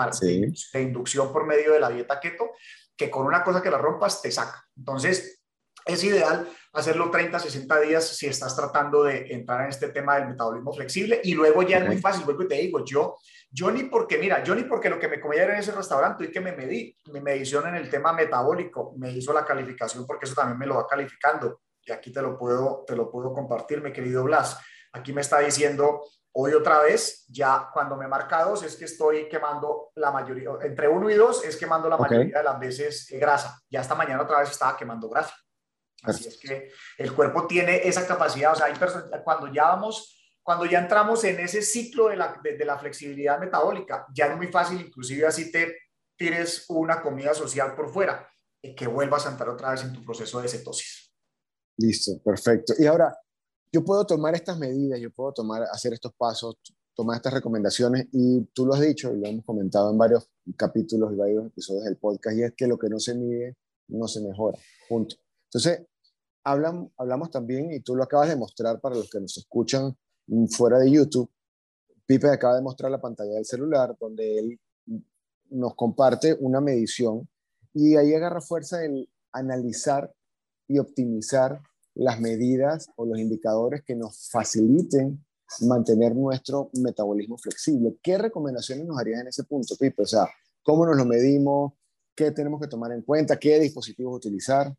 de 0.72 0.82
inducción 0.82 1.32
por 1.32 1.46
medio 1.46 1.72
de 1.72 1.80
la 1.80 1.90
dieta 1.90 2.18
keto 2.18 2.50
que 2.98 3.08
con 3.08 3.24
una 3.24 3.44
cosa 3.44 3.62
que 3.62 3.70
la 3.70 3.78
rompas 3.78 4.20
te 4.20 4.30
saca. 4.30 4.62
Entonces, 4.76 5.44
es 5.87 6.04
ideal 6.04 6.46
hacerlo 6.72 7.11
30, 7.11 7.38
60 7.38 7.80
días 7.80 8.08
si 8.08 8.26
estás 8.26 8.54
tratando 8.54 9.04
de 9.04 9.32
entrar 9.32 9.62
en 9.62 9.70
este 9.70 9.88
tema 9.88 10.16
del 10.16 10.28
metabolismo 10.28 10.72
flexible 10.72 11.20
y 11.24 11.32
luego 11.32 11.62
ya 11.62 11.78
es 11.78 11.87
muy 11.87 11.98
fácil, 11.98 12.24
vuelvo 12.24 12.42
y 12.42 12.48
te 12.48 12.56
digo, 12.56 12.84
yo, 12.84 13.16
yo 13.50 13.70
ni 13.70 13.84
porque, 13.84 14.18
mira, 14.18 14.42
yo 14.44 14.54
ni 14.54 14.64
porque 14.64 14.90
lo 14.90 14.98
que 14.98 15.08
me 15.08 15.20
comía 15.20 15.44
era 15.44 15.54
en 15.54 15.61
ese 15.61 15.72
restaurante 15.72 16.24
y 16.24 16.30
que 16.30 16.40
me 16.40 16.52
medí, 16.52 16.94
mi 17.12 17.20
medición 17.20 17.66
en 17.68 17.76
el 17.76 17.88
tema 17.88 18.12
metabólico, 18.12 18.92
me 18.98 19.11
hizo 19.12 19.32
la 19.32 19.44
calificación 19.44 20.06
porque 20.06 20.26
eso 20.26 20.34
también 20.34 20.58
me 20.58 20.66
lo 20.66 20.74
va 20.74 20.87
calificando 20.87 21.62
y 21.82 21.92
aquí 21.92 22.12
te 22.12 22.20
lo 22.20 22.37
puedo, 22.37 22.84
te 22.87 22.94
lo 22.94 23.11
puedo 23.11 23.32
compartir, 23.32 23.80
mi 23.80 23.92
querido 23.92 24.24
Blas. 24.24 24.58
Aquí 24.92 25.12
me 25.12 25.22
está 25.22 25.38
diciendo 25.38 26.02
Hoy 26.32 26.52
otra 26.52 26.82
vez, 26.82 27.24
ya 27.28 27.68
cuando 27.72 27.96
me 27.96 28.06
marca 28.06 28.44
dos 28.44 28.62
es 28.62 28.76
que 28.76 28.84
estoy 28.84 29.28
quemando 29.28 29.90
la 29.96 30.10
mayoría, 30.10 30.50
entre 30.62 30.86
uno 30.88 31.10
y 31.10 31.14
dos 31.14 31.44
es 31.44 31.56
quemando 31.56 31.88
la 31.88 31.96
mayoría 31.96 32.38
de 32.38 32.44
las 32.44 32.58
veces 32.60 33.08
grasa. 33.12 33.60
Ya 33.68 33.80
esta 33.80 33.94
mañana 33.94 34.22
otra 34.22 34.40
vez 34.40 34.50
estaba 34.50 34.76
quemando 34.76 35.08
grasa. 35.08 35.34
Así 36.02 36.28
es 36.28 36.38
que 36.38 36.70
el 36.96 37.12
cuerpo 37.12 37.46
tiene 37.46 37.88
esa 37.88 38.06
capacidad, 38.06 38.52
o 38.52 38.54
sea, 38.54 38.66
hay 38.66 38.74
personas, 38.74 39.10
cuando 39.24 39.52
ya 39.52 39.64
vamos, 39.64 40.36
cuando 40.42 40.64
ya 40.64 40.78
entramos 40.78 41.24
en 41.24 41.40
ese 41.40 41.60
ciclo 41.60 42.08
de 42.08 42.16
la, 42.16 42.40
de, 42.40 42.64
la 42.64 42.78
flexibilidad 42.78 43.38
metabólica, 43.40 44.06
ya 44.14 44.26
es 44.26 44.36
muy 44.36 44.46
fácil, 44.46 44.80
inclusive 44.80 45.26
así 45.26 45.50
te 45.50 45.76
tires 46.16 46.66
una 46.68 47.02
comida 47.02 47.34
social 47.34 47.74
por 47.74 47.92
fuera, 47.92 48.28
y 48.62 48.74
que 48.74 48.86
vuelvas 48.86 49.26
a 49.26 49.30
entrar 49.30 49.48
otra 49.48 49.72
vez 49.72 49.82
en 49.82 49.92
tu 49.92 50.04
proceso 50.04 50.40
de 50.40 50.48
cetosis. 50.48 51.12
Listo, 51.78 52.12
perfecto. 52.24 52.74
Y 52.78 52.86
ahora, 52.86 53.16
yo 53.72 53.85
puedo 53.85 54.07
tomar 54.07 54.35
estas 54.35 54.59
medidas, 54.59 55.00
yo 55.00 55.11
puedo 55.11 55.33
tomar, 55.33 55.62
hacer 55.72 55.92
estos 55.92 56.12
pasos, 56.14 56.57
tomar 56.94 57.16
estas 57.16 57.35
recomendaciones 57.35 58.09
y 58.12 58.42
tú 58.52 58.66
lo 58.66 58.74
has 58.74 58.81
dicho 58.81 59.12
y 59.12 59.20
lo 59.20 59.26
hemos 59.26 59.44
comentado 59.44 59.90
en 59.90 59.98
varios 59.98 60.28
capítulos 60.57 61.12
y 61.12 61.16
varios 61.16 61.46
episodios 61.46 61.85
del 61.85 61.96
podcast 61.96 62.37
y 62.37 62.42
es 62.42 62.52
que 62.54 62.66
lo 62.66 62.78
que 62.78 62.88
no 62.88 62.98
se 62.98 63.14
mide 63.14 63.57
no 63.88 64.09
se 64.09 64.20
mejora, 64.20 64.59
punto. 64.88 65.16
Entonces, 65.44 65.87
hablan, 66.44 66.90
hablamos 66.96 67.31
también, 67.31 67.72
y 67.72 67.81
tú 67.81 67.96
lo 67.96 68.02
acabas 68.02 68.28
de 68.28 68.37
mostrar 68.37 68.81
para 68.81 68.94
los 68.94 69.09
que 69.09 69.20
nos 69.20 69.37
escuchan 69.37 69.96
fuera 70.50 70.78
de 70.78 70.90
YouTube, 70.90 71.31
Pipe 72.09 72.31
acaba 72.31 72.57
de 72.57 72.62
mostrar 72.62 72.90
la 72.90 73.00
pantalla 73.00 73.35
del 73.35 73.44
celular 73.44 73.94
donde 74.00 74.38
él 74.38 74.61
nos 75.50 75.74
comparte 75.74 76.37
una 76.40 76.61
medición 76.61 77.28
y 77.74 77.96
ahí 77.96 78.14
agarra 78.14 78.40
fuerza 78.40 78.83
en 78.83 79.07
analizar 79.31 80.11
y 80.66 80.78
optimizar 80.78 81.61
las 81.98 82.20
medidas 82.20 82.90
o 82.96 83.04
los 83.04 83.18
indicadores 83.18 83.82
que 83.82 83.96
nos 83.96 84.30
faciliten 84.30 85.24
mantener 85.62 86.14
nuestro 86.14 86.70
metabolismo 86.74 87.37
flexible. 87.37 87.96
¿Qué 88.02 88.16
recomendaciones 88.18 88.87
nos 88.87 88.98
harías 88.98 89.20
en 89.20 89.28
ese 89.28 89.44
punto, 89.44 89.74
Pipe? 89.76 90.02
O 90.02 90.06
sea, 90.06 90.28
¿cómo 90.62 90.87
nos 90.87 90.96
lo 90.96 91.04
medimos? 91.04 91.72
¿Qué 92.14 92.30
tenemos 92.30 92.61
que 92.61 92.68
tomar 92.68 92.92
en 92.92 93.02
cuenta? 93.02 93.38
¿Qué 93.38 93.58
dispositivos 93.58 94.16
utilizar? 94.16 94.72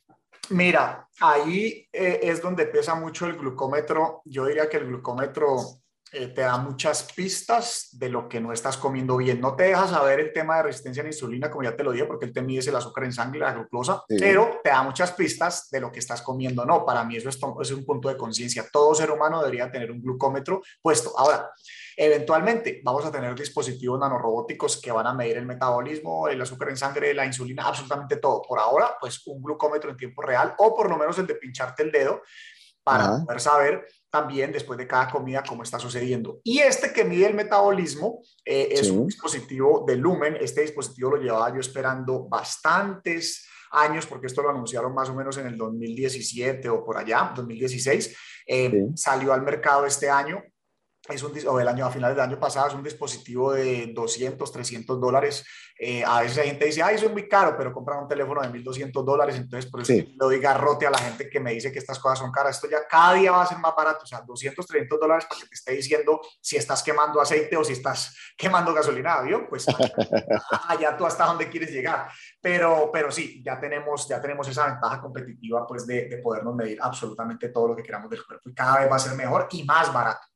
Mira, 0.51 1.07
ahí 1.19 1.87
eh, 1.91 2.19
es 2.23 2.41
donde 2.41 2.65
pesa 2.65 2.95
mucho 2.95 3.25
el 3.25 3.37
glucómetro. 3.37 4.21
Yo 4.25 4.45
diría 4.45 4.69
que 4.69 4.77
el 4.77 4.87
glucómetro 4.87 5.78
eh, 6.11 6.27
te 6.27 6.41
da 6.41 6.57
muchas 6.57 7.03
pistas 7.13 7.89
de 7.91 8.09
lo 8.09 8.27
que 8.27 8.39
no 8.39 8.51
estás 8.51 8.77
comiendo 8.77 9.17
bien. 9.17 9.39
No 9.39 9.55
te 9.55 9.63
deja 9.63 9.87
saber 9.87 10.19
el 10.19 10.33
tema 10.33 10.57
de 10.57 10.63
resistencia 10.63 11.01
a 11.01 11.03
la 11.03 11.09
insulina, 11.09 11.51
como 11.51 11.63
ya 11.63 11.75
te 11.75 11.83
lo 11.83 11.91
dije, 11.91 12.05
porque 12.05 12.25
él 12.25 12.33
te 12.33 12.41
mide 12.41 12.67
el 12.67 12.75
azúcar 12.75 13.03
en 13.03 13.13
sangre, 13.13 13.39
la 13.39 13.53
glucosa, 13.53 14.03
pero 14.07 14.59
te 14.63 14.69
da 14.69 14.81
muchas 14.81 15.11
pistas 15.11 15.69
de 15.69 15.79
lo 15.79 15.91
que 15.91 15.99
estás 15.99 16.21
comiendo. 16.21 16.65
No, 16.65 16.85
para 16.85 17.03
mí 17.03 17.17
eso 17.17 17.29
es, 17.29 17.37
es 17.61 17.71
un 17.71 17.85
punto 17.85 18.09
de 18.09 18.17
conciencia. 18.17 18.65
Todo 18.71 18.95
ser 18.95 19.11
humano 19.11 19.39
debería 19.39 19.71
tener 19.71 19.91
un 19.91 20.01
glucómetro 20.01 20.61
puesto. 20.81 21.17
Ahora, 21.17 21.51
eventualmente 21.95 22.81
vamos 22.83 23.05
a 23.05 23.11
tener 23.11 23.35
dispositivos 23.35 23.99
nanorobóticos 23.99 24.81
que 24.81 24.91
van 24.91 25.05
a 25.05 25.13
medir 25.13 25.37
el 25.37 25.45
metabolismo, 25.45 26.27
el 26.27 26.41
azúcar 26.41 26.69
en 26.69 26.77
sangre, 26.77 27.13
la 27.13 27.25
insulina, 27.25 27.67
absolutamente 27.67 28.17
todo. 28.17 28.41
Por 28.41 28.57
ahora, 28.57 28.97
pues 28.99 29.25
un 29.27 29.43
glucómetro 29.43 29.91
en 29.91 29.97
tiempo 29.97 30.21
real 30.21 30.55
o 30.57 30.75
por 30.75 30.89
lo 30.89 30.97
menos 30.97 31.17
el 31.19 31.27
de 31.27 31.35
pincharte 31.35 31.83
el 31.83 31.91
dedo 31.91 32.21
para 32.83 33.23
poder 33.23 33.39
saber 33.39 33.87
también 34.11 34.51
después 34.51 34.77
de 34.77 34.87
cada 34.87 35.09
comida 35.09 35.43
cómo 35.47 35.63
está 35.63 35.79
sucediendo. 35.79 36.39
Y 36.43 36.59
este 36.59 36.91
que 36.91 37.03
mide 37.03 37.27
el 37.27 37.33
metabolismo 37.33 38.21
eh, 38.43 38.69
es 38.71 38.89
un 38.89 39.07
dispositivo 39.07 39.85
de 39.87 39.95
Lumen. 39.95 40.37
Este 40.39 40.61
dispositivo 40.61 41.11
lo 41.11 41.21
llevaba 41.21 41.53
yo 41.53 41.59
esperando 41.59 42.27
bastantes 42.27 43.47
años, 43.71 44.05
porque 44.07 44.27
esto 44.27 44.41
lo 44.41 44.49
anunciaron 44.49 44.93
más 44.93 45.09
o 45.09 45.15
menos 45.15 45.37
en 45.37 45.47
el 45.47 45.57
2017 45.57 46.69
o 46.69 46.83
por 46.83 46.97
allá, 46.97 47.33
2016. 47.35 48.17
Eh, 48.47 48.87
salió 48.95 49.31
al 49.31 49.43
mercado 49.43 49.85
este 49.85 50.09
año 50.09 50.43
es 51.09 51.23
un, 51.23 51.33
o 51.47 51.59
el 51.59 51.67
año, 51.67 51.85
a 51.85 51.91
finales 51.91 52.15
del 52.15 52.25
año 52.25 52.39
pasado, 52.39 52.67
es 52.67 52.73
un 52.73 52.83
dispositivo 52.83 53.53
de 53.53 53.91
200, 53.93 54.51
300 54.51 54.99
dólares. 54.99 55.45
Eh, 55.81 56.03
a 56.03 56.21
veces 56.21 56.37
la 56.37 56.43
gente 56.43 56.65
dice, 56.65 56.83
ay, 56.83 56.95
eso 56.95 57.05
es 57.05 57.11
muy 57.11 57.29
caro, 57.29 57.55
pero 57.57 57.71
compran 57.71 58.03
un 58.03 58.07
teléfono 58.07 58.41
de 58.41 58.49
1200 58.49 59.05
dólares. 59.05 59.37
Entonces, 59.37 59.71
por 59.71 59.81
eso 59.81 59.93
le 59.93 60.13
doy 60.17 60.39
garrote 60.39 60.85
a 60.85 60.89
la 60.89 60.97
gente 60.97 61.29
que 61.29 61.39
me 61.39 61.53
dice 61.53 61.71
que 61.71 61.79
estas 61.79 61.99
cosas 61.99 62.19
son 62.19 62.31
caras. 62.31 62.57
Esto 62.57 62.69
ya 62.69 62.85
cada 62.85 63.13
día 63.13 63.31
va 63.31 63.43
a 63.43 63.45
ser 63.45 63.59
más 63.59 63.73
barato. 63.75 64.03
O 64.03 64.05
sea, 64.05 64.21
200, 64.21 64.65
300 64.65 64.99
dólares 64.99 65.25
para 65.29 65.39
que 65.39 65.47
te 65.47 65.55
esté 65.55 65.71
diciendo 65.71 66.19
si 66.41 66.57
estás 66.57 66.83
quemando 66.83 67.21
aceite 67.21 67.55
o 67.55 67.63
si 67.63 67.73
estás 67.73 68.13
quemando 68.37 68.73
gasolina, 68.73 69.21
¿vio? 69.21 69.47
Pues 69.47 69.65
allá 70.67 70.97
tú 70.97 71.05
hasta 71.05 71.25
dónde 71.25 71.49
quieres 71.49 71.71
llegar. 71.71 72.09
Pero, 72.41 72.89
pero 72.91 73.09
sí, 73.09 73.41
ya 73.43 73.57
tenemos, 73.57 74.07
ya 74.07 74.19
tenemos 74.21 74.47
esa 74.49 74.65
ventaja 74.65 74.99
competitiva, 74.99 75.65
pues, 75.65 75.87
de, 75.87 76.09
de 76.09 76.17
podernos 76.17 76.55
medir 76.55 76.77
absolutamente 76.81 77.49
todo 77.49 77.69
lo 77.69 77.75
que 77.75 77.83
queramos 77.83 78.09
del 78.09 78.25
cuerpo. 78.25 78.49
Y 78.49 78.53
cada 78.53 78.79
vez 78.79 78.91
va 78.91 78.97
a 78.97 78.99
ser 78.99 79.15
mejor 79.15 79.47
y 79.51 79.63
más 79.63 79.93
barato. 79.93 80.28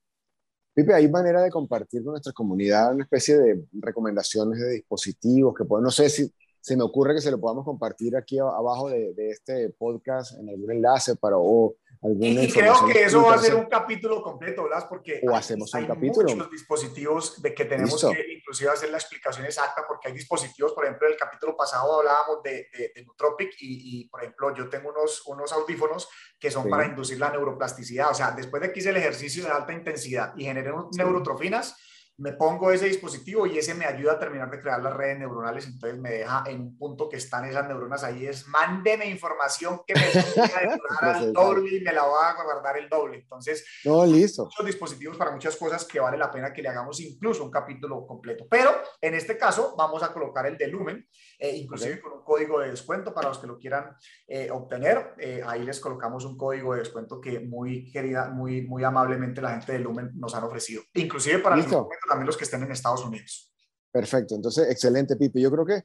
Pipe, 0.73 0.93
¿hay 0.93 1.07
manera 1.07 1.41
de 1.41 1.51
compartir 1.51 2.03
con 2.03 2.13
nuestra 2.13 2.33
comunidad 2.33 2.93
una 2.93 3.03
especie 3.03 3.37
de 3.37 3.65
recomendaciones 3.73 4.59
de 4.59 4.71
dispositivos 4.71 5.53
que 5.55 5.65
pueden, 5.65 5.83
no 5.83 5.91
sé 5.91 6.09
si 6.09 6.31
se 6.59 6.75
me 6.75 6.83
ocurre 6.83 7.13
que 7.13 7.21
se 7.21 7.29
lo 7.29 7.39
podamos 7.39 7.65
compartir 7.65 8.15
aquí 8.15 8.39
abajo 8.39 8.89
de, 8.89 9.13
de 9.13 9.29
este 9.31 9.69
podcast 9.69 10.39
en 10.39 10.49
algún 10.49 10.71
enlace 10.71 11.15
para, 11.15 11.37
o 11.37 11.75
y, 12.05 12.51
creo 12.51 12.85
que 12.85 13.03
eso 13.03 13.23
va 13.23 13.35
a 13.35 13.37
ser 13.37 13.55
un 13.55 13.65
capítulo 13.65 14.21
completo, 14.21 14.63
Blas, 14.63 14.85
porque 14.85 15.21
o 15.23 15.33
hacemos 15.35 15.73
hay, 15.73 15.83
un 15.83 15.87
capítulo. 15.87 16.29
muchos 16.35 16.51
dispositivos 16.51 17.41
de 17.41 17.53
que 17.53 17.65
tenemos 17.65 18.01
que 18.01 18.33
inclusive 18.33 18.69
hacer 18.69 18.89
la 18.89 18.97
explicación 18.97 19.45
exacta, 19.45 19.85
porque 19.87 20.09
hay 20.09 20.13
dispositivos, 20.13 20.73
por 20.73 20.83
ejemplo, 20.83 21.07
en 21.07 21.13
el 21.13 21.19
capítulo 21.19 21.55
pasado 21.55 21.99
hablábamos 21.99 22.43
de, 22.43 22.67
de, 22.93 23.03
Nootropic 23.05 23.55
y, 23.59 24.09
por 24.09 24.21
ejemplo, 24.21 24.53
yo 24.53 24.69
tengo 24.69 24.89
unos, 24.89 25.25
unos 25.27 25.53
audífonos 25.53 26.09
que 26.37 26.51
son 26.51 26.69
para 26.69 26.85
inducir 26.85 27.19
la 27.19 27.29
neuroplasticidad, 27.29 28.11
o 28.11 28.13
sea, 28.13 28.31
después 28.31 28.61
de 28.61 28.73
que 28.73 28.79
hice 28.79 28.89
el 28.89 28.97
ejercicio 28.97 29.45
de 29.45 29.51
alta 29.51 29.71
intensidad 29.71 30.33
y 30.35 30.43
generé 30.43 30.71
neurotrofinas, 30.97 31.77
me 32.17 32.33
pongo 32.33 32.71
ese 32.71 32.85
dispositivo 32.85 33.47
y 33.47 33.57
ese 33.57 33.73
me 33.73 33.85
ayuda 33.85 34.13
a 34.13 34.19
terminar 34.19 34.49
de 34.51 34.61
crear 34.61 34.81
las 34.81 34.93
redes 34.93 35.17
neuronales, 35.19 35.65
entonces 35.65 35.99
me 35.99 36.11
deja 36.11 36.43
en 36.47 36.61
un 36.61 36.77
punto 36.77 37.09
que 37.09 37.17
están 37.17 37.45
esas 37.45 37.67
neuronas 37.67 38.03
ahí, 38.03 38.27
es 38.27 38.47
mándeme 38.47 39.05
información 39.07 39.81
que 39.85 39.95
me 39.95 40.01
a 41.01 41.15
al 41.15 41.33
doble 41.33 41.77
y 41.77 41.81
me 41.81 41.91
la 41.91 42.03
voy 42.03 42.19
a 42.21 42.43
guardar 42.43 42.77
el 42.77 42.87
doble. 42.87 43.17
Entonces, 43.17 43.65
no, 43.83 44.05
listo. 44.05 44.45
muchos 44.45 44.65
dispositivos 44.65 45.17
para 45.17 45.31
muchas 45.31 45.55
cosas 45.55 45.85
que 45.85 45.99
vale 45.99 46.17
la 46.17 46.31
pena 46.31 46.53
que 46.53 46.61
le 46.61 46.69
hagamos 46.69 46.99
incluso 46.99 47.43
un 47.43 47.51
capítulo 47.51 48.05
completo. 48.05 48.45
Pero 48.49 48.71
en 49.01 49.15
este 49.15 49.37
caso 49.37 49.75
vamos 49.75 50.03
a 50.03 50.13
colocar 50.13 50.45
el 50.45 50.57
de 50.57 50.67
Lumen, 50.67 51.07
eh, 51.43 51.57
inclusive 51.57 51.99
con 51.99 52.13
un 52.13 52.23
código 52.23 52.61
de 52.61 52.69
descuento 52.69 53.13
para 53.13 53.27
los 53.27 53.37
que 53.37 53.47
lo 53.47 53.59
quieran 53.59 53.93
eh, 54.27 54.49
obtener. 54.49 55.13
Eh, 55.19 55.41
ahí 55.45 55.65
les 55.65 55.77
colocamos 55.81 56.23
un 56.23 56.37
código 56.37 56.71
de 56.71 56.79
descuento 56.79 57.19
que 57.19 57.41
muy 57.41 57.91
querida, 57.91 58.29
muy, 58.29 58.65
muy 58.65 58.85
amablemente 58.85 59.41
la 59.41 59.51
gente 59.51 59.73
de 59.73 59.79
Lumen 59.79 60.11
nos 60.15 60.33
han 60.35 60.45
ofrecido. 60.45 60.83
Inclusive 60.93 61.39
para 61.39 61.57
el 61.57 61.65
también 61.65 62.27
los 62.27 62.37
que 62.37 62.45
estén 62.45 62.63
en 62.63 62.71
Estados 62.71 63.03
Unidos. 63.03 63.53
Perfecto, 63.91 64.35
entonces 64.35 64.69
excelente, 64.71 65.17
Pipe. 65.17 65.41
Yo 65.41 65.51
creo 65.51 65.65
que 65.65 65.83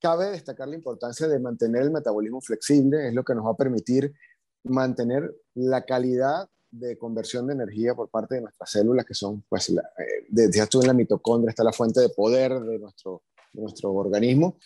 cabe 0.00 0.30
destacar 0.30 0.66
la 0.66 0.76
importancia 0.76 1.28
de 1.28 1.38
mantener 1.38 1.82
el 1.82 1.90
metabolismo 1.90 2.40
flexible, 2.40 3.08
es 3.08 3.12
lo 3.12 3.24
que 3.24 3.34
nos 3.34 3.44
va 3.44 3.50
a 3.50 3.56
permitir 3.56 4.10
mantener 4.64 5.34
la 5.52 5.84
calidad 5.84 6.48
de 6.70 6.96
conversión 6.96 7.46
de 7.46 7.52
energía 7.52 7.94
por 7.94 8.08
parte 8.08 8.36
de 8.36 8.40
nuestras 8.40 8.70
células, 8.70 9.04
que 9.04 9.12
son, 9.12 9.44
pues, 9.50 9.68
la, 9.68 9.82
eh, 9.98 10.24
decías 10.30 10.68
tú 10.70 10.80
en 10.80 10.86
la 10.86 10.94
mitocondria, 10.94 11.50
está 11.50 11.62
la 11.62 11.72
fuente 11.72 12.00
de 12.00 12.08
poder 12.08 12.58
de 12.58 12.78
nuestro, 12.78 13.22
de 13.28 13.31
nuestro 13.52 13.92
organismo, 13.92 14.56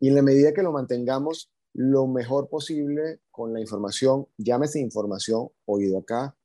y 0.00 0.08
en 0.08 0.14
la 0.14 0.22
medida 0.22 0.52
que 0.52 0.62
lo 0.62 0.72
mantengamos 0.72 1.50
lo 1.74 2.06
mejor 2.06 2.48
posible 2.48 3.20
con 3.30 3.52
la 3.52 3.60
información, 3.60 4.26
llámese 4.38 4.80
información, 4.80 5.48
oído 5.66 5.98
acá, 5.98 6.36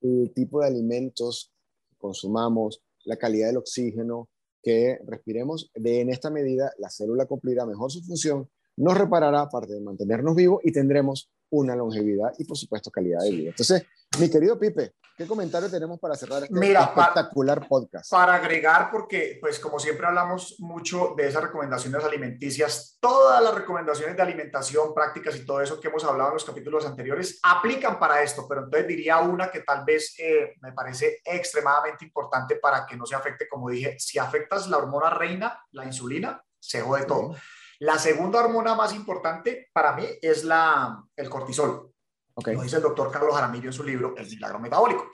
el 0.00 0.32
tipo 0.34 0.60
de 0.60 0.66
alimentos 0.66 1.52
que 1.88 1.96
consumamos, 1.96 2.82
la 3.04 3.16
calidad 3.16 3.48
del 3.48 3.58
oxígeno 3.58 4.28
que 4.62 4.98
respiremos, 5.06 5.70
de 5.74 6.00
en 6.00 6.10
esta 6.10 6.30
medida 6.30 6.72
la 6.78 6.90
célula 6.90 7.26
cumplirá 7.26 7.66
mejor 7.66 7.90
su 7.90 8.02
función, 8.02 8.48
nos 8.76 8.98
reparará 8.98 9.42
aparte 9.42 9.74
de 9.74 9.80
mantenernos 9.80 10.34
vivos 10.34 10.60
y 10.64 10.72
tendremos 10.72 11.30
una 11.50 11.74
longevidad 11.74 12.32
y 12.38 12.44
por 12.44 12.56
supuesto 12.56 12.90
calidad 12.90 13.20
de 13.22 13.30
vida. 13.30 13.50
Entonces, 13.50 13.84
mi 14.18 14.28
querido 14.28 14.58
Pipe, 14.58 14.94
¿qué 15.16 15.26
comentario 15.26 15.70
tenemos 15.70 16.00
para 16.00 16.16
cerrar 16.16 16.42
este 16.42 16.72
espectacular 16.72 17.68
podcast? 17.68 18.10
Para 18.10 18.34
agregar, 18.34 18.90
porque 18.90 19.38
pues 19.40 19.60
como 19.60 19.78
siempre 19.78 20.06
hablamos 20.06 20.56
mucho 20.58 21.14
de 21.16 21.28
esas 21.28 21.44
recomendaciones 21.44 22.02
alimenticias, 22.02 22.98
todas 23.00 23.42
las 23.42 23.54
recomendaciones 23.54 24.16
de 24.16 24.22
alimentación, 24.22 24.92
prácticas 24.94 25.36
y 25.36 25.46
todo 25.46 25.60
eso 25.60 25.78
que 25.78 25.88
hemos 25.88 26.04
hablado 26.04 26.30
en 26.30 26.34
los 26.34 26.44
capítulos 26.44 26.86
anteriores 26.86 27.38
aplican 27.42 27.98
para 28.00 28.22
esto, 28.22 28.46
pero 28.48 28.64
entonces 28.64 28.88
diría 28.88 29.18
una 29.18 29.50
que 29.50 29.60
tal 29.60 29.84
vez 29.84 30.14
eh, 30.18 30.54
me 30.60 30.72
parece 30.72 31.20
extremadamente 31.24 32.04
importante 32.04 32.56
para 32.56 32.84
que 32.84 32.96
no 32.96 33.06
se 33.06 33.14
afecte, 33.14 33.48
como 33.48 33.70
dije, 33.70 33.96
si 33.98 34.18
afectas 34.18 34.68
la 34.68 34.78
hormona 34.78 35.10
reina, 35.10 35.64
la 35.70 35.84
insulina, 35.84 36.42
se 36.58 36.80
jode 36.80 37.04
todo. 37.04 37.36
La 37.80 37.98
segunda 37.98 38.40
hormona 38.40 38.74
más 38.74 38.94
importante 38.94 39.70
para 39.72 39.94
mí 39.94 40.04
es 40.20 40.44
la, 40.44 41.02
el 41.16 41.30
cortisol. 41.30 41.90
Lo 42.36 42.62
dice 42.62 42.76
el 42.76 42.82
doctor 42.82 43.10
Carlos 43.10 43.34
Jaramillo 43.34 43.68
en 43.68 43.72
su 43.72 43.82
libro 43.82 44.14
El 44.16 44.26
milagro 44.26 44.58
metabólico. 44.58 45.10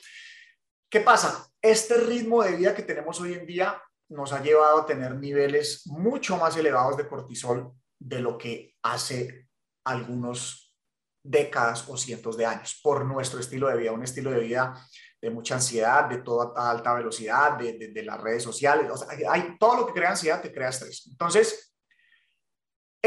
¿Qué 0.91 1.01
pasa? 1.01 1.47
Este 1.63 1.97
ritmo 1.97 2.43
de 2.43 2.57
vida 2.57 2.75
que 2.75 2.83
tenemos 2.83 3.21
hoy 3.21 3.35
en 3.35 3.47
día 3.47 3.81
nos 4.09 4.33
ha 4.33 4.43
llevado 4.43 4.79
a 4.79 4.87
tener 4.87 5.15
niveles 5.15 5.87
mucho 5.87 6.37
más 6.39 6.57
elevados 6.57 6.97
de 6.97 7.07
cortisol 7.07 7.73
de 7.99 8.21
lo 8.21 8.37
que 8.37 8.75
hace 8.83 9.49
algunos 9.85 10.75
décadas 11.23 11.89
o 11.89 11.97
cientos 11.97 12.37
de 12.37 12.47
años 12.47 12.81
por 12.83 13.05
nuestro 13.05 13.39
estilo 13.39 13.69
de 13.69 13.77
vida, 13.77 13.93
un 13.93 14.03
estilo 14.03 14.31
de 14.31 14.41
vida 14.41 14.75
de 15.21 15.31
mucha 15.31 15.55
ansiedad, 15.55 16.05
de 16.05 16.19
toda 16.19 16.53
alta 16.71 16.95
velocidad, 16.95 17.57
de, 17.59 17.91
de, 17.93 18.03
las 18.03 18.21
redes 18.21 18.43
sociales. 18.43 18.91
hay, 19.29 19.57
todo 19.59 19.79
lo 19.79 19.87
que 19.87 19.95
crea 19.95 20.11
ansiedad 20.11 20.43
te 20.43 20.53
crea 20.53 20.69
estrés. 20.69 21.07
Entonces, 21.11 21.76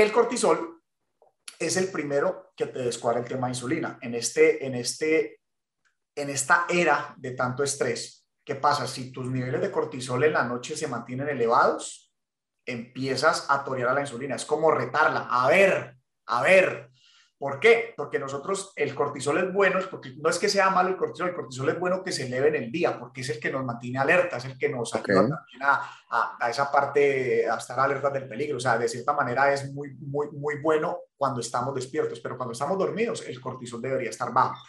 el 0.01 0.11
cortisol 0.11 0.81
es 1.57 1.77
el 1.77 1.89
primero 1.91 2.53
que 2.55 2.67
te 2.67 2.79
descuadra 2.79 3.19
el 3.19 3.27
tema 3.27 3.47
de 3.47 3.51
insulina. 3.51 3.99
En, 4.01 4.15
este, 4.15 4.65
en, 4.65 4.75
este, 4.75 5.41
en 6.15 6.29
esta 6.29 6.65
era 6.69 7.13
de 7.17 7.31
tanto 7.31 7.63
estrés, 7.63 8.25
¿qué 8.43 8.55
pasa? 8.55 8.87
Si 8.87 9.11
tus 9.11 9.29
niveles 9.29 9.61
de 9.61 9.71
cortisol 9.71 10.23
en 10.23 10.33
la 10.33 10.43
noche 10.43 10.77
se 10.77 10.87
mantienen 10.87 11.29
elevados, 11.29 12.13
empiezas 12.65 13.45
a 13.49 13.63
torear 13.63 13.89
a 13.89 13.93
la 13.93 14.01
insulina. 14.01 14.35
Es 14.35 14.45
como 14.45 14.71
retarla. 14.71 15.27
A 15.29 15.47
ver, 15.47 15.97
a 16.27 16.41
ver, 16.41 16.88
¿Por 17.39 17.61
qué? 17.61 17.93
Porque 17.95 18.19
nosotros 18.19 18.73
el 18.75 18.93
cortisol 18.93 19.37
es 19.37 19.53
bueno, 19.53 19.79
porque 19.89 20.13
no 20.17 20.29
es 20.29 20.37
que 20.37 20.49
sea 20.49 20.69
malo 20.71 20.89
el 20.89 20.97
cortisol, 20.97 21.29
el 21.29 21.35
cortisol 21.35 21.69
es 21.69 21.79
bueno 21.79 22.03
que 22.03 22.11
se 22.11 22.27
eleve 22.27 22.49
en 22.49 22.55
el 22.55 22.69
día, 22.69 22.99
porque 22.99 23.21
es 23.21 23.29
el 23.29 23.39
que 23.39 23.49
nos 23.49 23.63
mantiene 23.63 23.97
alerta, 23.97 24.35
es 24.35 24.45
el 24.45 24.57
que 24.57 24.67
nos 24.67 24.93
ayuda 24.93 25.21
también 25.21 25.61
a, 25.61 26.35
a, 26.37 26.49
esa 26.49 26.69
parte, 26.69 27.49
a 27.49 27.55
estar 27.55 27.79
alerta 27.79 28.09
del 28.09 28.27
peligro. 28.27 28.57
O 28.57 28.59
sea, 28.59 28.77
de 28.77 28.89
cierta 28.89 29.13
manera 29.13 29.53
es 29.53 29.71
muy, 29.71 29.95
muy, 30.01 30.29
muy 30.31 30.57
bueno 30.61 30.97
cuando 31.15 31.39
estamos 31.39 31.73
despiertos, 31.73 32.19
pero 32.19 32.35
cuando 32.35 32.51
estamos 32.51 32.77
dormidos 32.77 33.25
el 33.25 33.39
cortisol 33.39 33.81
debería 33.81 34.09
estar 34.09 34.33
bajo. 34.33 34.61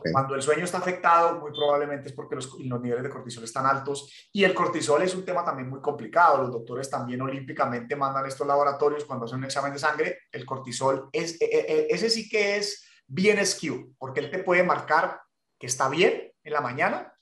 Cuando 0.00 0.34
el 0.34 0.42
sueño 0.42 0.64
está 0.64 0.78
afectado, 0.78 1.40
muy 1.40 1.50
probablemente 1.52 2.08
es 2.08 2.14
porque 2.14 2.36
los, 2.36 2.58
niveles 2.58 3.02
de 3.02 3.10
cortisol 3.10 3.44
están 3.44 3.66
altos 3.66 4.28
y 4.32 4.44
el 4.44 4.54
cortisol 4.54 5.02
es 5.02 5.14
un 5.14 5.24
tema 5.24 5.44
también 5.44 5.68
muy 5.68 5.80
complicado. 5.80 6.38
Los 6.38 6.52
doctores 6.52 6.88
también 6.88 7.20
olímpicamente 7.20 7.96
mandan 7.96 8.26
estos 8.26 8.46
laboratorios 8.46 9.04
cuando 9.04 9.26
hacen 9.26 9.38
un 9.38 9.44
examen 9.44 9.72
de 9.72 9.78
sangre. 9.78 10.18
El 10.30 10.46
cortisol, 10.46 11.08
es, 11.12 11.40
e, 11.40 11.44
e, 11.44 11.58
e, 11.58 11.86
ese 11.90 12.08
sí 12.08 12.28
que 12.28 12.56
es 12.56 12.86
bien 13.06 13.44
skew, 13.44 13.94
porque 13.98 14.20
él 14.20 14.30
te 14.30 14.38
puede 14.38 14.62
marcar 14.62 15.20
que 15.58 15.66
está 15.66 15.88
bien 15.88 16.32
en 16.42 16.52
la 16.52 16.60
mañana, 16.60 17.12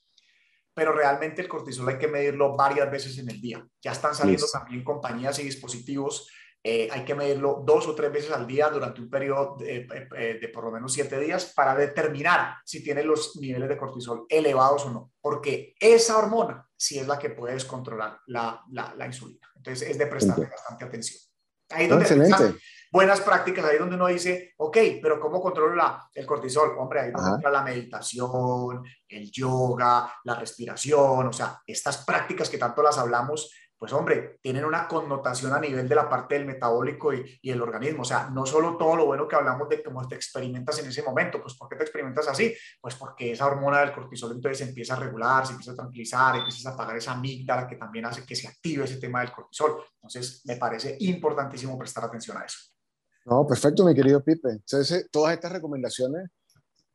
pero 0.72 0.92
realmente 0.92 1.42
el 1.42 1.48
cortisol 1.48 1.88
hay 1.88 1.98
que 1.98 2.08
medirlo 2.08 2.56
varias 2.56 2.90
veces 2.90 3.18
en 3.18 3.28
el 3.28 3.40
día. 3.40 3.66
Ya 3.82 3.92
están 3.92 4.14
saliendo 4.14 4.46
también 4.50 4.84
compañías 4.84 5.38
y 5.40 5.42
dispositivos 5.42 6.28
eh, 6.62 6.88
hay 6.92 7.06
que 7.06 7.14
medirlo 7.14 7.62
dos 7.64 7.86
o 7.86 7.94
tres 7.94 8.12
veces 8.12 8.32
al 8.32 8.46
día 8.46 8.68
durante 8.68 9.00
un 9.00 9.08
periodo 9.08 9.56
de, 9.58 9.88
eh, 10.16 10.50
por 10.52 10.64
lo 10.64 10.70
menos 10.70 10.92
siete 10.92 11.18
días 11.18 11.52
para 11.56 11.74
determinar 11.74 12.56
si 12.66 12.84
tiene 12.84 13.02
los 13.02 13.34
niveles 13.36 13.66
de 13.66 13.78
cortisol 13.78 14.26
elevados 14.28 14.84
o 14.84 14.90
no, 14.90 15.12
porque 15.22 15.74
esa 15.80 16.18
hormona 16.18 16.68
sí 16.76 16.98
es 16.98 17.06
la 17.06 17.18
que 17.18 17.30
puede 17.30 17.54
descontrolar 17.54 18.18
la, 18.26 18.62
la, 18.72 19.06
insulina. 19.06 19.48
Entonces 19.56 19.88
es 19.88 19.96
de 19.96 20.06
prestarle 20.06 20.46
bastante 20.46 20.84
atención. 20.84 21.22
Ahí 21.70 21.86
donde 21.86 22.04
Excelente. 22.04 22.58
buenas 22.92 23.22
prácticas, 23.22 23.64
ahí 23.64 23.78
donde 23.78 23.94
uno 23.94 24.08
dice, 24.08 24.52
ok, 24.58 24.76
pero 25.00 25.18
¿cómo 25.18 25.40
controlo 25.40 25.74
la, 25.74 26.10
el 26.12 26.26
cortisol? 26.26 26.76
Hombre, 26.76 27.00
ahí 27.00 27.10
donde 27.10 27.50
la 27.50 27.62
meditación, 27.62 28.84
el 29.08 29.30
yoga, 29.30 30.12
la 30.24 30.34
respiración, 30.34 31.26
o 31.26 31.32
sea, 31.32 31.62
estas 31.66 32.04
prácticas 32.04 32.50
que 32.50 32.58
tanto 32.58 32.82
las 32.82 32.98
hablamos 32.98 33.50
pues 33.80 33.94
hombre, 33.94 34.38
tienen 34.42 34.66
una 34.66 34.86
connotación 34.86 35.54
a 35.54 35.58
nivel 35.58 35.88
de 35.88 35.94
la 35.94 36.06
parte 36.06 36.34
del 36.34 36.44
metabólico 36.44 37.14
y, 37.14 37.38
y, 37.40 37.50
el 37.50 37.62
organismo. 37.62 38.02
O 38.02 38.04
sea, 38.04 38.28
no 38.28 38.44
solo 38.44 38.76
todo 38.76 38.94
lo 38.94 39.06
bueno 39.06 39.26
que 39.26 39.36
hablamos 39.36 39.70
de 39.70 39.82
cómo 39.82 40.06
te 40.06 40.16
experimentas 40.16 40.78
en 40.80 40.88
ese 40.90 41.02
momento, 41.02 41.40
pues 41.40 41.54
¿por 41.54 41.66
qué 41.66 41.76
te 41.76 41.84
experimentas 41.84 42.28
así? 42.28 42.54
Pues 42.78 42.94
porque 42.96 43.32
esa 43.32 43.46
hormona 43.46 43.80
del 43.80 43.94
cortisol 43.94 44.32
entonces 44.32 44.68
empieza 44.68 44.92
a 44.92 44.98
regular, 44.98 45.46
se 45.46 45.52
empieza 45.52 45.72
a 45.72 45.76
tranquilizar, 45.76 46.36
empiezas 46.36 46.66
a 46.66 46.74
apagar 46.74 46.98
esa 46.98 47.12
amígdala 47.12 47.66
que 47.66 47.76
también 47.76 48.04
hace 48.04 48.26
que 48.26 48.36
se 48.36 48.48
active 48.48 48.84
ese 48.84 48.98
tema 48.98 49.20
del 49.20 49.32
cortisol. 49.32 49.82
Entonces, 49.94 50.42
me 50.44 50.56
parece 50.56 50.98
importantísimo 51.00 51.78
prestar 51.78 52.04
atención 52.04 52.36
a 52.36 52.44
eso. 52.44 52.58
No, 53.24 53.46
perfecto, 53.46 53.82
mi 53.86 53.94
querido 53.94 54.22
Pipe. 54.22 54.50
Entonces, 54.50 55.08
todas 55.10 55.32
estas 55.32 55.52
recomendaciones, 55.52 56.28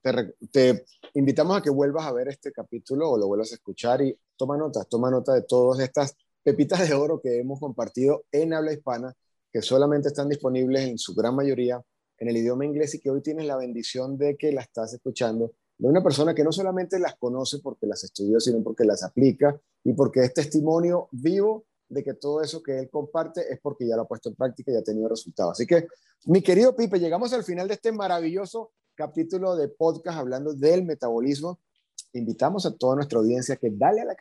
te, 0.03 0.35
te 0.51 0.85
invitamos 1.15 1.57
a 1.57 1.61
que 1.63 1.71
vuelvas 1.71 2.05
a 2.05 2.13
ver 2.13 2.27
este 2.27 2.51
capítulo 2.51 3.09
o 3.09 3.17
lo 3.17 3.25
vuelvas 3.25 3.53
a 3.53 3.55
escuchar 3.55 4.03
y 4.03 4.15
toma 4.37 4.55
nota, 4.55 4.83
toma 4.83 5.09
nota 5.09 5.33
de 5.33 5.41
todas 5.41 5.79
estas 5.79 6.15
pepitas 6.45 6.87
de 6.87 6.93
oro 6.93 7.19
que 7.19 7.39
hemos 7.39 7.59
compartido 7.59 8.25
en 8.31 8.53
habla 8.53 8.71
hispana, 8.71 9.15
que 9.51 9.63
solamente 9.63 10.09
están 10.09 10.29
disponibles 10.29 10.83
en 10.83 10.99
su 10.99 11.15
gran 11.15 11.35
mayoría 11.35 11.81
en 12.19 12.29
el 12.29 12.37
idioma 12.37 12.65
inglés 12.65 12.93
y 12.93 12.99
que 12.99 13.09
hoy 13.09 13.21
tienes 13.21 13.47
la 13.47 13.57
bendición 13.57 14.15
de 14.15 14.37
que 14.37 14.51
las 14.51 14.65
estás 14.65 14.93
escuchando 14.93 15.53
de 15.77 15.87
una 15.87 16.03
persona 16.03 16.35
que 16.35 16.43
no 16.43 16.51
solamente 16.51 16.99
las 16.99 17.15
conoce 17.15 17.57
porque 17.63 17.87
las 17.87 18.03
estudió, 18.03 18.39
sino 18.39 18.63
porque 18.63 18.85
las 18.85 19.03
aplica 19.03 19.59
y 19.83 19.93
porque 19.93 20.21
es 20.21 20.35
testimonio 20.35 21.09
vivo 21.11 21.65
de 21.89 22.03
que 22.03 22.13
todo 22.13 22.43
eso 22.43 22.61
que 22.61 22.77
él 22.77 22.89
comparte 22.91 23.41
es 23.51 23.59
porque 23.59 23.87
ya 23.87 23.95
lo 23.95 24.03
ha 24.03 24.07
puesto 24.07 24.29
en 24.29 24.35
práctica 24.35 24.71
y 24.71 24.75
ha 24.75 24.83
tenido 24.83 25.09
resultados. 25.09 25.53
Así 25.53 25.65
que, 25.65 25.87
mi 26.25 26.43
querido 26.43 26.75
Pipe, 26.75 26.99
llegamos 26.99 27.33
al 27.33 27.43
final 27.43 27.67
de 27.67 27.73
este 27.73 27.91
maravilloso 27.91 28.71
capítulo 28.93 29.55
de 29.55 29.67
podcast 29.67 30.19
hablando 30.19 30.53
del 30.53 30.85
metabolismo. 30.85 31.59
Invitamos 32.13 32.67
a 32.67 32.77
toda 32.77 32.95
nuestra 32.95 33.19
audiencia 33.19 33.55
que 33.57 33.71
dale 33.71 34.01
a 34.01 34.05
la, 34.05 34.15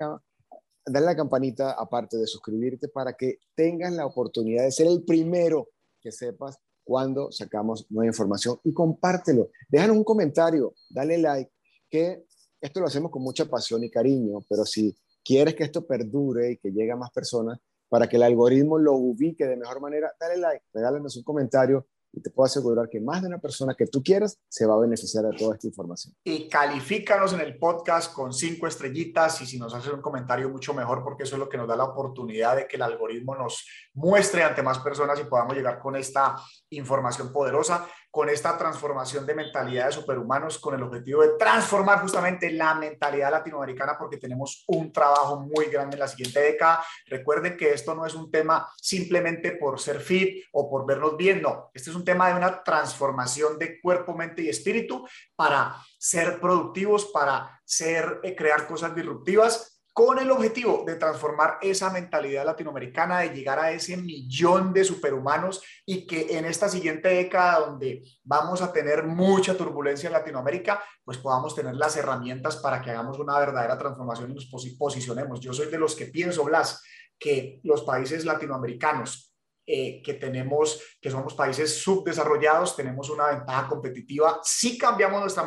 dale 0.87 1.07
la 1.07 1.17
campanita 1.17 1.73
aparte 1.73 2.17
de 2.17 2.27
suscribirte 2.27 2.89
para 2.89 3.15
que 3.15 3.39
tengas 3.55 3.93
la 3.93 4.07
oportunidad 4.07 4.65
de 4.65 4.73
ser 4.73 4.87
el 4.87 5.05
primero 5.05 5.71
que 6.01 6.13
sepas 6.13 6.59
cuando 6.85 7.33
sacamos 7.33 7.87
nueva 7.91 8.09
información 8.09 8.59
y 8.65 8.73
compártelo. 8.73 9.51
Déjanos 9.69 9.97
un 9.97 10.05
comentario, 10.05 10.75
dale 10.91 11.19
like, 11.19 11.51
que 11.91 12.27
esto 12.61 12.81
lo 12.81 12.87
hacemos 12.87 13.11
con 13.11 13.23
mucha 13.23 13.47
pasión 13.47 13.83
y 13.85 13.91
cariño, 13.91 14.41
pero 14.49 14.65
si 14.65 14.97
quieres 15.25 15.55
que 15.55 15.65
esto 15.65 15.87
perdure 15.87 16.53
y 16.53 16.57
que 16.59 16.71
llegue 16.71 16.93
a 16.93 16.97
más 16.97 17.11
personas, 17.11 17.59
para 17.89 18.09
que 18.09 18.17
el 18.17 18.23
algoritmo 18.23 18.79
lo 18.79 18.95
ubique 18.95 19.47
de 19.47 19.57
mejor 19.57 19.81
manera, 19.81 20.13
dale 20.19 20.37
like, 20.37 20.65
regálanos 20.73 21.17
un 21.17 21.23
comentario 21.23 21.87
y 22.15 22.21
te 22.21 22.31
puedo 22.31 22.47
asegurar 22.47 22.89
que 22.89 23.01
más 23.01 23.23
de 23.23 23.29
una 23.29 23.39
persona 23.39 23.75
que 23.77 23.87
tú 23.87 24.03
quieras 24.03 24.39
se 24.49 24.67
va 24.67 24.75
a 24.75 24.79
beneficiar 24.79 25.25
de 25.25 25.37
toda 25.37 25.55
esta 25.55 25.67
información. 25.67 26.15
Y 26.25 26.49
califícanos 26.49 27.33
en 27.33 27.41
el 27.41 27.59
podcast 27.59 28.13
con 28.13 28.33
cinco 28.33 28.67
estrellitas 28.67 29.41
y 29.41 29.47
si 29.47 29.59
nos 29.59 29.75
haces 29.75 29.93
un 29.93 30.01
comentario 30.01 30.49
mucho 30.49 30.75
mejor 30.75 31.03
porque 31.03 31.25
eso 31.25 31.37
es 31.37 31.41
lo 31.41 31.49
que 31.49 31.57
nos 31.57 31.69
da 31.69 31.77
la 31.77 31.85
oportunidad 31.85 32.57
de 32.57 32.67
que 32.69 32.77
el 32.77 32.83
algoritmo 32.83 33.35
nos 33.35 33.67
muestre 33.95 34.43
ante 34.45 34.63
más 34.63 34.79
personas 34.79 35.19
y 35.21 35.25
podamos 35.25 35.57
llegar 35.57 35.79
con 35.79 35.97
esta 35.97 36.37
información 36.71 37.33
poderosa 37.33 37.87
con 38.15 38.29
esta 38.29 38.57
transformación 38.57 39.27
de 39.27 39.35
mentalidad 39.35 39.87
de 39.87 39.93
superhumanos 39.93 40.61
con 40.61 40.73
el 40.73 40.85
objetivo 40.85 41.23
de 41.23 41.37
transformar 41.37 41.99
justamente 42.01 42.49
la 42.53 42.73
mentalidad 42.77 43.33
latinoamericana 43.33 43.99
porque 43.99 44.19
tenemos 44.19 44.63
un 44.69 44.93
trabajo 44.93 45.41
muy 45.41 45.65
grande 45.65 45.97
en 45.97 46.01
la 46.01 46.07
siguiente 46.07 46.39
década. 46.39 46.85
Recuerden 47.07 47.57
que 47.57 47.73
esto 47.73 47.93
no 47.93 48.07
es 48.07 48.15
un 48.15 48.31
tema 48.31 48.71
simplemente 48.77 49.57
por 49.57 49.81
ser 49.81 49.99
fit 49.99 50.45
o 50.53 50.71
por 50.71 50.87
vernos 50.87 51.17
bien, 51.17 51.43
no. 51.43 51.73
Este 51.75 51.91
es 51.91 51.97
un 51.97 52.05
tema 52.05 52.29
de 52.29 52.37
una 52.37 52.63
transformación 52.63 53.59
de 53.59 53.81
cuerpo, 53.81 54.15
mente 54.15 54.43
y 54.43 54.49
espíritu 54.49 55.05
para 55.35 55.75
ser 55.99 56.39
productivos, 56.39 57.07
para 57.07 57.61
ser, 57.65 58.21
eh, 58.23 58.37
crear 58.37 58.69
cosas 58.69 58.95
disruptivas 58.95 59.74
con 59.95 60.19
el 60.19 60.29
objetivo 60.33 60.83
de 60.85 60.97
transformar 60.97 61.59
esa 61.63 61.89
mentalidad 61.89 62.45
latinoamericana, 62.45 63.21
de 63.21 63.29
llegar 63.29 63.61
a 63.61 63.71
ese 63.71 63.97
millón 63.97 64.73
de 64.73 64.83
superhumanos 64.83 65.63
y 65.87 66.05
que 66.05 66.37
en 66.37 66.47
esta 66.47 66.69
siguiente 66.69 67.09
década 67.09 67.61
donde 67.61 68.03
vamos 68.25 68.61
a 68.61 68.73
tener 68.73 69.05
mucha 69.05 69.57
turbulencia 69.57 70.09
en 70.09 70.15
Latinoamérica, 70.15 70.83
pues 71.05 71.19
podamos 71.19 71.55
tener 71.55 71.77
las 71.77 71.97
herramientas 71.97 72.57
para 72.57 72.83
que 72.83 72.91
hagamos 72.91 73.21
una 73.21 73.39
verdadera 73.39 73.79
transformación 73.79 74.33
y 74.33 74.35
nos 74.35 74.51
posicionemos. 74.77 75.39
Yo 75.39 75.53
soy 75.53 75.71
de 75.71 75.79
los 75.79 75.95
que 75.95 76.07
pienso, 76.07 76.43
Blas, 76.43 76.83
que 77.17 77.61
los 77.63 77.83
países 77.83 78.25
latinoamericanos 78.25 79.33
eh, 79.65 80.03
que 80.03 80.15
tenemos, 80.15 80.83
que 81.01 81.11
somos 81.11 81.35
países 81.35 81.83
subdesarrollados, 81.83 82.77
tenemos 82.77 83.09
una 83.11 83.29
ventaja 83.29 83.69
competitiva. 83.69 84.41
Si 84.43 84.77
cambiamos 84.77 85.21
nuestra 85.21 85.47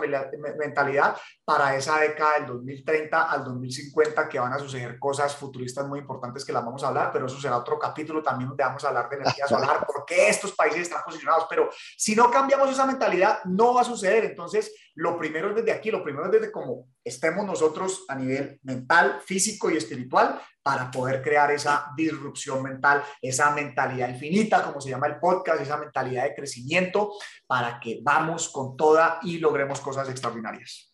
mentalidad 0.57 1.17
para 1.47 1.77
esa 1.77 1.97
década 1.99 2.39
del 2.39 2.47
2030 2.47 3.31
al 3.31 3.45
2050, 3.45 4.27
que 4.27 4.37
van 4.37 4.51
a 4.51 4.59
suceder 4.59 4.99
cosas 4.99 5.33
futuristas 5.33 5.87
muy 5.87 5.99
importantes 5.99 6.43
que 6.43 6.51
las 6.51 6.65
vamos 6.65 6.83
a 6.83 6.89
hablar, 6.89 7.09
pero 7.13 7.25
eso 7.25 7.39
será 7.39 7.55
otro 7.55 7.79
capítulo 7.79 8.21
también 8.21 8.49
donde 8.49 8.65
vamos 8.65 8.83
a 8.83 8.89
hablar 8.89 9.07
de 9.07 9.15
energía 9.15 9.47
solar, 9.47 9.87
por 9.87 10.03
qué 10.05 10.27
estos 10.27 10.51
países 10.51 10.81
están 10.81 11.03
posicionados. 11.05 11.45
Pero 11.49 11.69
si 11.95 12.17
no 12.17 12.29
cambiamos 12.29 12.69
esa 12.69 12.85
mentalidad, 12.85 13.45
no 13.45 13.75
va 13.75 13.79
a 13.79 13.85
suceder. 13.85 14.25
Entonces, 14.25 14.75
lo 14.95 15.17
primero 15.17 15.51
es 15.51 15.55
desde 15.55 15.71
aquí, 15.71 15.89
lo 15.89 16.03
primero 16.03 16.25
es 16.25 16.33
desde 16.33 16.51
cómo 16.51 16.89
estemos 17.01 17.45
nosotros 17.45 18.03
a 18.09 18.15
nivel 18.15 18.59
mental, 18.63 19.21
físico 19.23 19.71
y 19.71 19.77
espiritual 19.77 20.41
para 20.61 20.91
poder 20.91 21.21
crear 21.21 21.49
esa 21.51 21.93
disrupción 21.95 22.61
mental, 22.61 23.05
esa 23.21 23.51
mentalidad 23.51 24.09
infinita, 24.09 24.63
como 24.63 24.81
se 24.81 24.89
llama 24.89 25.07
el 25.07 25.17
podcast, 25.17 25.61
esa 25.61 25.77
mentalidad 25.77 26.25
de 26.25 26.35
crecimiento, 26.35 27.13
para 27.47 27.79
que 27.79 28.01
vamos 28.03 28.49
con 28.49 28.75
toda 28.75 29.19
y 29.21 29.39
logremos 29.39 29.79
cosas 29.79 30.09
extraordinarias. 30.09 30.86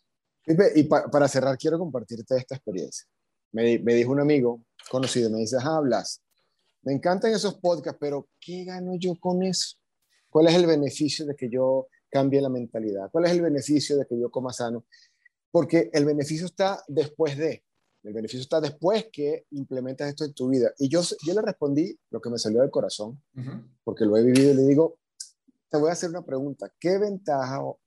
Y 0.46 0.82
para 0.84 1.28
cerrar, 1.28 1.56
quiero 1.56 1.78
compartirte 1.78 2.36
esta 2.36 2.54
experiencia. 2.54 3.06
Me, 3.52 3.78
me, 3.78 3.94
dijo 3.94 4.10
un 4.10 4.20
amigo 4.20 4.62
conocido, 4.90 5.30
me 5.30 5.38
dice, 5.38 5.56
hablas, 5.60 6.20
me 6.82 6.92
encantan 6.92 7.32
esos 7.32 7.54
podcasts, 7.54 7.98
pero 8.00 8.28
¿qué 8.40 8.64
gano 8.64 8.94
yo 8.96 9.14
con 9.18 9.42
eso? 9.42 9.76
¿Cuál 10.28 10.48
es 10.48 10.54
el 10.54 10.66
beneficio 10.66 11.24
de 11.24 11.34
que 11.34 11.48
yo 11.48 11.86
cambie 12.10 12.40
la 12.40 12.48
mentalidad? 12.48 13.10
¿Cuál 13.10 13.26
es 13.26 13.30
el 13.32 13.40
beneficio 13.40 13.96
de 13.96 14.06
que 14.06 14.18
yo 14.18 14.30
coma 14.30 14.52
sano? 14.52 14.84
Porque 15.50 15.90
el 15.92 16.04
beneficio 16.04 16.46
está 16.46 16.82
después 16.88 17.38
de, 17.38 17.64
el 18.04 18.12
beneficio 18.12 18.40
está 18.40 18.60
después 18.60 19.06
que 19.10 19.46
implementas 19.52 20.08
esto 20.08 20.24
en 20.24 20.34
tu 20.34 20.48
vida. 20.48 20.72
Y 20.78 20.88
yo, 20.88 21.00
yo 21.24 21.34
le 21.34 21.40
respondí 21.40 21.98
lo 22.10 22.20
que 22.20 22.28
me 22.28 22.38
salió 22.38 22.60
del 22.60 22.70
corazón, 22.70 23.22
porque 23.82 24.04
lo 24.04 24.16
he 24.16 24.22
vivido 24.22 24.52
y 24.52 24.54
le 24.54 24.62
digo, 24.62 24.98
te 25.70 25.78
voy 25.78 25.88
a 25.88 25.92
hacer 25.92 26.10
una 26.10 26.24
pregunta, 26.24 26.70
¿qué 26.78 26.98
ventaja 26.98 27.62
o, 27.62 27.78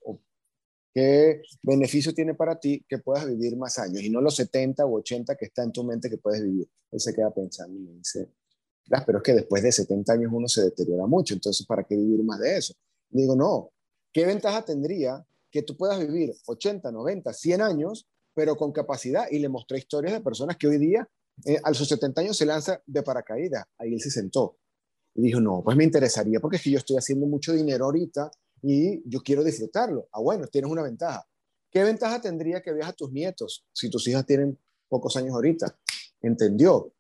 qué 0.98 1.41
beneficio 1.62 2.14
tiene 2.14 2.34
para 2.34 2.60
ti 2.60 2.84
que 2.88 2.98
puedas 2.98 3.28
vivir 3.28 3.56
más 3.56 3.78
años 3.78 4.02
y 4.02 4.10
no 4.10 4.22
los 4.22 4.36
70 4.36 4.86
u 4.86 4.98
80 4.98 5.36
que 5.36 5.45
está 5.45 5.64
en 5.64 5.72
tu 5.72 5.84
mente 5.84 6.10
que 6.10 6.18
puedes 6.18 6.41
vivir? 6.41 6.68
Él 6.91 7.00
se 7.00 7.14
queda 7.14 7.34
pensando 7.34 7.78
y 7.78 7.82
me 7.82 7.91
dice, 7.93 8.30
pero 9.06 9.20
es 9.20 9.24
que 9.24 9.34
después 9.34 9.62
de 9.62 9.72
70 9.72 10.14
años 10.14 10.32
uno 10.34 10.48
se 10.48 10.64
deteriora 10.64 11.06
mucho, 11.06 11.34
entonces 11.34 11.66
¿para 11.66 11.84
qué 11.84 11.95
vivir 11.95 12.24
más 12.24 12.39
de 12.39 12.58
eso? 12.58 12.74
Digo, 13.10 13.36
no, 13.36 13.72
¿Qué 14.18 14.26
ventaja 14.26 14.66
tendría 14.66 15.24
que 15.52 15.62
tú 15.62 15.78
puedas 15.78 16.00
vivir 16.00 16.34
80, 16.48 16.91
90, 16.91 17.34
100 17.34 17.62
años, 17.62 18.08
pero 18.34 18.58
con 18.58 18.72
capacidad? 18.72 19.28
Y 19.30 19.38
le 19.38 19.48
mostré 19.48 19.78
historias 19.78 20.14
de 20.14 20.22
personas 20.22 20.58
que 20.58 20.68
hoy 20.68 20.80
día, 20.80 21.08
eh, 21.45 21.60
a 21.64 21.72
sus 21.76 21.88
70 21.88 22.22
años, 22.22 22.36
se 22.36 22.48
lanza 22.48 22.82
de 22.88 23.04
paracaídas. 23.04 23.66
Ahí 23.78 23.93
él 23.93 24.02
se 24.02 24.10
sentó. 24.10 24.58
Y 25.14 25.22
dijo, 25.22 25.39
no, 25.39 25.62
pues 25.64 25.78
me 25.78 25.84
interesaría 25.84 26.39
porque 26.39 26.58
es 26.58 26.64
que 26.64 26.72
yo 26.72 26.80
estoy 26.80 26.98
haciendo 26.98 27.28
mucho 27.28 27.54
dinero 27.54 27.86
ahorita 27.86 28.32
y 28.70 29.01
yo 29.09 29.22
quiero 29.22 29.45
disfrutarlo. 29.45 30.09
Ah, 30.11 30.20
bueno, 30.20 30.45
tienes 30.47 30.70
una 30.70 30.84
ventaja. 30.84 31.26
¿Qué 31.72 31.86
ventaja 31.86 32.20
tendría 32.20 32.61
que 32.61 32.74
veas 32.74 32.89
a 32.89 32.93
tus 32.93 33.09
nietos 33.13 33.65
si 33.72 33.89
tus 33.89 34.05
hijas 34.09 34.26
tienen 34.26 34.59
pocos 34.89 35.15
años 35.15 35.36
ahorita? 35.36 35.80
¿Entendió? 36.22 36.93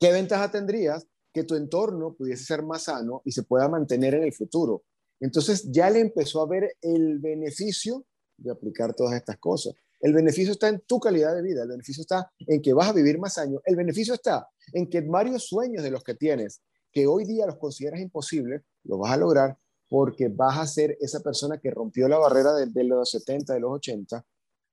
¿Qué 0.00 0.10
ventaja 0.10 0.50
tendrías 0.50 1.06
que 1.30 1.44
tu 1.44 1.54
entorno 1.54 2.14
pudiese 2.14 2.44
ser 2.44 2.62
más 2.62 2.84
sano 2.84 3.20
y 3.26 3.32
se 3.32 3.42
pueda 3.42 3.68
mantener 3.68 4.14
en 4.14 4.22
el 4.22 4.32
futuro? 4.32 4.84
Entonces 5.20 5.70
ya 5.70 5.90
le 5.90 6.00
empezó 6.00 6.40
a 6.40 6.46
ver 6.46 6.76
el 6.80 7.18
beneficio 7.18 8.06
de 8.38 8.50
aplicar 8.50 8.94
todas 8.94 9.14
estas 9.14 9.36
cosas. 9.36 9.74
El 10.00 10.14
beneficio 10.14 10.52
está 10.52 10.68
en 10.68 10.80
tu 10.80 10.98
calidad 10.98 11.34
de 11.34 11.42
vida, 11.42 11.62
el 11.62 11.68
beneficio 11.68 12.00
está 12.00 12.32
en 12.38 12.62
que 12.62 12.72
vas 12.72 12.88
a 12.88 12.94
vivir 12.94 13.18
más 13.18 13.36
años, 13.36 13.60
el 13.66 13.76
beneficio 13.76 14.14
está 14.14 14.48
en 14.72 14.88
que 14.88 15.02
varios 15.02 15.46
sueños 15.46 15.84
de 15.84 15.90
los 15.90 16.02
que 16.02 16.14
tienes, 16.14 16.62
que 16.90 17.06
hoy 17.06 17.26
día 17.26 17.44
los 17.44 17.58
consideras 17.58 18.00
imposibles, 18.00 18.62
los 18.84 18.98
vas 18.98 19.12
a 19.12 19.18
lograr 19.18 19.58
porque 19.92 20.28
vas 20.28 20.58
a 20.58 20.66
ser 20.66 20.96
esa 21.02 21.20
persona 21.20 21.58
que 21.58 21.70
rompió 21.70 22.08
la 22.08 22.16
barrera 22.16 22.54
de, 22.54 22.84
los 22.84 23.10
70, 23.10 23.52
de 23.52 23.60
los 23.60 23.72
80 23.72 24.24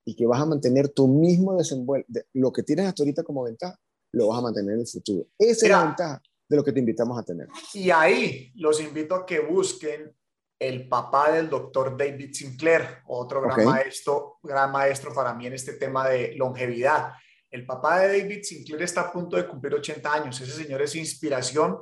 y 0.05 0.15
que 0.15 0.26
vas 0.26 0.39
a 0.39 0.45
mantener 0.45 0.88
tu 0.88 1.09
mismo 1.09 1.57
desenvuelto, 1.57 2.07
lo 2.36 2.53
que 2.53 2.63
tienes 2.63 2.86
hasta 2.86 3.03
ahorita 3.03 3.24
como 3.24 3.43
ventaja, 3.43 3.78
lo 4.13 4.30
vas 4.30 4.39
a 4.39 4.43
mantener 4.43 4.76
en 4.76 4.80
el 4.80 4.88
futuro. 4.88 5.28
Esa 5.38 5.65
es 5.65 5.72
la 5.74 5.84
ventaja 5.84 6.22
de 6.47 6.55
lo 6.55 6.63
que 6.63 6.72
te 6.72 6.80
invitamos 6.80 7.20
a 7.20 7.24
tener. 7.24 7.49
Y 7.74 7.89
ahí 7.89 8.53
los 8.55 8.80
invito 8.80 9.13
a 9.13 9.26
que 9.26 9.41
busquen 9.41 10.15
el 10.57 10.88
papá 10.88 11.34
del 11.34 11.49
doctor 11.49 11.97
David 11.97 12.32
Sinclair, 12.32 12.99
otro 13.09 13.41
gran, 13.41 13.65
maestro, 13.65 14.38
gran 14.41 14.72
maestro 14.72 15.13
para 15.13 15.34
mí 15.34 15.47
en 15.47 15.53
este 15.53 15.74
tema 15.74 16.07
de 16.07 16.34
longevidad. 16.38 17.11
El 17.51 17.65
papá 17.65 17.99
de 17.99 18.20
David 18.20 18.43
Sinclair 18.43 18.84
está 18.84 19.01
a 19.01 19.11
punto 19.11 19.36
de 19.36 19.45
cumplir 19.45 19.74
80 19.74 20.13
años. 20.13 20.39
Ese 20.39 20.63
señor 20.63 20.82
es 20.82 20.95
inspiración 20.95 21.78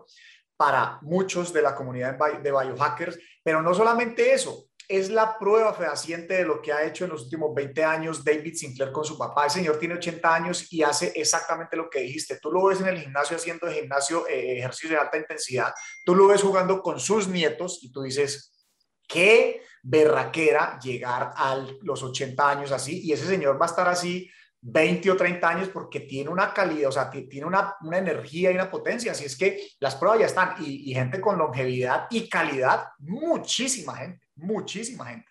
para 0.57 0.99
muchos 1.03 1.53
de 1.53 1.61
la 1.61 1.75
comunidad 1.75 2.17
de 2.17 2.51
biohackers, 2.51 3.17
pero 3.43 3.61
no 3.61 3.73
solamente 3.73 4.33
eso, 4.33 4.67
es 4.87 5.09
la 5.09 5.37
prueba 5.37 5.73
fehaciente 5.73 6.35
de 6.35 6.45
lo 6.45 6.61
que 6.61 6.71
ha 6.71 6.85
hecho 6.85 7.03
en 7.03 7.11
los 7.11 7.23
últimos 7.23 7.53
20 7.53 7.83
años 7.83 8.23
David 8.23 8.55
Sinclair 8.55 8.91
con 8.91 9.03
su 9.03 9.17
papá. 9.17 9.45
El 9.45 9.51
señor 9.51 9.77
tiene 9.77 9.95
80 9.95 10.33
años 10.33 10.71
y 10.71 10.81
hace 10.81 11.11
exactamente 11.15 11.75
lo 11.75 11.89
que 11.89 11.99
dijiste. 11.99 12.39
Tú 12.41 12.51
lo 12.51 12.65
ves 12.65 12.79
en 12.79 12.87
el 12.87 12.99
gimnasio 12.99 13.35
haciendo 13.35 13.69
gimnasio, 13.69 14.27
eh, 14.27 14.59
ejercicio 14.59 14.91
de 14.91 14.97
alta 14.97 15.17
intensidad. 15.17 15.73
Tú 16.05 16.15
lo 16.15 16.27
ves 16.27 16.41
jugando 16.41 16.81
con 16.81 17.01
sus 17.01 17.27
nietos 17.27 17.79
y 17.81 17.91
tú 17.91 18.01
dices, 18.03 18.53
qué 19.07 19.61
berraquera 19.83 20.79
llegar 20.79 21.31
a 21.35 21.65
los 21.81 22.03
80 22.03 22.49
años 22.49 22.71
así, 22.71 23.01
y 23.03 23.11
ese 23.11 23.27
señor 23.27 23.59
va 23.59 23.65
a 23.65 23.69
estar 23.69 23.87
así 23.87 24.29
20 24.61 25.11
o 25.11 25.17
30 25.17 25.47
años 25.47 25.69
porque 25.69 26.01
tiene 26.01 26.29
una 26.29 26.53
calidad, 26.53 26.89
o 26.89 26.91
sea, 26.91 27.09
tiene 27.09 27.45
una, 27.45 27.75
energía 27.91 28.51
y 28.51 28.55
una 28.55 28.69
potencia, 28.69 29.11
así 29.11 29.25
es 29.25 29.37
que 29.37 29.69
las 29.79 29.95
pruebas 29.95 30.19
ya 30.19 30.25
están, 30.25 30.55
y, 30.59 30.93
gente 30.93 31.21
con 31.21 31.37
longevidad 31.37 32.07
y 32.09 32.27
calidad, 32.27 32.87
muchísima 32.99 33.95
gente, 33.95 34.25
muchísima 34.35 35.05
gente. 35.05 35.29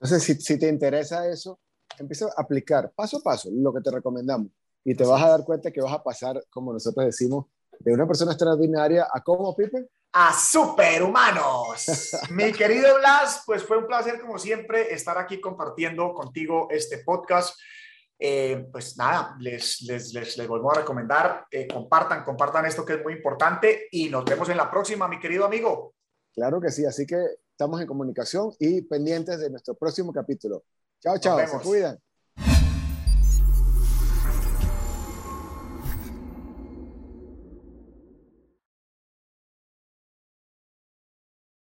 Entonces, 0.00 0.22
si, 0.22 0.34
si 0.40 0.58
te 0.58 0.68
interesa 0.68 1.28
eso, 1.28 1.60
empieza 1.98 2.26
a 2.26 2.42
aplicar 2.42 2.92
paso 2.94 3.18
a 3.18 3.20
paso 3.20 3.48
lo 3.52 3.72
que 3.72 3.80
te 3.80 3.90
recomendamos 3.90 4.48
y 4.84 4.94
te 4.94 5.04
vas 5.04 5.22
a 5.22 5.28
dar 5.28 5.44
cuenta 5.44 5.70
que 5.70 5.80
vas 5.80 5.92
a 5.92 6.02
pasar, 6.02 6.42
como 6.50 6.72
nosotros 6.72 7.06
decimos, 7.06 7.46
de 7.80 7.92
una 7.92 8.06
persona 8.06 8.32
extraordinaria 8.32 9.08
a 9.12 9.20
cómo, 9.22 9.54
Pipe? 9.56 9.88
a 10.14 10.32
superhumanos. 10.32 12.16
Mi 12.30 12.52
querido 12.52 12.96
Blas, 12.98 13.42
pues 13.44 13.64
fue 13.64 13.78
un 13.78 13.86
placer 13.88 14.20
como 14.20 14.38
siempre 14.38 14.94
estar 14.94 15.18
aquí 15.18 15.40
compartiendo 15.40 16.14
contigo 16.14 16.68
este 16.70 16.98
podcast. 16.98 17.58
Eh, 18.18 18.68
pues 18.70 18.96
nada, 18.96 19.36
les, 19.40 19.82
les, 19.82 20.14
les, 20.14 20.36
les, 20.36 20.48
vuelvo 20.48 20.70
a 20.70 20.76
recomendar, 20.76 21.46
eh, 21.50 21.66
compartan, 21.66 22.24
compartan 22.24 22.64
esto 22.66 22.84
que 22.84 22.94
es 22.94 23.02
muy 23.02 23.14
importante 23.14 23.88
y 23.90 24.08
nos 24.08 24.24
vemos 24.24 24.48
en 24.48 24.56
la 24.56 24.70
próxima, 24.70 25.08
mi 25.08 25.18
querido 25.18 25.44
amigo. 25.44 25.94
Claro 26.32 26.60
que 26.60 26.70
sí, 26.70 26.86
así 26.86 27.06
que 27.06 27.16
estamos 27.50 27.80
en 27.80 27.86
comunicación 27.86 28.52
y 28.58 28.82
pendientes 28.82 29.38
de 29.40 29.50
nuestro 29.50 29.74
próximo 29.74 30.12
capítulo. 30.12 30.64
Chao, 31.00 31.18
chao, 31.18 31.38
se 31.46 31.58
cuidan. 31.58 31.98